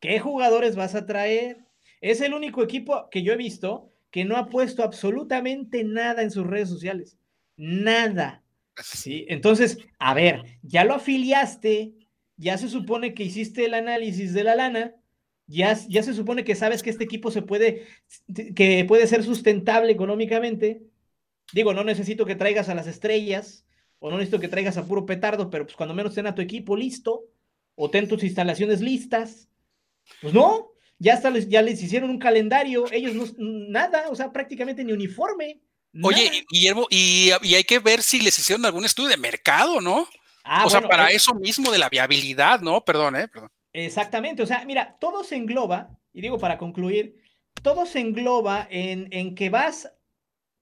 ¿Qué 0.00 0.18
jugadores 0.20 0.76
vas 0.76 0.94
a 0.94 1.04
traer? 1.04 1.67
Es 2.00 2.20
el 2.20 2.34
único 2.34 2.62
equipo 2.62 3.08
que 3.10 3.22
yo 3.22 3.32
he 3.32 3.36
visto 3.36 3.92
que 4.10 4.24
no 4.24 4.36
ha 4.36 4.48
puesto 4.48 4.82
absolutamente 4.82 5.84
nada 5.84 6.22
en 6.22 6.30
sus 6.30 6.46
redes 6.46 6.68
sociales. 6.68 7.18
Nada. 7.56 8.42
¿Sí? 8.82 9.26
Entonces, 9.28 9.78
a 9.98 10.14
ver, 10.14 10.42
ya 10.62 10.84
lo 10.84 10.94
afiliaste, 10.94 11.94
ya 12.36 12.56
se 12.56 12.68
supone 12.68 13.14
que 13.14 13.24
hiciste 13.24 13.64
el 13.64 13.74
análisis 13.74 14.32
de 14.32 14.44
la 14.44 14.54
lana, 14.54 14.94
ya, 15.46 15.76
ya 15.88 16.02
se 16.02 16.14
supone 16.14 16.44
que 16.44 16.54
sabes 16.54 16.82
que 16.82 16.90
este 16.90 17.04
equipo 17.04 17.30
se 17.30 17.42
puede, 17.42 17.86
que 18.54 18.84
puede 18.86 19.06
ser 19.06 19.24
sustentable 19.24 19.90
económicamente. 19.90 20.82
Digo, 21.52 21.72
no 21.72 21.82
necesito 21.84 22.26
que 22.26 22.36
traigas 22.36 22.68
a 22.68 22.74
las 22.74 22.86
estrellas, 22.86 23.66
o 23.98 24.10
no 24.10 24.18
necesito 24.18 24.40
que 24.40 24.48
traigas 24.48 24.76
a 24.76 24.86
puro 24.86 25.06
petardo, 25.06 25.50
pero 25.50 25.64
pues 25.64 25.76
cuando 25.76 25.94
menos 25.94 26.14
ten 26.14 26.26
a 26.26 26.34
tu 26.34 26.42
equipo 26.42 26.76
listo, 26.76 27.24
o 27.74 27.90
ten 27.90 28.06
tus 28.06 28.22
instalaciones 28.22 28.80
listas. 28.80 29.48
Pues 30.20 30.32
no, 30.34 30.72
ya, 30.98 31.14
hasta 31.14 31.30
les, 31.30 31.48
ya 31.48 31.62
les 31.62 31.82
hicieron 31.82 32.10
un 32.10 32.18
calendario, 32.18 32.84
ellos 32.90 33.14
no, 33.14 33.24
nada, 33.38 34.08
o 34.10 34.16
sea, 34.16 34.32
prácticamente 34.32 34.84
ni 34.84 34.92
uniforme. 34.92 35.60
Oye, 36.02 36.44
Guillermo, 36.50 36.86
y, 36.90 37.30
y, 37.42 37.54
hay 37.54 37.64
que 37.64 37.78
ver 37.78 38.02
si 38.02 38.20
les 38.20 38.38
hicieron 38.38 38.64
algún 38.66 38.84
estudio 38.84 39.08
de 39.08 39.16
mercado, 39.16 39.80
¿no? 39.80 40.06
Ah, 40.44 40.66
o 40.66 40.70
sea, 40.70 40.80
para 40.80 41.10
eh, 41.10 41.16
eso 41.16 41.34
mismo 41.34 41.70
de 41.70 41.78
la 41.78 41.88
viabilidad, 41.88 42.60
¿no? 42.60 42.84
Perdón, 42.84 43.16
¿eh? 43.16 43.28
Perdón. 43.28 43.50
Exactamente, 43.72 44.42
o 44.42 44.46
sea, 44.46 44.64
mira, 44.64 44.96
todo 45.00 45.24
se 45.24 45.36
engloba, 45.36 45.90
y 46.12 46.20
digo 46.20 46.38
para 46.38 46.58
concluir, 46.58 47.16
todo 47.62 47.86
se 47.86 48.00
engloba 48.00 48.66
en, 48.70 49.08
en 49.12 49.34
que 49.34 49.50
vas 49.50 49.92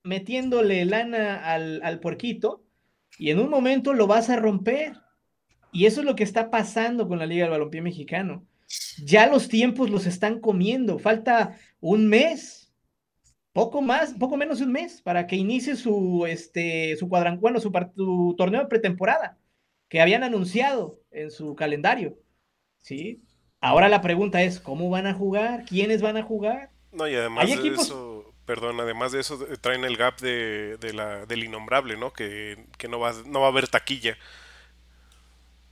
metiéndole 0.02 0.84
lana 0.84 1.44
al, 1.44 1.80
al 1.82 2.00
puerquito 2.00 2.64
y 3.18 3.30
en 3.30 3.40
un 3.40 3.50
momento 3.50 3.92
lo 3.92 4.06
vas 4.06 4.30
a 4.30 4.36
romper. 4.36 4.94
Y 5.72 5.86
eso 5.86 6.00
es 6.00 6.06
lo 6.06 6.16
que 6.16 6.24
está 6.24 6.50
pasando 6.50 7.08
con 7.08 7.18
la 7.18 7.26
Liga 7.26 7.44
del 7.44 7.50
Balompié 7.50 7.82
Mexicano 7.82 8.46
ya 9.04 9.26
los 9.26 9.48
tiempos 9.48 9.90
los 9.90 10.06
están 10.06 10.40
comiendo. 10.40 10.98
Falta 10.98 11.58
un 11.80 12.08
mes, 12.08 12.72
poco 13.52 13.82
más, 13.82 14.14
poco 14.14 14.36
menos 14.36 14.58
de 14.58 14.64
un 14.64 14.72
mes 14.72 15.02
para 15.02 15.26
que 15.26 15.36
inicie 15.36 15.76
su, 15.76 16.26
este, 16.26 16.96
su 16.96 17.08
cuadran, 17.08 17.40
bueno, 17.40 17.60
su, 17.60 17.70
torneo 18.36 18.60
de 18.60 18.66
pretemporada 18.66 19.38
que 19.88 20.00
habían 20.00 20.24
anunciado 20.24 21.00
en 21.10 21.30
su 21.30 21.54
calendario. 21.54 22.18
¿Sí? 22.80 23.22
Ahora 23.60 23.88
la 23.88 24.00
pregunta 24.00 24.42
es, 24.42 24.60
¿cómo 24.60 24.90
van 24.90 25.06
a 25.06 25.14
jugar? 25.14 25.64
¿Quiénes 25.64 26.02
van 26.02 26.16
a 26.16 26.22
jugar? 26.22 26.70
No, 26.92 27.08
y 27.08 27.14
además 27.14 27.48
de 27.48 27.68
eso, 27.68 28.34
perdón, 28.44 28.80
además 28.80 29.12
de 29.12 29.20
eso 29.20 29.38
traen 29.60 29.84
el 29.84 29.96
gap 29.96 30.20
de, 30.20 30.78
la, 30.94 31.26
del 31.26 31.44
innombrable, 31.44 31.96
¿no? 31.96 32.12
Que, 32.12 32.66
no, 32.88 32.98
va, 32.98 33.12
no 33.26 33.40
va 33.40 33.46
a 33.46 33.50
haber 33.50 33.68
taquilla. 33.68 34.16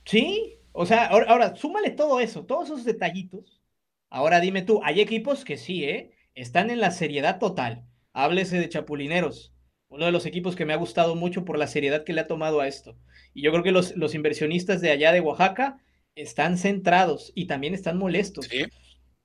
Sí, 0.05 0.59
o 0.75 0.85
sea, 0.85 1.05
ahora, 1.05 1.55
súmale 1.55 1.91
todo 1.91 2.19
eso, 2.19 2.45
todos 2.45 2.65
esos 2.65 2.83
detallitos. 2.83 3.61
Ahora 4.09 4.39
dime 4.39 4.61
tú, 4.61 4.81
hay 4.83 5.01
equipos 5.01 5.45
que 5.45 5.57
sí, 5.57 5.85
¿eh? 5.85 6.11
Están 6.35 6.69
en 6.69 6.79
la 6.79 6.91
seriedad 6.91 7.39
total. 7.39 7.85
Háblese 8.13 8.59
de 8.59 8.69
Chapulineros, 8.69 9.53
uno 9.87 10.05
de 10.05 10.11
los 10.11 10.25
equipos 10.25 10.55
que 10.55 10.65
me 10.65 10.73
ha 10.73 10.77
gustado 10.77 11.15
mucho 11.15 11.45
por 11.45 11.57
la 11.57 11.67
seriedad 11.67 12.03
que 12.03 12.13
le 12.13 12.21
ha 12.21 12.27
tomado 12.27 12.59
a 12.59 12.67
esto. 12.67 12.97
Y 13.33 13.41
yo 13.41 13.51
creo 13.51 13.63
que 13.63 13.71
los, 13.71 13.95
los 13.95 14.15
inversionistas 14.15 14.81
de 14.81 14.91
allá 14.91 15.11
de 15.11 15.21
Oaxaca 15.21 15.77
están 16.15 16.57
centrados 16.57 17.31
y 17.35 17.47
también 17.47 17.73
están 17.73 17.97
molestos. 17.97 18.45
¿Sí? 18.45 18.65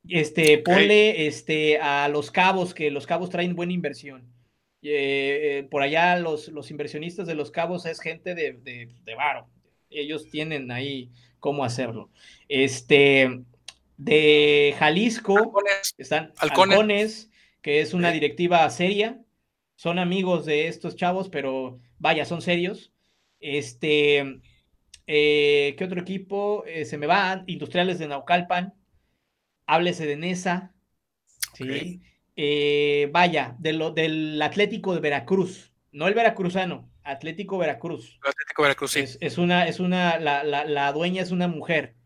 Este, 0.08 0.58
ponle 0.58 1.26
este, 1.26 1.78
a 1.78 2.08
los 2.08 2.30
cabos, 2.30 2.74
que 2.74 2.90
los 2.90 3.06
cabos 3.06 3.30
traen 3.30 3.54
buena 3.54 3.72
inversión. 3.72 4.32
Eh, 4.82 5.58
eh, 5.58 5.62
por 5.70 5.82
allá 5.82 6.16
los, 6.16 6.48
los 6.48 6.70
inversionistas 6.70 7.26
de 7.26 7.34
los 7.34 7.50
cabos 7.50 7.86
es 7.86 8.00
gente 8.00 8.34
de, 8.34 8.52
de, 8.54 8.88
de 9.04 9.14
varo. 9.14 9.48
Ellos 9.90 10.30
tienen 10.30 10.70
ahí 10.70 11.10
cómo 11.40 11.64
hacerlo. 11.64 12.10
Este, 12.48 13.42
de 13.96 14.74
Jalisco 14.78 15.52
están 15.98 16.32
Halcones, 16.38 17.30
que 17.60 17.80
es 17.80 17.92
una 17.94 18.12
directiva 18.12 18.68
seria. 18.70 19.20
Son 19.74 19.98
amigos 19.98 20.46
de 20.46 20.68
estos 20.68 20.96
chavos, 20.96 21.28
pero 21.28 21.80
vaya, 21.98 22.24
son 22.24 22.42
serios. 22.42 22.92
Este, 23.40 24.40
eh, 25.06 25.74
¿qué 25.76 25.84
otro 25.84 26.00
equipo? 26.00 26.64
Eh, 26.66 26.84
se 26.84 26.98
me 26.98 27.06
va, 27.06 27.44
Industriales 27.46 27.98
de 27.98 28.08
Naucalpan. 28.08 28.74
Háblese 29.66 30.06
de 30.06 30.16
Nesa. 30.16 30.74
Sí. 31.54 32.02
Eh, 32.36 33.10
vaya, 33.12 33.54
de 33.58 33.74
lo, 33.74 33.90
del 33.90 34.40
Atlético 34.40 34.94
de 34.94 35.00
Veracruz, 35.00 35.72
no 35.92 36.08
el 36.08 36.14
veracruzano, 36.14 36.89
Atlético 37.10 37.58
Veracruz. 37.58 38.18
Atlético 38.22 38.62
Veracruz, 38.62 38.92
sí. 38.92 39.04
Es, 39.20 39.38
una, 39.38 39.66
es 39.66 39.80
una, 39.80 40.18
la, 40.18 40.44
la, 40.44 40.92
dueña 40.92 41.22
es 41.22 41.30
una 41.30 41.48
mujer 41.48 41.96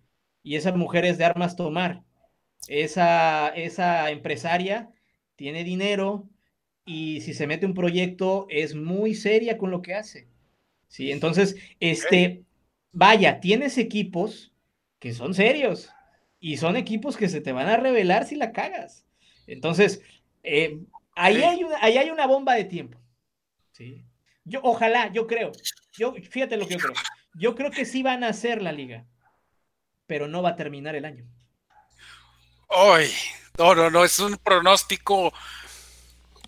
y 0.43 0.57
esa 0.57 0.73
mujer 0.73 1.05
es 1.05 1.19
de 1.19 1.25
armas 1.25 1.57
tomar. 1.57 2.03
Esa, 2.69 3.49
esa 3.49 4.11
empresaria 4.11 4.91
tiene 5.37 5.65
dinero 5.65 6.29
y 6.85 7.21
si 7.21 7.35
se 7.35 7.47
mete 7.47 7.67
un 7.67 7.75
proyecto 7.75 8.47
es 8.49 8.75
muy 8.75 9.15
seria 9.15 9.59
con 9.59 9.71
lo 9.71 9.83
que 9.83 9.95
hace. 9.95 10.29
Sí, 10.89 11.11
entonces, 11.11 11.57
este, 11.81 12.45
vaya, 12.93 13.41
tienes 13.41 13.79
equipos 13.79 14.53
que 14.99 15.13
son 15.13 15.35
serios 15.35 15.91
y 16.39 16.57
son 16.59 16.77
equipos 16.77 17.17
que 17.17 17.29
se 17.29 17.41
te 17.41 17.53
van 17.53 17.69
a 17.69 17.77
revelar 17.77 18.27
si 18.27 18.37
la 18.37 18.53
cagas. 18.53 19.07
Entonces, 19.47 20.03
eh, 20.43 20.79
ahí, 21.15 21.43
hay 21.43 21.65
una, 21.65 21.77
ahí 21.81 21.99
hay 21.99 22.11
una 22.11 22.27
bomba 22.27 22.55
de 22.55 22.65
tiempo. 22.65 22.99
Sí. 23.73 24.05
Yo, 24.45 24.61
ojalá, 24.63 25.13
yo 25.13 25.27
creo. 25.27 25.53
Yo, 25.93 26.15
fíjate 26.31 26.57
lo 26.57 26.67
que 26.67 26.75
yo 26.75 26.81
creo. 26.81 26.95
Yo 27.35 27.55
creo 27.55 27.71
que 27.71 27.85
sí 27.85 28.03
van 28.03 28.23
a 28.23 28.29
hacer 28.29 28.63
la 28.63 28.73
liga, 28.73 29.05
pero 30.07 30.29
no 30.29 30.43
va 30.43 30.51
a 30.51 30.57
terminar 30.57 30.95
el 30.95 31.05
año. 31.05 31.25
Ay, 32.69 33.13
no, 33.59 33.75
no, 33.75 33.91
no, 33.91 34.05
es 34.05 34.19
un 34.19 34.37
pronóstico 34.37 35.33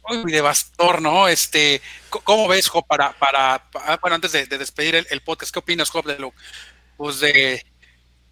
muy 0.08 0.32
devastador, 0.32 1.02
¿no? 1.02 1.28
Este, 1.28 1.80
¿cómo 2.10 2.46
ves, 2.48 2.68
Jo, 2.68 2.82
para, 2.82 3.12
para, 3.18 3.68
bueno, 4.00 4.14
antes 4.14 4.32
de, 4.32 4.46
despedir 4.46 5.06
el, 5.08 5.20
podcast, 5.22 5.52
¿qué 5.52 5.58
opinas, 5.58 5.90
Jo, 5.90 6.02
de 6.02 6.18
lo, 6.18 6.32
pues 6.96 7.20
de, 7.20 7.64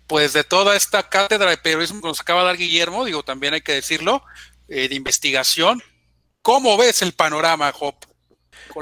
pues 0.07 0.33
de 0.33 0.45
toda 0.45 0.77
esta 0.77 1.09
cátedra 1.09 1.51
de 1.51 1.57
periodismo 1.57 2.01
que 2.01 2.09
nos 2.09 2.21
acaba 2.21 2.41
de 2.41 2.47
dar 2.47 2.57
Guillermo, 2.57 3.05
digo, 3.05 3.23
también 3.23 3.55
hay 3.55 3.61
que 3.61 3.73
decirlo, 3.73 4.23
eh, 4.69 4.89
de 4.89 4.95
investigación, 4.95 5.83
¿cómo 6.43 6.77
ves 6.77 7.03
el 7.03 7.13
panorama, 7.13 7.73
Job? 7.73 7.95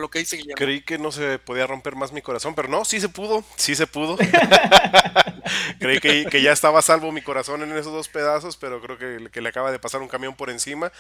Lo 0.01 0.11
que 0.11 0.21
dice 0.21 0.37
Guillermo. 0.37 0.57
Creí 0.57 0.81
que 0.83 0.99
no 0.99 1.13
se 1.13 1.39
podía 1.39 1.67
romper 1.67 1.97
más 1.97 2.13
mi 2.13 2.23
corazón, 2.23 2.55
pero 2.55 2.69
no, 2.69 2.85
sí 2.85 3.01
se 3.01 3.09
pudo, 3.09 3.45
sí 3.57 3.75
se 3.75 3.87
pudo. 3.87 4.17
Creí 5.79 6.01
que, 6.01 6.43
ya 6.43 6.53
estaba 6.53 6.83
salvo 6.83 7.13
mi 7.13 7.23
corazón 7.23 7.63
en 7.63 7.73
esos 7.73 7.93
dos 7.93 8.09
pedazos, 8.09 8.57
pero 8.57 8.81
creo 8.81 8.99
que, 8.99 9.41
le 9.41 9.49
acaba 9.49 9.71
de 9.73 9.79
pasar 9.79 10.01
un 10.01 10.09
camión 10.09 10.35
por 10.35 10.51
encima. 10.51 10.93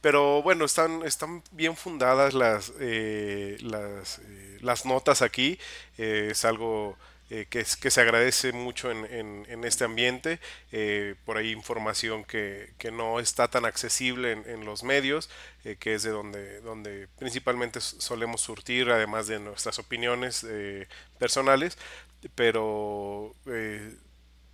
Pero 0.00 0.42
bueno, 0.42 0.64
están, 0.64 1.02
están 1.04 1.42
bien 1.52 1.76
fundadas 1.76 2.34
las, 2.34 2.72
eh, 2.80 3.56
las, 3.60 4.18
eh, 4.18 4.58
las, 4.60 4.86
notas 4.86 5.22
aquí. 5.22 5.58
Eh, 5.98 6.28
es 6.32 6.44
algo 6.44 6.96
eh, 7.32 7.46
que, 7.48 7.64
que, 7.80 7.90
se 7.92 8.00
agradece 8.00 8.52
mucho 8.52 8.90
en, 8.90 9.64
este 9.64 9.84
ambiente. 9.84 10.40
Eh, 10.72 11.14
por 11.24 11.36
ahí 11.36 11.52
información 11.52 12.24
que, 12.24 12.72
que, 12.76 12.90
no 12.90 13.20
está 13.20 13.46
tan 13.48 13.64
accesible 13.64 14.32
en, 14.32 14.64
los 14.64 14.82
medios, 14.82 15.30
eh, 15.64 15.76
que 15.78 15.94
es 15.94 16.02
de 16.02 16.10
donde, 16.10 16.60
donde 16.60 17.06
principalmente 17.18 17.80
solemos 17.80 18.40
surtir, 18.40 18.90
además 18.90 19.28
de 19.28 19.38
nuestras 19.38 19.78
opiniones 19.78 20.44
personales. 21.18 21.78
Pero 22.34 23.34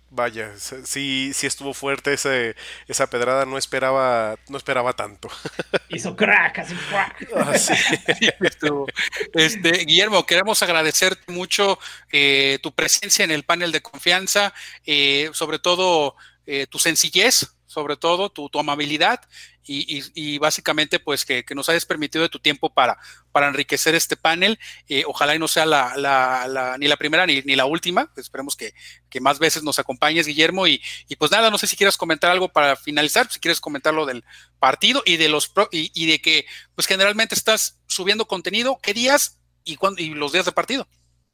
vaya, 0.09 0.53
sí, 0.57 1.31
sí 1.33 1.47
estuvo 1.47 1.73
fuerte 1.73 2.13
ese, 2.13 2.55
esa 2.87 3.07
pedrada, 3.07 3.45
no 3.45 3.57
esperaba, 3.57 4.37
no 4.49 4.57
esperaba 4.57 4.93
tanto. 4.93 5.29
Hizo 5.89 6.15
crack, 6.15 6.59
así 6.59 6.75
crack. 6.89 7.27
Ah, 7.35 7.53
este, 9.33 9.71
Guillermo, 9.85 10.25
queremos 10.25 10.61
agradecerte 10.63 11.31
mucho 11.31 11.79
eh, 12.11 12.59
tu 12.61 12.73
presencia 12.73 13.25
en 13.25 13.31
el 13.31 13.43
panel 13.43 13.71
de 13.71 13.81
confianza, 13.81 14.53
eh, 14.85 15.29
sobre 15.33 15.59
todo 15.59 16.15
eh, 16.45 16.67
tu 16.67 16.79
sencillez, 16.79 17.53
sobre 17.65 17.97
todo 17.97 18.29
tu, 18.29 18.49
tu 18.49 18.59
amabilidad 18.59 19.21
y, 19.67 20.37
básicamente 20.39 20.99
pues 20.99 21.25
que, 21.25 21.43
nos 21.53 21.69
hayas 21.69 21.85
permitido 21.85 22.23
de 22.23 22.29
tu 22.29 22.39
tiempo 22.39 22.69
para, 22.69 22.97
para 23.37 23.49
enriquecer 23.49 23.93
este 23.93 24.17
panel. 24.17 24.57
Eh, 24.89 25.03
ojalá 25.05 25.35
y 25.35 25.37
no 25.37 25.47
sea 25.47 25.67
la, 25.67 26.75
ni 26.79 26.87
la 26.87 26.97
primera 26.97 27.27
ni, 27.27 27.43
la 27.43 27.65
última. 27.67 28.11
Esperemos 28.17 28.55
que, 28.55 28.73
más 29.21 29.37
veces 29.37 29.61
nos 29.61 29.77
acompañes, 29.77 30.25
Guillermo. 30.25 30.65
Y, 30.65 30.81
pues 31.19 31.29
nada, 31.29 31.51
no 31.51 31.59
sé 31.59 31.67
si 31.67 31.77
quieres 31.77 31.97
comentar 31.97 32.31
algo 32.31 32.49
para 32.49 32.75
finalizar, 32.75 33.29
si 33.29 33.39
quieres 33.39 33.61
comentar 33.61 33.93
lo 33.93 34.07
del 34.07 34.23
partido 34.57 35.03
y 35.05 35.17
de 35.17 35.29
los 35.29 35.53
y, 35.71 36.07
de 36.07 36.19
que 36.19 36.47
pues 36.73 36.87
generalmente 36.87 37.35
estás 37.35 37.79
subiendo 37.85 38.27
contenido, 38.27 38.79
¿qué 38.81 38.95
días 38.95 39.39
y, 39.63 39.75
cuándo, 39.75 40.01
y 40.01 40.15
los 40.15 40.31
días 40.31 40.45
de 40.45 40.51
partido? 40.51 40.87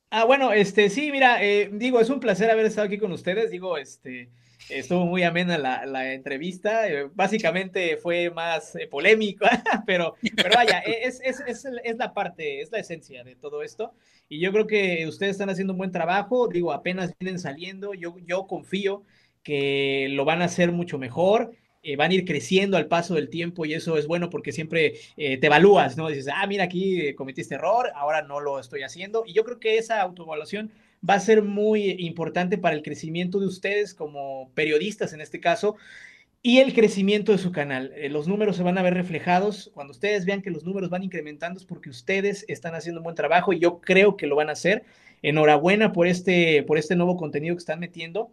Ah, 0.10 0.26
bueno, 0.26 0.52
este 0.52 0.90
sí, 0.90 1.10
mira, 1.10 1.42
eh, 1.42 1.70
digo, 1.72 2.02
es 2.02 2.10
un 2.10 2.20
placer 2.20 2.52
haber 2.52 2.66
estado 2.66 2.88
aquí 2.88 2.98
con 2.98 3.14
ustedes. 3.14 3.50
Digo, 3.50 3.78
este 3.78 4.30
Estuvo 4.70 5.06
muy 5.06 5.24
amena 5.24 5.58
la, 5.58 6.14
entrevista. 6.14 6.88
Eh, 6.88 7.10
básicamente 7.14 7.98
fue 7.98 8.30
más 8.30 8.76
eh, 8.76 8.88
polémico, 8.88 9.46
pero, 9.86 10.16
pero 10.36 10.50
vaya, 10.56 10.80
e, 10.86 11.06
es, 11.06 11.20
es, 11.24 11.42
es, 11.46 11.68
es, 11.84 11.98
la 11.98 12.14
parte, 12.14 12.62
es 12.62 12.72
la 12.72 12.80
esencia 12.80 13.24
de 13.24 13.36
todo 13.36 13.62
esto. 13.62 13.94
Y 14.30 14.40
yo 14.40 14.52
creo 14.52 14.68
que 14.68 15.06
ustedes 15.08 15.32
están 15.32 15.50
haciendo 15.50 15.74
un 15.74 15.80
buen 15.80 15.92
trabajo. 15.92 16.48
Digo, 16.48 16.72
apenas 16.72 17.14
vienen 17.20 17.40
saliendo. 17.40 17.94
Yo, 17.94 18.16
yo 18.26 18.48
confío 18.48 19.04
que 19.44 20.08
lo 20.12 20.26
van 20.26 20.42
a 20.42 20.46
hacer 20.46 20.72
mucho 20.72 20.98
mejor. 20.98 21.52
Eh, 21.86 21.98
van 21.98 22.12
a 22.12 22.14
ir 22.14 22.24
creciendo 22.24 22.78
al 22.78 22.88
paso 22.88 23.16
del 23.16 23.30
tiempo 23.30 23.66
y 23.66 23.74
eso 23.74 23.98
es 23.98 24.08
bueno 24.08 24.30
porque 24.30 24.54
siempre 24.54 24.94
te 25.18 25.46
evalúas, 25.46 25.98
¿no? 25.98 26.08
Dices, 26.08 26.30
ah, 26.34 26.48
mira, 26.48 26.64
aquí 26.64 27.14
cometiste 27.16 27.56
error, 27.56 27.92
ahora 27.94 28.22
no 28.22 28.40
lo 28.40 28.58
estoy 28.58 28.84
haciendo. 28.84 29.26
Y 29.28 29.34
yo 29.34 29.44
creo 29.44 29.60
que 29.60 29.78
esa 29.78 30.00
autoevaluación 30.00 30.72
va 31.08 31.16
a 31.16 31.20
ser 31.20 31.44
muy 31.44 31.96
importante 32.00 32.58
para 32.58 32.76
el 32.76 32.84
crecimiento 32.84 33.40
de 33.40 33.48
ustedes 33.48 33.94
como 33.94 34.50
periodistas 34.54 35.14
en 35.14 35.22
este 35.22 35.40
caso 35.40 35.76
y 36.46 36.60
el 36.60 36.74
crecimiento 36.74 37.32
de 37.32 37.38
su 37.38 37.52
canal. 37.54 37.94
Eh, 37.96 38.10
los 38.10 38.28
números 38.28 38.58
se 38.58 38.64
van 38.64 38.78
a 38.78 38.82
ver 38.82 38.94
reflejados. 38.94 39.72
Cuando 39.74 39.92
ustedes 39.92 40.26
vean 40.26 40.42
que 40.42 40.52
los 40.52 40.66
números 40.66 40.90
van 40.90 41.04
incrementando 41.04 41.58
es 41.60 41.66
porque 41.66 41.90
ustedes 41.90 42.44
están 42.50 42.76
haciendo 42.76 43.00
un 43.00 43.06
buen 43.06 43.16
trabajo 43.16 43.54
y 43.54 43.60
yo 43.60 43.80
creo 43.80 44.18
que 44.18 44.28
lo 44.28 44.36
van 44.36 44.50
a 44.50 44.54
hacer. 44.54 44.84
Enhorabuena 45.22 45.94
por 45.94 46.06
este, 46.06 46.64
por 46.64 46.78
este 46.78 46.98
nuevo 46.98 47.16
contenido 47.16 47.56
que 47.56 47.60
están 47.60 47.80
metiendo. 47.80 48.30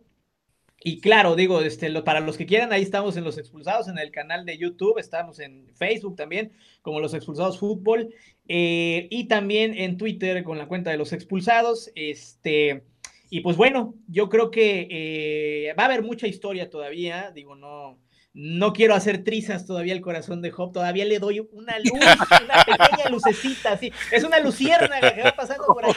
Y 0.82 1.00
claro, 1.00 1.36
digo, 1.36 1.60
este, 1.60 1.90
para 2.02 2.20
los 2.20 2.38
que 2.38 2.46
quieran, 2.46 2.72
ahí 2.72 2.82
estamos 2.82 3.16
en 3.18 3.24
Los 3.24 3.36
Expulsados, 3.36 3.88
en 3.88 3.98
el 3.98 4.10
canal 4.10 4.46
de 4.46 4.56
YouTube, 4.56 4.98
estamos 4.98 5.38
en 5.38 5.68
Facebook 5.74 6.16
también, 6.16 6.52
como 6.80 7.00
Los 7.00 7.12
Expulsados 7.12 7.58
Fútbol, 7.58 8.14
eh, 8.48 9.06
y 9.10 9.28
también 9.28 9.74
en 9.76 9.98
Twitter 9.98 10.42
con 10.42 10.56
la 10.56 10.68
cuenta 10.68 10.90
de 10.90 10.96
Los 10.96 11.12
Expulsados. 11.12 11.90
Este, 11.94 12.82
y 13.28 13.40
pues 13.40 13.58
bueno, 13.58 13.94
yo 14.08 14.30
creo 14.30 14.50
que 14.50 14.88
eh, 14.90 15.74
va 15.78 15.82
a 15.82 15.86
haber 15.86 16.02
mucha 16.02 16.26
historia 16.26 16.70
todavía, 16.70 17.30
digo, 17.30 17.54
no, 17.56 17.98
no 18.32 18.72
quiero 18.72 18.94
hacer 18.94 19.24
trizas 19.24 19.66
todavía 19.66 19.92
el 19.92 20.00
corazón 20.00 20.40
de 20.40 20.50
Job, 20.50 20.72
todavía 20.72 21.04
le 21.04 21.18
doy 21.18 21.40
una 21.40 21.78
luz, 21.78 22.00
una 22.44 22.64
pequeña 22.64 23.10
lucecita, 23.10 23.72
así. 23.72 23.92
Es 24.12 24.22
una 24.22 24.38
luciérnaga 24.38 25.14
que 25.14 25.22
va 25.22 25.32
pasando 25.32 25.66
por 25.66 25.84
ahí. 25.84 25.92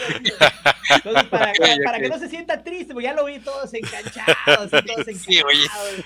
Entonces, 0.96 1.24
para, 1.26 1.54
para 1.84 2.00
que 2.00 2.10
no 2.10 2.18
se 2.18 2.30
sienta 2.30 2.64
triste, 2.64 2.94
pues 2.94 3.04
ya 3.04 3.14
lo 3.14 3.26
vi 3.26 3.40
todos 3.40 3.72
enganchados, 3.74 4.70
todos 4.72 5.08
enganchados. 5.08 6.06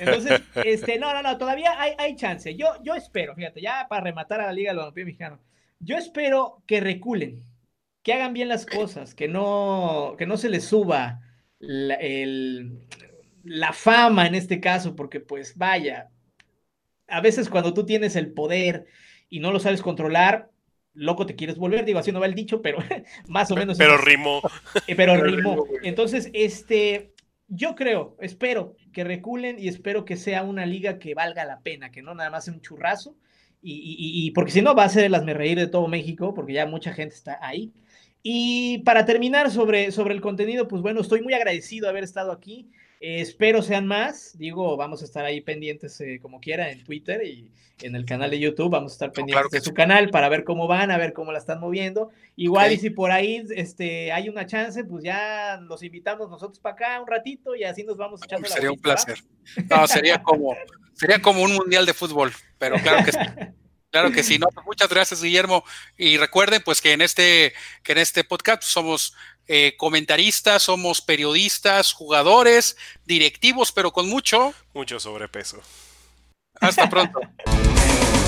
Entonces, 0.00 0.40
este, 0.64 0.98
no, 0.98 1.12
no, 1.12 1.22
no, 1.22 1.38
todavía 1.38 1.80
hay, 1.80 1.92
hay 1.98 2.16
chance. 2.16 2.56
Yo, 2.56 2.66
yo 2.82 2.94
espero, 2.94 3.34
fíjate, 3.34 3.60
ya 3.60 3.86
para 3.88 4.02
rematar 4.02 4.40
a 4.40 4.46
la 4.46 4.52
Liga 4.52 4.70
del 4.70 4.78
Balompié 4.78 5.04
Mexicano, 5.04 5.38
yo 5.80 5.96
espero 5.96 6.62
que 6.66 6.80
reculen, 6.80 7.44
que 8.02 8.12
hagan 8.12 8.32
bien 8.32 8.48
las 8.48 8.66
cosas, 8.66 9.14
que 9.14 9.28
no, 9.28 10.16
que 10.18 10.26
no 10.26 10.36
se 10.36 10.48
les 10.48 10.64
suba 10.64 11.20
el, 11.60 12.80
la 13.48 13.72
fama 13.72 14.26
en 14.26 14.34
este 14.34 14.60
caso, 14.60 14.94
porque 14.94 15.20
pues 15.20 15.56
vaya, 15.56 16.10
a 17.08 17.20
veces 17.20 17.48
cuando 17.48 17.74
tú 17.74 17.84
tienes 17.84 18.16
el 18.16 18.32
poder 18.32 18.86
y 19.28 19.40
no 19.40 19.52
lo 19.52 19.60
sabes 19.60 19.82
controlar, 19.82 20.50
loco 20.94 21.26
te 21.26 21.36
quieres 21.36 21.56
volver, 21.56 21.84
digo, 21.84 21.98
así 21.98 22.12
no 22.12 22.20
va 22.20 22.26
el 22.26 22.34
dicho, 22.34 22.60
pero 22.62 22.78
más 23.28 23.50
o 23.50 23.56
menos. 23.56 23.78
Pero 23.78 23.98
rimó. 23.98 24.42
Eh, 24.86 24.94
pero 24.94 25.20
rimó. 25.20 25.66
Entonces, 25.82 26.30
este, 26.32 27.12
yo 27.48 27.74
creo, 27.74 28.16
espero 28.20 28.76
que 28.92 29.04
reculen 29.04 29.58
y 29.58 29.68
espero 29.68 30.04
que 30.04 30.16
sea 30.16 30.42
una 30.42 30.66
liga 30.66 30.98
que 30.98 31.14
valga 31.14 31.44
la 31.44 31.60
pena, 31.60 31.90
que 31.90 32.02
no 32.02 32.14
nada 32.14 32.30
más 32.30 32.44
sea 32.44 32.54
un 32.54 32.60
churrazo, 32.60 33.16
y, 33.60 34.30
porque 34.32 34.52
si 34.52 34.62
no 34.62 34.74
va 34.74 34.84
a 34.84 34.88
ser 34.88 35.04
el 35.04 35.14
hazme 35.14 35.34
reír 35.34 35.58
de 35.58 35.66
todo 35.66 35.88
México, 35.88 36.32
porque 36.32 36.52
ya 36.52 36.66
mucha 36.66 36.92
gente 36.92 37.16
está 37.16 37.38
ahí. 37.42 37.72
Y 38.22 38.78
para 38.78 39.04
terminar 39.04 39.50
sobre, 39.50 39.90
sobre 39.90 40.14
el 40.14 40.20
contenido, 40.20 40.68
pues 40.68 40.80
bueno, 40.80 41.00
estoy 41.00 41.22
muy 41.22 41.34
agradecido 41.34 41.86
de 41.86 41.90
haber 41.90 42.04
estado 42.04 42.30
aquí. 42.30 42.70
Eh, 43.00 43.20
espero 43.20 43.62
sean 43.62 43.86
más. 43.86 44.36
Digo, 44.36 44.76
vamos 44.76 45.02
a 45.02 45.04
estar 45.04 45.24
ahí 45.24 45.40
pendientes 45.40 46.00
eh, 46.00 46.18
como 46.20 46.40
quiera 46.40 46.70
en 46.70 46.82
Twitter 46.84 47.24
y 47.24 47.50
en 47.80 47.94
el 47.94 48.04
canal 48.04 48.30
de 48.30 48.40
YouTube. 48.40 48.70
Vamos 48.70 48.92
a 48.92 48.94
estar 48.94 49.12
pendientes 49.12 49.50
de 49.50 49.60
su 49.60 49.72
canal 49.72 50.10
para 50.10 50.28
ver 50.28 50.44
cómo 50.44 50.66
van, 50.66 50.90
a 50.90 50.98
ver 50.98 51.12
cómo 51.12 51.32
la 51.32 51.38
están 51.38 51.60
moviendo. 51.60 52.10
Igual, 52.36 52.72
y 52.72 52.78
si 52.78 52.90
por 52.90 53.10
ahí 53.10 53.46
este, 53.50 54.12
hay 54.12 54.28
una 54.28 54.46
chance, 54.46 54.84
pues 54.84 55.04
ya 55.04 55.60
los 55.62 55.82
invitamos 55.82 56.28
nosotros 56.30 56.58
para 56.58 56.74
acá 56.74 57.00
un 57.00 57.06
ratito 57.06 57.54
y 57.54 57.64
así 57.64 57.84
nos 57.84 57.96
vamos 57.96 58.20
echando 58.24 58.48
Sería 58.48 58.70
un 58.70 58.78
placer. 58.78 59.18
No, 59.70 59.86
sería 59.86 60.22
como, 60.22 60.56
sería 60.94 61.22
como 61.22 61.42
un 61.42 61.54
mundial 61.54 61.86
de 61.86 61.94
fútbol, 61.94 62.32
pero 62.58 62.76
claro 62.76 63.04
que 63.04 63.12
sí. 63.12 63.18
Claro 63.90 64.12
que 64.12 64.22
sí, 64.22 64.38
no, 64.38 64.48
pues 64.48 64.66
muchas 64.66 64.88
gracias 64.88 65.22
Guillermo 65.22 65.64
y 65.96 66.18
recuerden 66.18 66.62
pues 66.62 66.82
que 66.82 66.92
en 66.92 67.00
este 67.00 67.54
que 67.82 67.92
en 67.92 67.98
este 67.98 68.22
podcast 68.22 68.62
somos 68.62 69.14
eh, 69.46 69.76
comentaristas, 69.78 70.64
somos 70.64 71.00
periodistas, 71.00 71.94
jugadores, 71.94 72.76
directivos, 73.06 73.72
pero 73.72 73.90
con 73.90 74.06
mucho 74.08 74.52
mucho 74.74 75.00
sobrepeso. 75.00 75.62
Hasta 76.60 76.88
pronto. 76.90 77.20